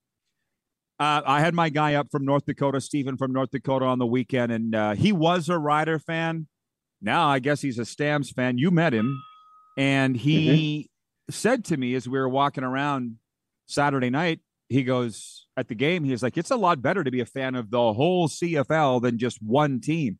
Uh, 0.97 1.21
I 1.25 1.41
had 1.41 1.53
my 1.53 1.67
guy 1.67 1.95
up 1.95 2.07
from 2.09 2.23
North 2.23 2.45
Dakota, 2.45 2.79
Stephen 2.79 3.17
from 3.17 3.33
North 3.33 3.51
Dakota, 3.51 3.83
on 3.83 3.99
the 3.99 4.05
weekend, 4.05 4.53
and 4.53 4.73
uh, 4.73 4.93
he 4.93 5.11
was 5.11 5.49
a 5.49 5.57
Rider 5.57 5.99
fan. 5.99 6.47
Now 7.01 7.27
I 7.27 7.39
guess 7.39 7.59
he's 7.59 7.77
a 7.77 7.83
Stamps 7.83 8.31
fan. 8.31 8.57
You 8.57 8.71
met 8.71 8.93
him, 8.93 9.21
and 9.77 10.15
he 10.15 10.89
mm-hmm. 11.27 11.33
said 11.33 11.65
to 11.65 11.75
me 11.75 11.93
as 11.95 12.07
we 12.07 12.17
were 12.17 12.29
walking 12.29 12.63
around 12.63 13.17
Saturday 13.67 14.09
night, 14.09 14.39
he 14.69 14.85
goes 14.85 15.47
at 15.57 15.67
the 15.67 15.75
game, 15.75 16.05
he's 16.05 16.23
like, 16.23 16.37
"It's 16.37 16.51
a 16.51 16.55
lot 16.55 16.81
better 16.81 17.03
to 17.03 17.11
be 17.11 17.19
a 17.19 17.25
fan 17.25 17.55
of 17.55 17.69
the 17.69 17.91
whole 17.91 18.29
CFL 18.29 19.01
than 19.01 19.17
just 19.17 19.39
one 19.43 19.81
team." 19.81 20.19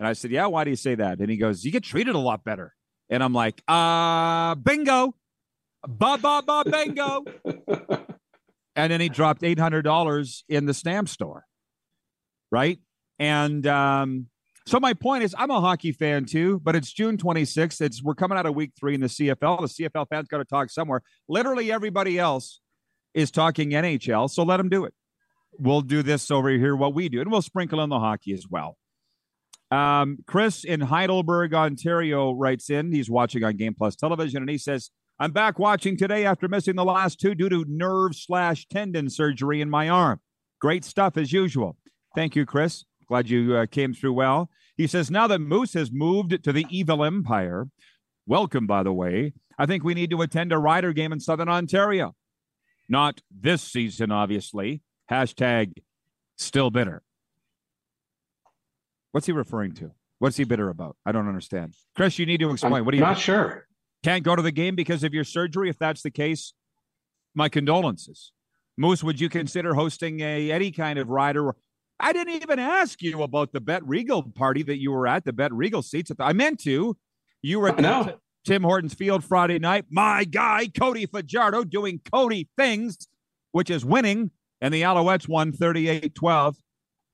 And 0.00 0.08
I 0.08 0.14
said, 0.14 0.32
"Yeah, 0.32 0.46
why 0.46 0.64
do 0.64 0.70
you 0.70 0.76
say 0.76 0.96
that?" 0.96 1.20
And 1.20 1.30
he 1.30 1.36
goes, 1.36 1.64
"You 1.64 1.70
get 1.70 1.84
treated 1.84 2.16
a 2.16 2.18
lot 2.18 2.42
better." 2.42 2.74
And 3.10 3.22
I'm 3.22 3.32
like, 3.32 3.62
uh, 3.68 4.54
bingo, 4.56 5.14
ba 5.86 6.18
ba 6.18 6.42
ba 6.46 6.64
bingo. 6.70 7.24
and 8.76 8.92
then 8.92 9.00
he 9.00 9.08
dropped 9.08 9.42
$800 9.42 10.42
in 10.48 10.66
the 10.66 10.74
stamp 10.74 11.08
store. 11.08 11.44
Right. 12.50 12.78
And 13.18 13.66
um, 13.66 14.26
so 14.66 14.80
my 14.80 14.94
point 14.94 15.24
is, 15.24 15.34
I'm 15.38 15.50
a 15.50 15.60
hockey 15.60 15.92
fan 15.92 16.24
too, 16.24 16.60
but 16.64 16.74
it's 16.74 16.92
June 16.92 17.18
26th. 17.18 17.80
It's 17.80 18.02
we're 18.02 18.14
coming 18.14 18.38
out 18.38 18.46
of 18.46 18.54
week 18.54 18.72
three 18.78 18.94
in 18.94 19.00
the 19.00 19.08
CFL. 19.08 19.60
The 19.60 19.88
CFL 19.88 20.08
fans 20.08 20.28
got 20.28 20.38
to 20.38 20.44
talk 20.44 20.70
somewhere. 20.70 21.02
Literally 21.28 21.70
everybody 21.70 22.18
else 22.18 22.60
is 23.12 23.30
talking 23.30 23.70
NHL, 23.70 24.30
so 24.30 24.42
let 24.42 24.56
them 24.56 24.68
do 24.68 24.84
it. 24.84 24.94
We'll 25.58 25.82
do 25.82 26.02
this 26.02 26.30
over 26.30 26.48
here, 26.50 26.74
what 26.74 26.94
we 26.94 27.08
do, 27.08 27.20
and 27.20 27.30
we'll 27.30 27.42
sprinkle 27.42 27.80
in 27.80 27.90
the 27.90 28.00
hockey 28.00 28.32
as 28.32 28.46
well. 28.48 28.76
Um, 29.74 30.18
Chris 30.28 30.62
in 30.62 30.82
Heidelberg, 30.82 31.52
Ontario 31.52 32.32
writes 32.32 32.70
in. 32.70 32.92
He's 32.92 33.10
watching 33.10 33.42
on 33.42 33.56
Game 33.56 33.74
Plus 33.74 33.96
Television, 33.96 34.40
and 34.42 34.50
he 34.50 34.58
says, 34.58 34.90
I'm 35.18 35.32
back 35.32 35.58
watching 35.58 35.96
today 35.96 36.24
after 36.24 36.46
missing 36.46 36.76
the 36.76 36.84
last 36.84 37.18
two 37.18 37.34
due 37.34 37.48
to 37.48 37.64
nerve 37.66 38.14
slash 38.14 38.68
tendon 38.68 39.10
surgery 39.10 39.60
in 39.60 39.68
my 39.68 39.88
arm. 39.88 40.20
Great 40.60 40.84
stuff 40.84 41.16
as 41.16 41.32
usual. 41.32 41.76
Thank 42.14 42.36
you, 42.36 42.46
Chris. 42.46 42.84
Glad 43.08 43.28
you 43.28 43.56
uh, 43.56 43.66
came 43.66 43.94
through 43.94 44.12
well. 44.12 44.48
He 44.76 44.86
says, 44.86 45.10
now 45.10 45.26
that 45.26 45.40
Moose 45.40 45.74
has 45.74 45.90
moved 45.92 46.44
to 46.44 46.52
the 46.52 46.66
Evil 46.70 47.04
Empire, 47.04 47.66
welcome, 48.26 48.68
by 48.68 48.84
the 48.84 48.92
way, 48.92 49.32
I 49.58 49.66
think 49.66 49.82
we 49.82 49.94
need 49.94 50.10
to 50.10 50.22
attend 50.22 50.52
a 50.52 50.58
Rider 50.58 50.92
game 50.92 51.12
in 51.12 51.18
Southern 51.18 51.48
Ontario. 51.48 52.14
Not 52.88 53.22
this 53.28 53.62
season, 53.62 54.12
obviously. 54.12 54.82
Hashtag 55.10 55.72
still 56.36 56.70
bitter. 56.70 57.02
What's 59.14 59.28
he 59.28 59.32
referring 59.32 59.74
to? 59.74 59.92
What's 60.18 60.36
he 60.36 60.42
bitter 60.42 60.70
about? 60.70 60.96
I 61.06 61.12
don't 61.12 61.28
understand. 61.28 61.74
Chris, 61.94 62.18
you 62.18 62.26
need 62.26 62.40
to 62.40 62.50
explain. 62.50 62.74
I'm 62.74 62.84
what 62.84 62.94
are 62.94 62.96
you 62.96 63.02
not 63.04 63.16
sure? 63.16 63.68
Can't 64.02 64.24
go 64.24 64.34
to 64.34 64.42
the 64.42 64.50
game 64.50 64.74
because 64.74 65.04
of 65.04 65.14
your 65.14 65.22
surgery. 65.22 65.70
If 65.70 65.78
that's 65.78 66.02
the 66.02 66.10
case, 66.10 66.52
my 67.32 67.48
condolences. 67.48 68.32
Moose, 68.76 69.04
would 69.04 69.20
you 69.20 69.28
consider 69.28 69.74
hosting 69.74 70.18
a 70.18 70.50
any 70.50 70.72
kind 70.72 70.98
of 70.98 71.10
rider? 71.10 71.54
I 72.00 72.12
didn't 72.12 72.42
even 72.42 72.58
ask 72.58 73.00
you 73.02 73.22
about 73.22 73.52
the 73.52 73.60
Bet 73.60 73.86
Regal 73.86 74.24
party 74.24 74.64
that 74.64 74.80
you 74.80 74.90
were 74.90 75.06
at. 75.06 75.24
The 75.24 75.32
Bet 75.32 75.52
Regal 75.52 75.82
seats. 75.82 76.10
I 76.18 76.32
meant 76.32 76.58
to. 76.64 76.96
You 77.40 77.60
were 77.60 77.68
at 77.68 77.76
the, 77.76 78.18
Tim 78.44 78.64
Hortons 78.64 78.94
Field 78.94 79.22
Friday 79.22 79.60
night. 79.60 79.84
My 79.90 80.24
guy 80.24 80.66
Cody 80.76 81.06
Fajardo 81.06 81.62
doing 81.62 82.00
Cody 82.12 82.48
things, 82.56 83.06
which 83.52 83.70
is 83.70 83.84
winning, 83.84 84.32
and 84.60 84.74
the 84.74 84.82
Alouettes 84.82 85.28
won 85.28 85.52
38-12 85.52 86.56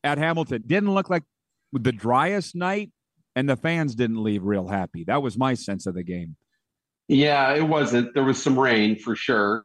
at 0.03 0.16
Hamilton. 0.16 0.62
Didn't 0.66 0.94
look 0.94 1.11
like 1.11 1.24
the 1.73 1.93
driest 1.93 2.55
night, 2.55 2.91
and 3.37 3.49
the 3.49 3.57
fans 3.57 3.95
didn't 3.95 4.23
leave 4.23 4.45
real 4.45 4.68
happy. 4.68 5.05
That 5.05 5.23
was 5.23 5.39
my 5.39 5.55
sense 5.55 5.87
of 5.87 5.95
the 5.95 6.03
game. 6.03 6.37
Yeah, 7.09 7.55
it 7.55 7.62
wasn't. 7.62 8.14
There 8.14 8.25
was 8.25 8.43
some 8.43 8.59
rain 8.59 8.97
for 8.99 9.16
sure. 9.16 9.64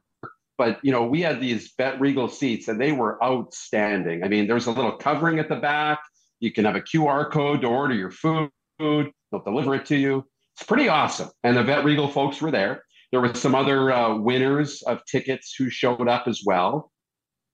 But 0.58 0.78
you 0.82 0.90
know, 0.90 1.06
we 1.06 1.20
had 1.20 1.40
these 1.40 1.72
Bet 1.72 2.00
Regal 2.00 2.28
seats 2.28 2.68
and 2.68 2.80
they 2.80 2.92
were 2.92 3.22
outstanding. 3.22 4.24
I 4.24 4.28
mean, 4.28 4.46
there's 4.46 4.66
a 4.66 4.72
little 4.72 4.92
covering 4.92 5.38
at 5.38 5.48
the 5.48 5.56
back. 5.56 6.00
You 6.40 6.52
can 6.52 6.64
have 6.64 6.76
a 6.76 6.80
QR 6.80 7.30
code 7.30 7.60
to 7.62 7.68
order 7.68 7.94
your 7.94 8.10
food. 8.10 8.50
They'll 8.78 9.12
deliver 9.44 9.74
it 9.74 9.86
to 9.86 9.96
you. 9.96 10.24
It's 10.54 10.66
pretty 10.66 10.88
awesome. 10.88 11.30
And 11.44 11.56
the 11.56 11.62
Bet 11.62 11.84
Regal 11.84 12.08
folks 12.08 12.40
were 12.40 12.50
there. 12.50 12.82
There 13.12 13.20
were 13.20 13.34
some 13.34 13.54
other 13.54 13.92
uh, 13.92 14.16
winners 14.16 14.82
of 14.82 15.04
tickets 15.04 15.54
who 15.56 15.70
showed 15.70 16.08
up 16.08 16.26
as 16.26 16.42
well. 16.44 16.90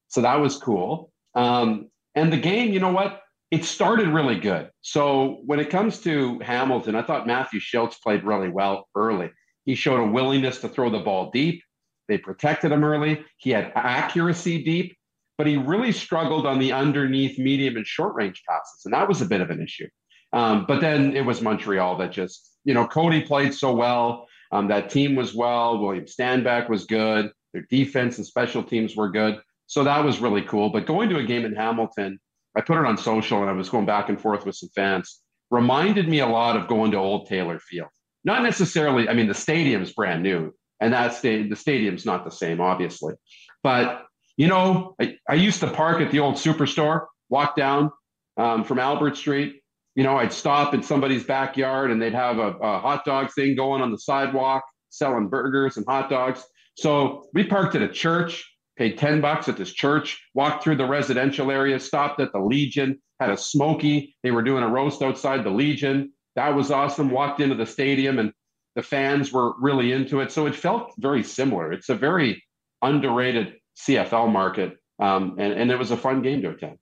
So 0.09 0.20
that 0.22 0.40
was 0.40 0.57
cool. 0.57 1.11
Um, 1.34 1.90
and 2.14 2.32
the 2.32 2.38
game, 2.38 2.72
you 2.72 2.80
know 2.80 2.92
what? 2.92 3.20
It 3.53 3.66
started 3.66 4.09
really 4.09 4.40
good. 4.40 4.70
So 4.80 5.42
when 5.44 5.61
it 5.61 5.68
comes 5.68 5.98
to 6.00 6.38
Hamilton, 6.38 6.94
I 6.94 7.03
thought 7.03 7.26
Matthew 7.26 7.61
Shiltz 7.61 8.00
played 8.03 8.24
really 8.24 8.48
well 8.48 8.88
early. 8.96 9.30
He 9.66 9.74
showed 9.74 10.00
a 10.00 10.11
willingness 10.11 10.62
to 10.62 10.70
throw 10.70 10.88
the 10.88 11.00
ball 11.00 11.30
deep. 11.30 11.62
They 12.09 12.16
protected 12.16 12.72
him 12.72 12.82
early. 12.82 13.22
He 13.36 13.50
had 13.50 13.70
accuracy 13.74 14.64
deep, 14.64 14.96
but 15.36 15.46
he 15.46 15.59
really 15.59 15.92
struggled 15.92 16.46
on 16.46 16.59
the 16.59 16.72
underneath 16.72 17.38
medium 17.38 17.76
and 17.76 17.86
short 17.86 18.14
range 18.14 18.42
passes. 18.48 18.86
And 18.86 18.94
that 18.94 19.07
was 19.07 19.20
a 19.20 19.26
bit 19.26 19.42
of 19.42 19.50
an 19.50 19.62
issue. 19.62 19.88
Um, 20.32 20.64
but 20.66 20.80
then 20.80 21.14
it 21.14 21.26
was 21.26 21.42
Montreal 21.42 21.98
that 21.98 22.11
just, 22.11 22.57
you 22.64 22.72
know, 22.72 22.86
Cody 22.86 23.20
played 23.20 23.53
so 23.53 23.74
well. 23.74 24.28
Um, 24.50 24.68
that 24.68 24.88
team 24.88 25.14
was 25.14 25.34
well. 25.34 25.78
William 25.78 26.07
Stanback 26.07 26.70
was 26.70 26.86
good. 26.86 27.30
Their 27.53 27.66
defense 27.68 28.16
and 28.16 28.26
special 28.26 28.62
teams 28.62 28.96
were 28.96 29.11
good. 29.11 29.42
So 29.66 29.84
that 29.84 30.03
was 30.03 30.20
really 30.20 30.42
cool. 30.42 30.70
But 30.70 30.86
going 30.86 31.11
to 31.11 31.18
a 31.18 31.22
game 31.22 31.44
in 31.44 31.55
Hamilton, 31.55 32.18
I 32.57 32.61
put 32.61 32.78
it 32.78 32.86
on 32.86 32.98
social 32.98 33.40
and 33.40 33.50
I 33.50 33.53
was 33.53 33.68
going 33.68 33.86
back 33.86 34.09
and 34.09 34.20
forth 34.20 34.44
with 34.44 34.57
some 34.57 34.68
fans. 34.74 35.20
Reminded 35.50 36.09
me 36.09 36.20
a 36.20 36.26
lot 36.26 36.57
of 36.57 36.68
going 36.68 36.92
to 36.92 36.98
Old 36.98 37.28
Taylor 37.28 37.59
Field. 37.59 37.88
Not 38.24 38.42
necessarily, 38.42 39.09
I 39.09 39.14
mean, 39.14 39.28
the 39.28 39.34
stadium's 39.34 39.92
brand 39.92 40.22
new, 40.22 40.53
and 40.80 40.92
that's 40.92 41.18
sta- 41.18 41.48
the 41.48 41.57
stadium's 41.57 42.07
not 42.07 42.24
the 42.24 42.30
same, 42.30 42.61
obviously. 42.61 43.14
But, 43.62 44.05
you 44.36 44.46
know, 44.46 44.94
I, 45.00 45.16
I 45.28 45.34
used 45.34 45.61
to 45.61 45.70
park 45.70 46.00
at 46.00 46.11
the 46.11 46.20
old 46.20 46.36
superstore, 46.36 47.07
walk 47.28 47.57
down 47.57 47.90
um, 48.36 48.64
from 48.64 48.78
Albert 48.78 49.16
Street. 49.16 49.57
You 49.94 50.05
know, 50.05 50.16
I'd 50.16 50.32
stop 50.32 50.72
in 50.72 50.82
somebody's 50.82 51.24
backyard 51.24 51.90
and 51.90 52.00
they'd 52.00 52.14
have 52.14 52.38
a, 52.38 52.53
a 52.53 52.78
hot 52.78 53.05
dog 53.05 53.30
thing 53.34 53.57
going 53.57 53.82
on 53.82 53.90
the 53.90 53.98
sidewalk, 53.98 54.62
selling 54.88 55.28
burgers 55.28 55.76
and 55.76 55.84
hot 55.86 56.09
dogs. 56.09 56.42
So 56.76 57.26
we 57.34 57.44
parked 57.44 57.74
at 57.74 57.82
a 57.82 57.88
church 57.88 58.50
paid 58.82 58.98
10 58.98 59.20
bucks 59.20 59.48
at 59.48 59.56
this 59.56 59.72
church, 59.72 60.20
walked 60.34 60.64
through 60.64 60.74
the 60.74 60.84
residential 60.84 61.52
area, 61.52 61.78
stopped 61.78 62.20
at 62.20 62.32
the 62.32 62.40
Legion, 62.40 63.00
had 63.20 63.30
a 63.30 63.36
smoky. 63.36 64.16
They 64.24 64.32
were 64.32 64.42
doing 64.42 64.64
a 64.64 64.68
roast 64.68 65.02
outside 65.02 65.44
the 65.44 65.50
Legion. 65.50 66.12
That 66.34 66.56
was 66.56 66.72
awesome. 66.72 67.08
Walked 67.08 67.40
into 67.40 67.54
the 67.54 67.64
stadium 67.64 68.18
and 68.18 68.32
the 68.74 68.82
fans 68.82 69.32
were 69.32 69.52
really 69.60 69.92
into 69.92 70.18
it. 70.18 70.32
So 70.32 70.46
it 70.46 70.56
felt 70.56 70.92
very 70.98 71.22
similar. 71.22 71.72
It's 71.72 71.90
a 71.90 71.94
very 71.94 72.42
underrated 72.80 73.54
CFL 73.78 74.32
market. 74.32 74.78
Um, 74.98 75.36
and, 75.38 75.52
and 75.52 75.70
it 75.70 75.78
was 75.78 75.92
a 75.92 75.96
fun 75.96 76.20
game 76.22 76.42
to 76.42 76.50
attend. 76.50 76.78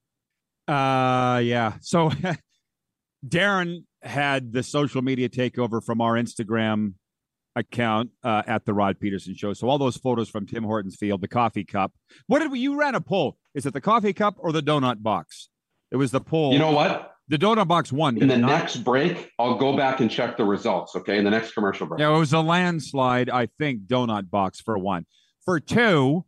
Uh, 0.66 1.40
yeah. 1.44 1.74
So 1.82 2.12
Darren 3.28 3.84
had 4.00 4.54
the 4.54 4.62
social 4.62 5.02
media 5.02 5.28
takeover 5.28 5.84
from 5.84 6.00
our 6.00 6.14
Instagram 6.14 6.94
account 7.60 8.10
uh, 8.24 8.42
at 8.46 8.64
the 8.64 8.74
Rod 8.74 8.98
Peterson 8.98 9.34
Show. 9.34 9.52
So 9.52 9.68
all 9.68 9.78
those 9.78 9.96
photos 9.96 10.28
from 10.28 10.46
Tim 10.46 10.64
Hortons 10.64 10.96
Field, 10.96 11.20
the 11.20 11.28
coffee 11.28 11.64
cup. 11.64 11.92
What 12.26 12.40
did 12.40 12.50
we? 12.50 12.58
You 12.58 12.78
ran 12.78 12.94
a 12.94 13.00
poll. 13.00 13.38
Is 13.54 13.66
it 13.66 13.72
the 13.72 13.80
coffee 13.80 14.12
cup 14.12 14.34
or 14.38 14.52
the 14.52 14.62
donut 14.62 15.02
box? 15.02 15.48
It 15.90 15.96
was 15.96 16.10
the 16.10 16.20
poll. 16.20 16.52
You 16.52 16.58
know 16.58 16.72
what? 16.72 17.14
The 17.28 17.38
donut 17.38 17.68
box 17.68 17.92
won. 17.92 18.20
In 18.20 18.26
the 18.26 18.36
next 18.36 18.78
break, 18.78 19.30
I'll 19.38 19.56
go 19.56 19.76
back 19.76 20.00
and 20.00 20.10
check 20.10 20.36
the 20.36 20.44
results. 20.44 20.96
Okay, 20.96 21.16
in 21.16 21.24
the 21.24 21.30
next 21.30 21.52
commercial 21.52 21.86
break. 21.86 22.00
Yeah, 22.00 22.14
it 22.14 22.18
was 22.18 22.32
a 22.32 22.40
landslide. 22.40 23.30
I 23.30 23.46
think 23.46 23.82
donut 23.82 24.30
box 24.30 24.60
for 24.60 24.76
one. 24.76 25.06
For 25.44 25.60
two, 25.60 26.24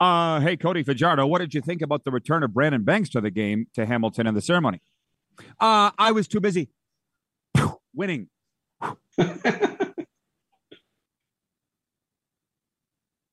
uh, 0.00 0.40
hey 0.40 0.56
Cody 0.56 0.82
Fajardo, 0.82 1.26
what 1.26 1.38
did 1.38 1.54
you 1.54 1.60
think 1.60 1.80
about 1.80 2.04
the 2.04 2.10
return 2.10 2.42
of 2.42 2.52
Brandon 2.52 2.82
Banks 2.82 3.08
to 3.10 3.20
the 3.20 3.30
game 3.30 3.66
to 3.74 3.86
Hamilton 3.86 4.26
and 4.26 4.36
the 4.36 4.42
ceremony? 4.42 4.80
Uh, 5.60 5.90
I 5.96 6.10
was 6.12 6.26
too 6.26 6.40
busy 6.40 6.70
winning. 7.94 8.28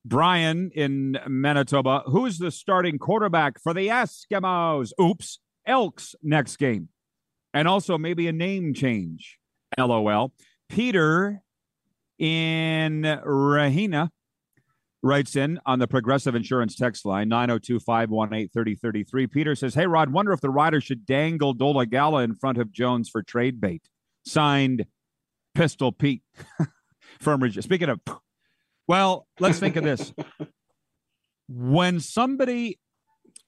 Brian 0.07 0.71
in 0.73 1.17
Manitoba, 1.27 2.03
who's 2.05 2.37
the 2.37 2.51
starting 2.51 2.97
quarterback 2.97 3.59
for 3.59 3.73
the 3.73 3.87
Eskimos? 3.87 4.91
Oops, 5.01 5.39
Elks 5.65 6.15
next 6.23 6.57
game. 6.57 6.89
And 7.53 7.67
also 7.67 7.97
maybe 7.97 8.27
a 8.27 8.33
name 8.33 8.73
change. 8.73 9.37
LOL. 9.77 10.33
Peter 10.69 11.41
in 12.17 13.01
Rahina 13.03 14.09
writes 15.03 15.35
in 15.35 15.59
on 15.65 15.79
the 15.79 15.87
Progressive 15.87 16.35
Insurance 16.35 16.75
text 16.75 17.05
line 17.05 17.29
902 17.29 17.79
518 17.79 18.49
3033. 18.49 19.27
Peter 19.27 19.55
says, 19.55 19.75
Hey, 19.75 19.87
Rod, 19.87 20.11
wonder 20.11 20.31
if 20.31 20.41
the 20.41 20.49
Riders 20.49 20.83
should 20.83 21.05
dangle 21.05 21.55
Dolegala 21.55 22.23
in 22.23 22.33
front 22.33 22.57
of 22.57 22.71
Jones 22.71 23.09
for 23.09 23.21
trade 23.21 23.59
bait. 23.59 23.89
Signed 24.25 24.85
Pistol 25.53 25.91
Pete 25.91 26.23
from 27.19 27.49
Speaking 27.51 27.89
of, 27.89 27.99
well, 28.87 29.27
let's 29.39 29.59
think 29.59 29.75
of 29.75 29.83
this. 29.83 30.13
when 31.49 31.99
somebody, 31.99 32.79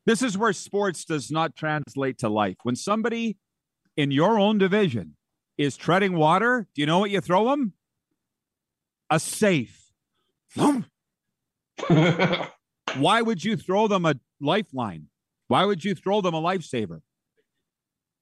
this 0.05 0.21
is 0.21 0.37
where 0.37 0.53
sports 0.53 1.05
does 1.05 1.31
not 1.31 1.55
translate 1.55 2.17
to 2.19 2.29
life. 2.29 2.57
When 2.63 2.75
somebody 2.75 3.37
in 3.95 4.11
your 4.11 4.37
own 4.39 4.57
division 4.57 5.15
is 5.57 5.77
treading 5.77 6.15
water, 6.15 6.67
do 6.75 6.81
you 6.81 6.85
know 6.85 6.99
what 6.99 7.11
you 7.11 7.21
throw 7.21 7.49
them? 7.49 7.73
A 9.09 9.19
safe. 9.19 9.91
Why 12.97 13.21
would 13.21 13.43
you 13.43 13.55
throw 13.57 13.87
them 13.87 14.05
a 14.05 14.15
lifeline? 14.39 15.07
Why 15.47 15.65
would 15.65 15.83
you 15.83 15.95
throw 15.95 16.21
them 16.21 16.33
a 16.33 16.41
lifesaver? 16.41 17.01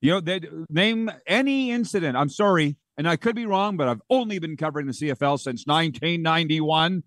You 0.01 0.11
know, 0.11 0.21
they 0.21 0.41
name 0.69 1.11
any 1.25 1.71
incident. 1.71 2.15
I'm 2.15 2.29
sorry, 2.29 2.77
and 2.97 3.07
I 3.07 3.15
could 3.15 3.35
be 3.35 3.45
wrong, 3.45 3.77
but 3.77 3.87
I've 3.87 4.01
only 4.09 4.39
been 4.39 4.57
covering 4.57 4.87
the 4.87 4.93
CFL 4.93 5.39
since 5.39 5.65
1991. 5.65 7.03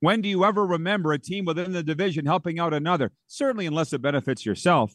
When 0.00 0.20
do 0.20 0.28
you 0.28 0.44
ever 0.44 0.64
remember 0.64 1.12
a 1.12 1.18
team 1.18 1.44
within 1.44 1.72
the 1.72 1.82
division 1.82 2.26
helping 2.26 2.58
out 2.58 2.72
another? 2.74 3.12
Certainly, 3.26 3.66
unless 3.66 3.92
it 3.92 4.02
benefits 4.02 4.46
yourself. 4.46 4.94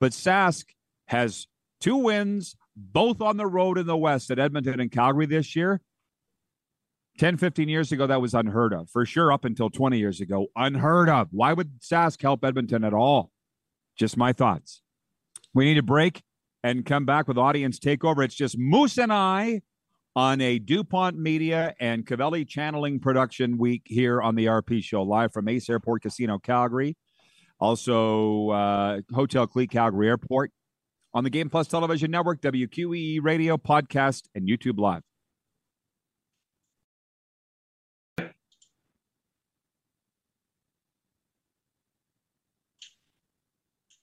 But 0.00 0.12
Sask 0.12 0.64
has 1.06 1.46
two 1.80 1.96
wins, 1.96 2.56
both 2.76 3.20
on 3.20 3.36
the 3.36 3.46
road 3.46 3.78
in 3.78 3.86
the 3.86 3.96
West 3.96 4.30
at 4.30 4.38
Edmonton 4.38 4.80
and 4.80 4.90
Calgary 4.90 5.26
this 5.26 5.56
year. 5.56 5.80
10, 7.18 7.36
15 7.36 7.68
years 7.68 7.90
ago, 7.90 8.06
that 8.06 8.20
was 8.20 8.34
unheard 8.34 8.72
of. 8.72 8.88
For 8.90 9.04
sure, 9.04 9.32
up 9.32 9.44
until 9.44 9.70
20 9.70 9.98
years 9.98 10.20
ago, 10.20 10.46
unheard 10.54 11.08
of. 11.08 11.28
Why 11.32 11.52
would 11.52 11.80
Sask 11.80 12.22
help 12.22 12.44
Edmonton 12.44 12.84
at 12.84 12.94
all? 12.94 13.32
Just 13.96 14.16
my 14.16 14.32
thoughts. 14.32 14.82
We 15.52 15.64
need 15.64 15.78
a 15.78 15.82
break 15.82 16.22
and 16.62 16.86
come 16.86 17.04
back 17.04 17.26
with 17.26 17.36
audience 17.36 17.80
takeover. 17.80 18.24
It's 18.24 18.36
just 18.36 18.56
Moose 18.56 18.98
and 18.98 19.12
I 19.12 19.62
on 20.16 20.40
a 20.40 20.58
DuPont 20.58 21.16
Media 21.16 21.74
and 21.80 22.06
Cavelli 22.06 22.44
Channeling 22.44 23.00
Production 23.00 23.58
Week 23.58 23.82
here 23.86 24.20
on 24.20 24.34
the 24.34 24.46
RP 24.46 24.82
Show, 24.82 25.02
live 25.02 25.32
from 25.32 25.48
Ace 25.48 25.68
Airport 25.70 26.02
Casino, 26.02 26.38
Calgary. 26.38 26.96
Also, 27.60 28.50
uh, 28.50 29.00
Hotel 29.12 29.46
Clique, 29.46 29.70
Calgary 29.70 30.08
Airport. 30.08 30.52
On 31.14 31.24
the 31.24 31.30
Game 31.30 31.48
Plus 31.48 31.66
Television 31.66 32.10
Network, 32.10 32.40
WQEE 32.42 33.20
Radio, 33.22 33.56
Podcast, 33.56 34.24
and 34.34 34.46
YouTube 34.46 34.78
Live. 34.78 35.02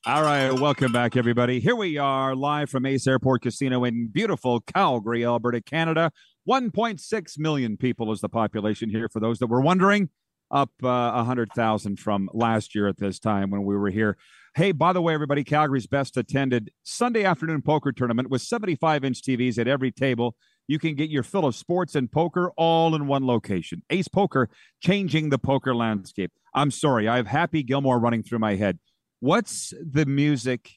All 0.07 0.21
right, 0.21 0.51
welcome 0.51 0.91
back, 0.91 1.17
everybody. 1.17 1.59
Here 1.59 1.75
we 1.75 1.97
are 1.97 2.35
live 2.35 2.69
from 2.69 2.85
Ace 2.85 3.07
Airport 3.07 3.41
Casino 3.41 3.83
in 3.83 4.09
beautiful 4.09 4.59
Calgary, 4.59 5.25
Alberta, 5.25 5.61
Canada. 5.61 6.11
1.6 6.47 7.39
million 7.39 7.75
people 7.75 8.11
is 8.11 8.21
the 8.21 8.29
population 8.29 8.91
here, 8.91 9.09
for 9.11 9.19
those 9.19 9.39
that 9.39 9.47
were 9.47 9.61
wondering, 9.61 10.09
up 10.51 10.69
uh, 10.83 11.11
100,000 11.13 11.97
from 11.97 12.29
last 12.35 12.75
year 12.75 12.87
at 12.87 12.99
this 12.99 13.17
time 13.17 13.49
when 13.49 13.63
we 13.63 13.75
were 13.75 13.89
here. 13.89 14.15
Hey, 14.53 14.71
by 14.71 14.93
the 14.93 15.01
way, 15.01 15.15
everybody, 15.15 15.43
Calgary's 15.43 15.87
best 15.87 16.17
attended 16.17 16.69
Sunday 16.83 17.23
afternoon 17.23 17.63
poker 17.63 17.91
tournament 17.91 18.29
with 18.29 18.43
75 18.43 19.03
inch 19.03 19.23
TVs 19.23 19.57
at 19.57 19.67
every 19.67 19.91
table. 19.91 20.35
You 20.67 20.77
can 20.77 20.93
get 20.93 21.09
your 21.09 21.23
fill 21.23 21.47
of 21.47 21.55
sports 21.55 21.95
and 21.95 22.11
poker 22.11 22.51
all 22.57 22.93
in 22.93 23.07
one 23.07 23.25
location. 23.25 23.81
Ace 23.89 24.07
Poker, 24.07 24.51
changing 24.83 25.29
the 25.29 25.39
poker 25.39 25.73
landscape. 25.73 26.31
I'm 26.53 26.69
sorry, 26.69 27.07
I 27.07 27.17
have 27.17 27.25
Happy 27.25 27.63
Gilmore 27.63 27.99
running 27.99 28.21
through 28.21 28.39
my 28.39 28.53
head. 28.53 28.77
What's 29.25 29.73
the 29.81 30.05
music? 30.05 30.69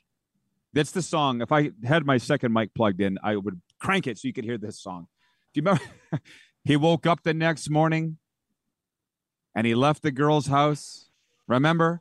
That's 0.73 0.93
the 0.93 1.03
song. 1.03 1.43
If 1.43 1.53
I 1.53 1.71
had 1.85 2.07
my 2.07 2.17
second 2.17 2.55
mic 2.55 2.73
plugged 2.73 3.03
in, 3.03 3.19
I 3.23 3.37
would 3.37 3.61
crank 3.79 4.07
it 4.07 4.17
so 4.17 4.27
you 4.27 4.33
could 4.33 4.45
hear 4.45 4.57
this 4.57 4.81
song. 4.81 5.07
Do 5.53 5.61
you 5.61 5.67
remember? 5.67 5.83
he 6.65 6.75
woke 6.75 7.05
up 7.05 7.25
the 7.25 7.35
next 7.35 7.69
morning 7.69 8.17
and 9.55 9.67
he 9.67 9.75
left 9.75 10.03
the 10.03 10.11
girl's 10.11 10.47
house. 10.47 11.11
Remember? 11.47 12.01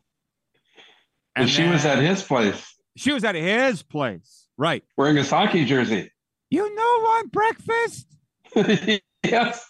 And 1.35 1.49
she 1.49 1.67
was 1.67 1.83
at 1.83 1.97
his 1.99 2.23
place. 2.23 2.75
She 2.95 3.11
was 3.11 3.25
at 3.25 3.35
his 3.35 3.83
place. 3.83 4.47
Right. 4.57 4.85
Wearing 4.95 5.17
a 5.17 5.25
hockey 5.25 5.65
jersey. 5.65 6.13
You 6.49 6.73
know 6.73 7.01
what? 7.01 7.29
Breakfast? 7.29 8.07
yes. 9.21 9.69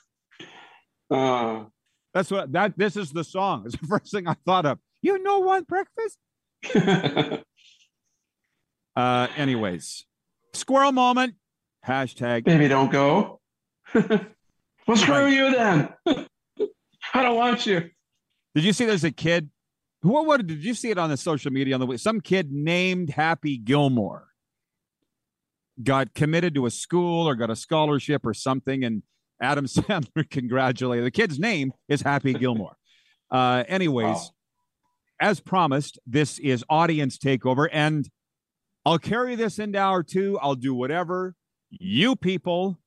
Uh, 1.10 1.64
That's 2.14 2.30
what 2.30 2.52
that 2.52 2.78
this 2.78 2.96
is 2.96 3.12
the 3.14 3.24
song. 3.24 3.64
It's 3.66 3.76
the 3.76 3.88
first 3.88 4.12
thing 4.12 4.28
I 4.28 4.36
thought 4.46 4.68
of. 4.68 4.78
You 5.02 5.18
know 5.24 5.40
what 5.40 5.66
breakfast? 5.66 6.20
uh, 8.96 9.28
anyways, 9.36 10.06
squirrel 10.54 10.92
moment. 10.92 11.36
Hashtag. 11.86 12.44
Baby, 12.44 12.68
don't 12.68 12.92
go. 12.92 13.40
well, 13.94 14.96
screw 14.96 15.14
right. 15.14 15.34
you 15.34 15.52
then. 15.52 15.90
I 17.14 17.24
don't 17.24 17.36
want 17.36 17.66
you. 17.66 17.90
Did 18.56 18.64
you 18.64 18.74
see 18.74 18.86
there's 18.86 19.04
a 19.04 19.12
kid? 19.12 19.50
What, 20.02 20.26
what 20.26 20.46
did 20.46 20.64
you 20.64 20.74
see 20.74 20.90
it 20.90 20.98
on 20.98 21.10
the 21.10 21.18
social 21.18 21.52
media 21.52 21.74
on 21.74 21.80
the 21.80 21.86
way? 21.86 21.98
Some 21.98 22.22
kid 22.22 22.52
named 22.52 23.10
Happy 23.10 23.58
Gilmore 23.58 24.28
got 25.82 26.14
committed 26.14 26.56
to 26.56 26.66
a 26.66 26.72
school 26.72 27.28
or 27.28 27.36
got 27.36 27.50
a 27.50 27.56
scholarship 27.56 28.26
or 28.26 28.34
something, 28.34 28.84
and 28.84 29.04
Adam 29.42 29.66
Sandler 29.66 30.30
congratulated. 30.30 31.06
The 31.06 31.12
kid's 31.12 31.40
name 31.40 31.72
is 31.88 32.02
Happy 32.02 32.34
Gilmore. 32.34 32.76
Uh, 33.30 33.64
anyways, 33.68 34.18
oh 34.18 34.30
as 35.20 35.40
promised, 35.40 36.00
this 36.06 36.40
is 36.40 36.64
audience 36.70 37.18
takeover, 37.18 37.68
and 37.72 38.10
I'll 38.86 39.00
carry 39.00 39.36
this 39.36 39.60
into 39.60 39.80
hour 39.80 40.04
two. 40.04 40.38
I'll 40.42 40.56
do 40.56 40.74
whatever 40.74 41.36
you 41.70 42.16
people 42.16 42.78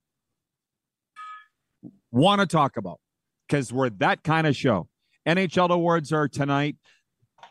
want 2.10 2.40
to 2.40 2.46
talk 2.46 2.76
about 2.76 3.00
because 3.46 3.72
we're 3.72 3.90
that 3.90 4.22
kind 4.22 4.46
of 4.46 4.56
show. 4.56 4.88
NHL 5.28 5.70
awards 5.70 6.12
are 6.12 6.28
tonight. 6.28 6.76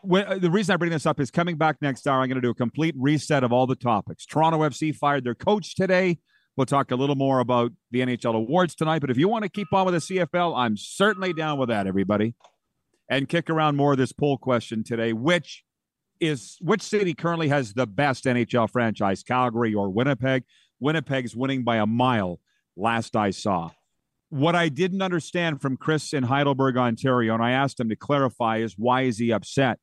When, 0.01 0.25
uh, 0.25 0.37
the 0.39 0.49
reason 0.49 0.73
I 0.73 0.77
bring 0.77 0.91
this 0.91 1.05
up 1.05 1.19
is 1.19 1.29
coming 1.29 1.57
back 1.57 1.77
next 1.81 2.07
hour. 2.07 2.21
I'm 2.21 2.29
going 2.29 2.35
to 2.35 2.41
do 2.41 2.49
a 2.49 2.55
complete 2.55 2.95
reset 2.97 3.43
of 3.43 3.51
all 3.51 3.67
the 3.67 3.75
topics. 3.75 4.25
Toronto 4.25 4.59
FC 4.59 4.95
fired 4.95 5.25
their 5.25 5.35
coach 5.35 5.75
today. 5.75 6.19
We'll 6.55 6.65
talk 6.65 6.91
a 6.91 6.95
little 6.95 7.15
more 7.15 7.39
about 7.39 7.71
the 7.91 7.99
NHL 7.99 8.35
awards 8.35 8.75
tonight. 8.75 8.99
But 8.99 9.11
if 9.11 9.17
you 9.17 9.27
want 9.27 9.43
to 9.43 9.49
keep 9.49 9.71
on 9.73 9.85
with 9.85 10.07
the 10.07 10.19
CFL, 10.19 10.57
I'm 10.57 10.75
certainly 10.75 11.33
down 11.33 11.59
with 11.59 11.69
that, 11.69 11.85
everybody 11.85 12.33
and 13.09 13.27
kick 13.27 13.49
around 13.49 13.75
more 13.75 13.93
of 13.93 13.97
this 13.97 14.11
poll 14.11 14.37
question 14.37 14.83
today, 14.83 15.13
which 15.13 15.63
is 16.19 16.57
which 16.61 16.81
city 16.81 17.13
currently 17.13 17.47
has 17.47 17.73
the 17.73 17.87
best 17.87 18.25
NHL 18.25 18.69
franchise, 18.69 19.23
Calgary 19.23 19.73
or 19.73 19.89
Winnipeg? 19.89 20.43
Winnipeg's 20.79 21.35
winning 21.35 21.63
by 21.63 21.77
a 21.77 21.85
mile, 21.85 22.39
last 22.77 23.15
I 23.15 23.31
saw. 23.31 23.71
What 24.29 24.55
I 24.55 24.69
didn't 24.69 25.01
understand 25.01 25.61
from 25.61 25.75
Chris 25.75 26.13
in 26.13 26.23
Heidelberg, 26.23 26.77
Ontario, 26.77 27.33
and 27.33 27.43
I 27.43 27.51
asked 27.51 27.79
him 27.79 27.89
to 27.89 27.95
clarify 27.95 28.57
is 28.57 28.75
why 28.77 29.01
is 29.01 29.17
he 29.17 29.31
upset? 29.31 29.79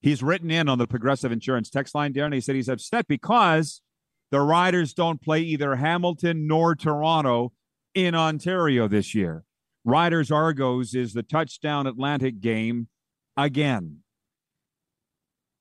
He's 0.00 0.22
written 0.22 0.50
in 0.50 0.68
on 0.68 0.78
the 0.78 0.86
Progressive 0.86 1.32
Insurance 1.32 1.68
text 1.68 1.94
line, 1.94 2.14
Darren. 2.14 2.32
He 2.32 2.40
said 2.40 2.54
he's 2.54 2.68
upset 2.68 3.06
because 3.08 3.82
the 4.30 4.40
Riders 4.40 4.94
don't 4.94 5.20
play 5.20 5.40
either 5.40 5.76
Hamilton 5.76 6.46
nor 6.46 6.74
Toronto 6.74 7.52
in 7.94 8.14
Ontario 8.14 8.88
this 8.88 9.14
year. 9.14 9.44
Riders 9.84 10.30
Argos 10.30 10.94
is 10.94 11.12
the 11.12 11.22
touchdown 11.22 11.86
Atlantic 11.86 12.40
game 12.40 12.88
again. 13.36 13.98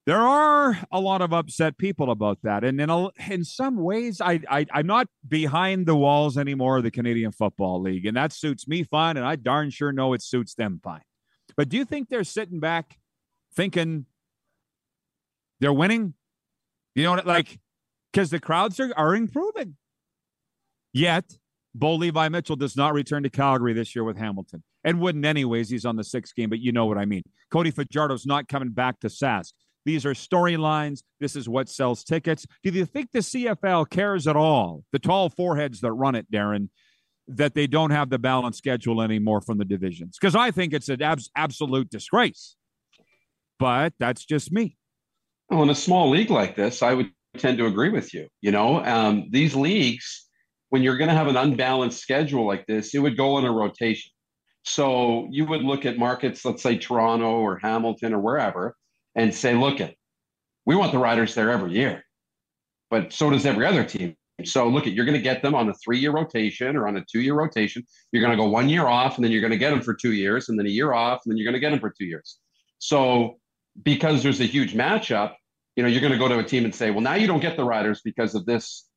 There 0.05 0.17
are 0.21 0.79
a 0.91 0.99
lot 0.99 1.21
of 1.21 1.33
upset 1.33 1.77
people 1.77 2.09
about 2.09 2.39
that, 2.41 2.63
and 2.63 2.81
in 2.81 2.89
a, 2.89 3.09
in 3.29 3.43
some 3.43 3.77
ways, 3.77 4.19
I, 4.19 4.39
I 4.49 4.65
I'm 4.73 4.87
not 4.87 5.07
behind 5.27 5.85
the 5.85 5.95
walls 5.95 6.35
anymore 6.35 6.77
of 6.77 6.83
the 6.83 6.89
Canadian 6.89 7.31
Football 7.31 7.81
League, 7.81 8.07
and 8.07 8.17
that 8.17 8.33
suits 8.33 8.67
me 8.67 8.83
fine, 8.83 9.17
and 9.17 9.25
I 9.25 9.35
darn 9.35 9.69
sure 9.69 9.91
know 9.91 10.13
it 10.13 10.23
suits 10.23 10.55
them 10.55 10.79
fine. 10.83 11.03
But 11.55 11.69
do 11.69 11.77
you 11.77 11.85
think 11.85 12.09
they're 12.09 12.23
sitting 12.23 12.59
back, 12.59 12.97
thinking 13.55 14.05
they're 15.59 15.73
winning? 15.73 16.15
You 16.95 17.03
know? 17.03 17.21
Like, 17.23 17.59
because 18.11 18.31
the 18.31 18.39
crowds 18.39 18.79
are, 18.79 18.91
are 18.97 19.15
improving. 19.15 19.75
Yet, 20.91 21.37
Bo 21.75 21.95
Levi 21.95 22.29
Mitchell 22.29 22.55
does 22.55 22.75
not 22.75 22.93
return 22.93 23.23
to 23.23 23.29
Calgary 23.29 23.73
this 23.73 23.95
year 23.95 24.03
with 24.03 24.17
Hamilton 24.17 24.63
and 24.83 24.99
wouldn't 24.99 25.25
anyways. 25.25 25.69
He's 25.69 25.85
on 25.85 25.95
the 25.95 26.03
sixth 26.03 26.35
game, 26.35 26.49
but 26.49 26.59
you 26.59 26.71
know 26.71 26.85
what 26.85 26.97
I 26.97 27.05
mean. 27.05 27.23
Cody 27.51 27.71
Fajardo's 27.71 28.25
not 28.25 28.47
coming 28.47 28.69
back 28.69 28.99
to 29.01 29.07
Sask. 29.07 29.53
These 29.85 30.05
are 30.05 30.13
storylines. 30.13 31.03
This 31.19 31.35
is 31.35 31.47
what 31.47 31.69
sells 31.69 32.03
tickets. 32.03 32.45
Do 32.63 32.71
you 32.71 32.85
think 32.85 33.11
the 33.11 33.19
CFL 33.19 33.89
cares 33.89 34.27
at 34.27 34.35
all? 34.35 34.83
The 34.91 34.99
tall 34.99 35.29
foreheads 35.29 35.81
that 35.81 35.93
run 35.93 36.15
it, 36.15 36.29
Darren, 36.31 36.69
that 37.27 37.53
they 37.53 37.67
don't 37.67 37.91
have 37.91 38.09
the 38.09 38.19
balanced 38.19 38.57
schedule 38.57 39.01
anymore 39.01 39.41
from 39.41 39.57
the 39.57 39.65
divisions? 39.65 40.17
Because 40.19 40.35
I 40.35 40.51
think 40.51 40.73
it's 40.73 40.89
an 40.89 41.01
abs- 41.01 41.29
absolute 41.35 41.89
disgrace. 41.89 42.55
But 43.57 43.93
that's 43.99 44.25
just 44.25 44.51
me. 44.51 44.77
Well, 45.49 45.63
in 45.63 45.69
a 45.69 45.75
small 45.75 46.09
league 46.09 46.29
like 46.29 46.55
this, 46.55 46.81
I 46.81 46.93
would 46.93 47.11
tend 47.37 47.57
to 47.57 47.65
agree 47.65 47.89
with 47.89 48.13
you. 48.13 48.27
You 48.41 48.51
know, 48.51 48.83
um, 48.83 49.27
these 49.29 49.55
leagues, 49.55 50.28
when 50.69 50.83
you're 50.83 50.97
going 50.97 51.09
to 51.09 51.15
have 51.15 51.27
an 51.27 51.37
unbalanced 51.37 51.99
schedule 51.99 52.45
like 52.45 52.65
this, 52.67 52.93
it 52.93 52.99
would 52.99 53.17
go 53.17 53.37
in 53.37 53.45
a 53.45 53.51
rotation. 53.51 54.11
So 54.63 55.27
you 55.31 55.45
would 55.45 55.63
look 55.63 55.85
at 55.85 55.97
markets, 55.97 56.45
let's 56.45 56.61
say 56.61 56.77
Toronto 56.77 57.39
or 57.39 57.57
Hamilton 57.57 58.13
or 58.13 58.19
wherever, 58.19 58.75
and 59.15 59.33
say, 59.33 59.55
look 59.55 59.81
at, 59.81 59.95
we 60.65 60.75
want 60.75 60.91
the 60.91 60.99
riders 60.99 61.33
there 61.33 61.49
every 61.49 61.71
year, 61.71 62.03
but 62.91 63.11
so 63.11 63.29
does 63.29 63.45
every 63.45 63.65
other 63.65 63.83
team. 63.83 64.15
So 64.45 64.67
look 64.67 64.87
at, 64.87 64.93
you're 64.93 65.05
going 65.05 65.17
to 65.17 65.21
get 65.21 65.41
them 65.41 65.55
on 65.55 65.67
a 65.69 65.73
three-year 65.73 66.11
rotation 66.11 66.77
or 66.77 66.87
on 66.87 66.95
a 66.97 67.03
two-year 67.11 67.33
rotation. 67.33 67.83
You're 68.11 68.23
going 68.23 68.37
to 68.37 68.41
go 68.41 68.49
one 68.49 68.69
year 68.69 68.87
off, 68.87 69.15
and 69.15 69.23
then 69.23 69.31
you're 69.31 69.41
going 69.41 69.51
to 69.51 69.57
get 69.57 69.71
them 69.71 69.81
for 69.81 69.93
two 69.93 70.13
years, 70.13 70.49
and 70.49 70.57
then 70.57 70.65
a 70.65 70.69
year 70.69 70.93
off, 70.93 71.21
and 71.25 71.31
then 71.31 71.37
you're 71.37 71.45
going 71.45 71.55
to 71.55 71.59
get 71.59 71.71
them 71.71 71.79
for 71.79 71.89
two 71.89 72.05
years. 72.05 72.39
So 72.77 73.39
because 73.83 74.23
there's 74.23 74.39
a 74.39 74.45
huge 74.45 74.73
matchup, 74.73 75.33
you 75.75 75.83
know, 75.83 75.89
you're 75.89 76.01
going 76.01 76.13
to 76.13 76.19
go 76.19 76.27
to 76.27 76.39
a 76.39 76.43
team 76.43 76.65
and 76.65 76.73
say, 76.73 76.91
well, 76.91 77.01
now 77.01 77.15
you 77.15 77.27
don't 77.27 77.39
get 77.39 77.57
the 77.57 77.63
riders 77.63 78.01
because 78.01 78.35
of 78.35 78.45
this. 78.45 78.88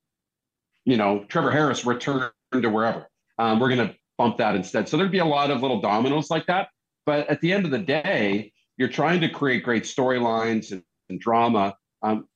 You 0.84 0.96
know, 0.96 1.24
Trevor 1.28 1.50
Harris 1.50 1.84
returned 1.84 2.30
to 2.52 2.68
wherever. 2.68 3.08
Um, 3.38 3.60
we're 3.60 3.74
going 3.74 3.88
to 3.88 3.94
bump 4.18 4.38
that 4.38 4.54
instead. 4.54 4.88
So 4.88 4.96
there'd 4.96 5.12
be 5.12 5.18
a 5.18 5.24
lot 5.24 5.50
of 5.50 5.62
little 5.62 5.80
dominoes 5.80 6.30
like 6.30 6.46
that. 6.46 6.68
But 7.06 7.28
at 7.28 7.40
the 7.40 7.52
end 7.52 7.64
of 7.64 7.70
the 7.70 7.78
day, 7.78 8.52
you're 8.76 8.88
trying 8.88 9.20
to 9.20 9.28
create 9.28 9.64
great 9.64 9.84
storylines 9.84 10.72
and, 10.72 10.82
and, 11.08 11.20
drama. 11.20 11.74
Um, 12.02 12.26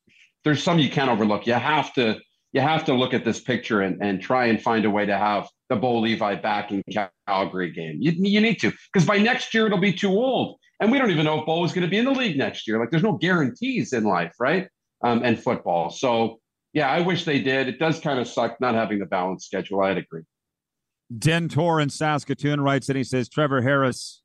there's 0.45 0.63
some 0.63 0.79
you 0.79 0.91
can't 0.91 1.11
overlook. 1.11 1.47
You 1.47 1.55
have 1.55 1.93
to 1.95 2.21
you 2.53 2.61
have 2.61 2.85
to 2.87 2.95
look 2.95 3.13
at 3.13 3.25
this 3.25 3.41
picture 3.41 3.83
and, 3.83 4.01
and 4.03 4.21
try 4.21 4.47
and 4.47 4.63
find 4.63 4.85
a 4.85 4.91
way 4.91 5.05
to 5.05 5.17
have 5.17 5.49
the 5.69 5.77
Bo 5.77 5.99
Levi 5.99 6.37
back 6.37 6.73
in 6.73 6.83
Calgary 7.27 7.71
game. 7.71 7.99
You, 8.01 8.13
you 8.17 8.41
need 8.41 8.61
to 8.61 8.73
because 8.93 9.07
by 9.07 9.19
next 9.19 9.53
year 9.53 9.67
it'll 9.67 9.79
be 9.79 9.93
too 9.93 10.11
old, 10.11 10.59
and 10.81 10.91
we 10.91 10.99
don't 10.99 11.11
even 11.11 11.25
know 11.25 11.41
if 11.41 11.47
Bo 11.47 11.65
is 11.65 11.73
going 11.73 11.85
to 11.85 11.91
be 11.91 11.99
in 11.99 12.05
the 12.05 12.13
league 12.13 12.39
next 12.39 12.67
year. 12.67 12.79
Like 12.79 12.91
there's 12.91 13.03
no 13.03 13.17
guarantees 13.17 13.93
in 13.93 14.05
life, 14.05 14.35
right? 14.39 14.69
Um, 15.03 15.23
and 15.25 15.39
football. 15.39 15.91
So 15.91 16.39
yeah, 16.77 16.91
I 16.91 17.01
wish 17.01 17.25
they 17.25 17.41
did. 17.41 17.69
It 17.69 17.79
does 17.79 18.01
kind 18.01 18.21
of 18.21 18.29
suck 18.29 18.61
not 18.61 18.75
having 18.75 18.99
the 18.99 19.07
balanced 19.07 19.47
schedule. 19.47 19.81
I'd 19.81 19.97
agree. 19.97 20.25
Dentor 21.19 21.81
in 21.81 21.89
Saskatoon 21.89 22.61
writes 22.61 22.91
and 22.91 22.99
he 22.99 23.05
says 23.05 23.31
Trevor 23.31 23.63
Harris 23.63 24.23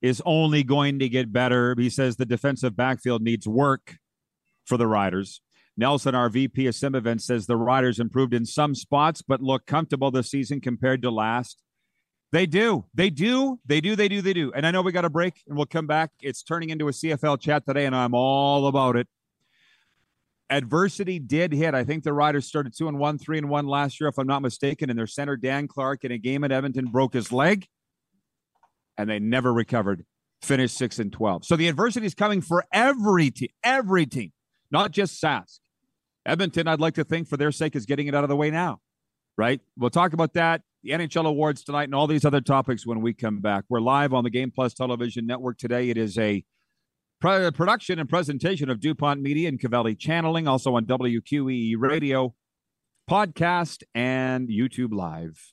is 0.00 0.22
only 0.24 0.62
going 0.62 1.00
to 1.00 1.08
get 1.08 1.32
better. 1.32 1.74
He 1.76 1.90
says 1.90 2.14
the 2.14 2.24
defensive 2.24 2.76
backfield 2.76 3.22
needs 3.22 3.48
work 3.48 3.96
for 4.64 4.76
the 4.76 4.86
Riders. 4.86 5.40
Nelson, 5.76 6.14
our 6.14 6.28
VP 6.28 6.68
of 6.68 6.76
Sim 6.76 6.94
Events, 6.94 7.24
says 7.24 7.46
the 7.46 7.56
Riders 7.56 7.98
improved 7.98 8.32
in 8.32 8.46
some 8.46 8.76
spots, 8.76 9.20
but 9.20 9.42
look 9.42 9.66
comfortable 9.66 10.12
this 10.12 10.30
season 10.30 10.60
compared 10.60 11.02
to 11.02 11.10
last. 11.10 11.60
They 12.30 12.46
do. 12.46 12.84
They 12.94 13.10
do. 13.10 13.58
They 13.66 13.80
do. 13.80 13.96
They 13.96 14.06
do. 14.08 14.22
They 14.22 14.34
do. 14.34 14.52
And 14.52 14.64
I 14.64 14.70
know 14.70 14.82
we 14.82 14.92
got 14.92 15.04
a 15.04 15.10
break 15.10 15.42
and 15.48 15.56
we'll 15.56 15.66
come 15.66 15.88
back. 15.88 16.12
It's 16.20 16.44
turning 16.44 16.70
into 16.70 16.86
a 16.86 16.92
CFL 16.92 17.40
chat 17.40 17.66
today, 17.66 17.86
and 17.86 17.96
I'm 17.96 18.14
all 18.14 18.68
about 18.68 18.94
it. 18.94 19.08
Adversity 20.50 21.18
did 21.18 21.52
hit. 21.52 21.74
I 21.74 21.84
think 21.84 22.04
the 22.04 22.12
Riders 22.12 22.46
started 22.46 22.74
two 22.76 22.88
and 22.88 22.98
one, 22.98 23.18
three 23.18 23.38
and 23.38 23.48
one 23.48 23.66
last 23.66 24.00
year, 24.00 24.08
if 24.08 24.18
I'm 24.18 24.26
not 24.26 24.40
mistaken. 24.40 24.88
And 24.88 24.98
their 24.98 25.06
center, 25.06 25.36
Dan 25.36 25.68
Clark, 25.68 26.04
in 26.04 26.12
a 26.12 26.18
game 26.18 26.42
at 26.44 26.52
Edmonton, 26.52 26.86
broke 26.86 27.12
his 27.12 27.30
leg 27.32 27.66
and 28.98 29.08
they 29.08 29.18
never 29.18 29.52
recovered. 29.52 30.04
Finished 30.42 30.76
six 30.76 30.98
and 30.98 31.12
twelve. 31.12 31.44
So 31.44 31.56
the 31.56 31.68
adversity 31.68 32.06
is 32.06 32.14
coming 32.14 32.40
for 32.40 32.64
every 32.72 33.30
team, 33.30 33.48
every 33.64 34.06
team, 34.06 34.32
not 34.70 34.92
just 34.92 35.20
Sask. 35.20 35.58
Edmonton, 36.26 36.68
I'd 36.68 36.80
like 36.80 36.94
to 36.94 37.04
think 37.04 37.28
for 37.28 37.36
their 37.36 37.50
sake, 37.50 37.74
is 37.74 37.86
getting 37.86 38.06
it 38.06 38.14
out 38.14 38.22
of 38.22 38.28
the 38.28 38.36
way 38.36 38.50
now. 38.50 38.80
Right? 39.36 39.60
We'll 39.76 39.90
talk 39.90 40.12
about 40.12 40.34
that, 40.34 40.62
the 40.82 40.90
NHL 40.90 41.26
awards 41.26 41.64
tonight, 41.64 41.84
and 41.84 41.94
all 41.94 42.06
these 42.06 42.24
other 42.24 42.40
topics 42.40 42.86
when 42.86 43.00
we 43.00 43.14
come 43.14 43.40
back. 43.40 43.64
We're 43.68 43.80
live 43.80 44.12
on 44.12 44.24
the 44.24 44.30
Game 44.30 44.50
Plus 44.52 44.74
Television 44.74 45.26
Network 45.26 45.58
today. 45.58 45.90
It 45.90 45.96
is 45.96 46.18
a 46.18 46.44
Uh, 47.24 47.50
production 47.50 47.98
and 47.98 48.08
presentation 48.08 48.70
of 48.70 48.78
DuPont 48.78 49.20
Media 49.20 49.48
and 49.48 49.60
Covelli 49.60 49.98
Channeling, 49.98 50.46
also 50.46 50.76
on 50.76 50.84
WQEE 50.86 51.74
Radio, 51.76 52.34
podcast, 53.10 53.82
and 53.92 54.48
YouTube 54.48 54.92
Live. 54.92 55.52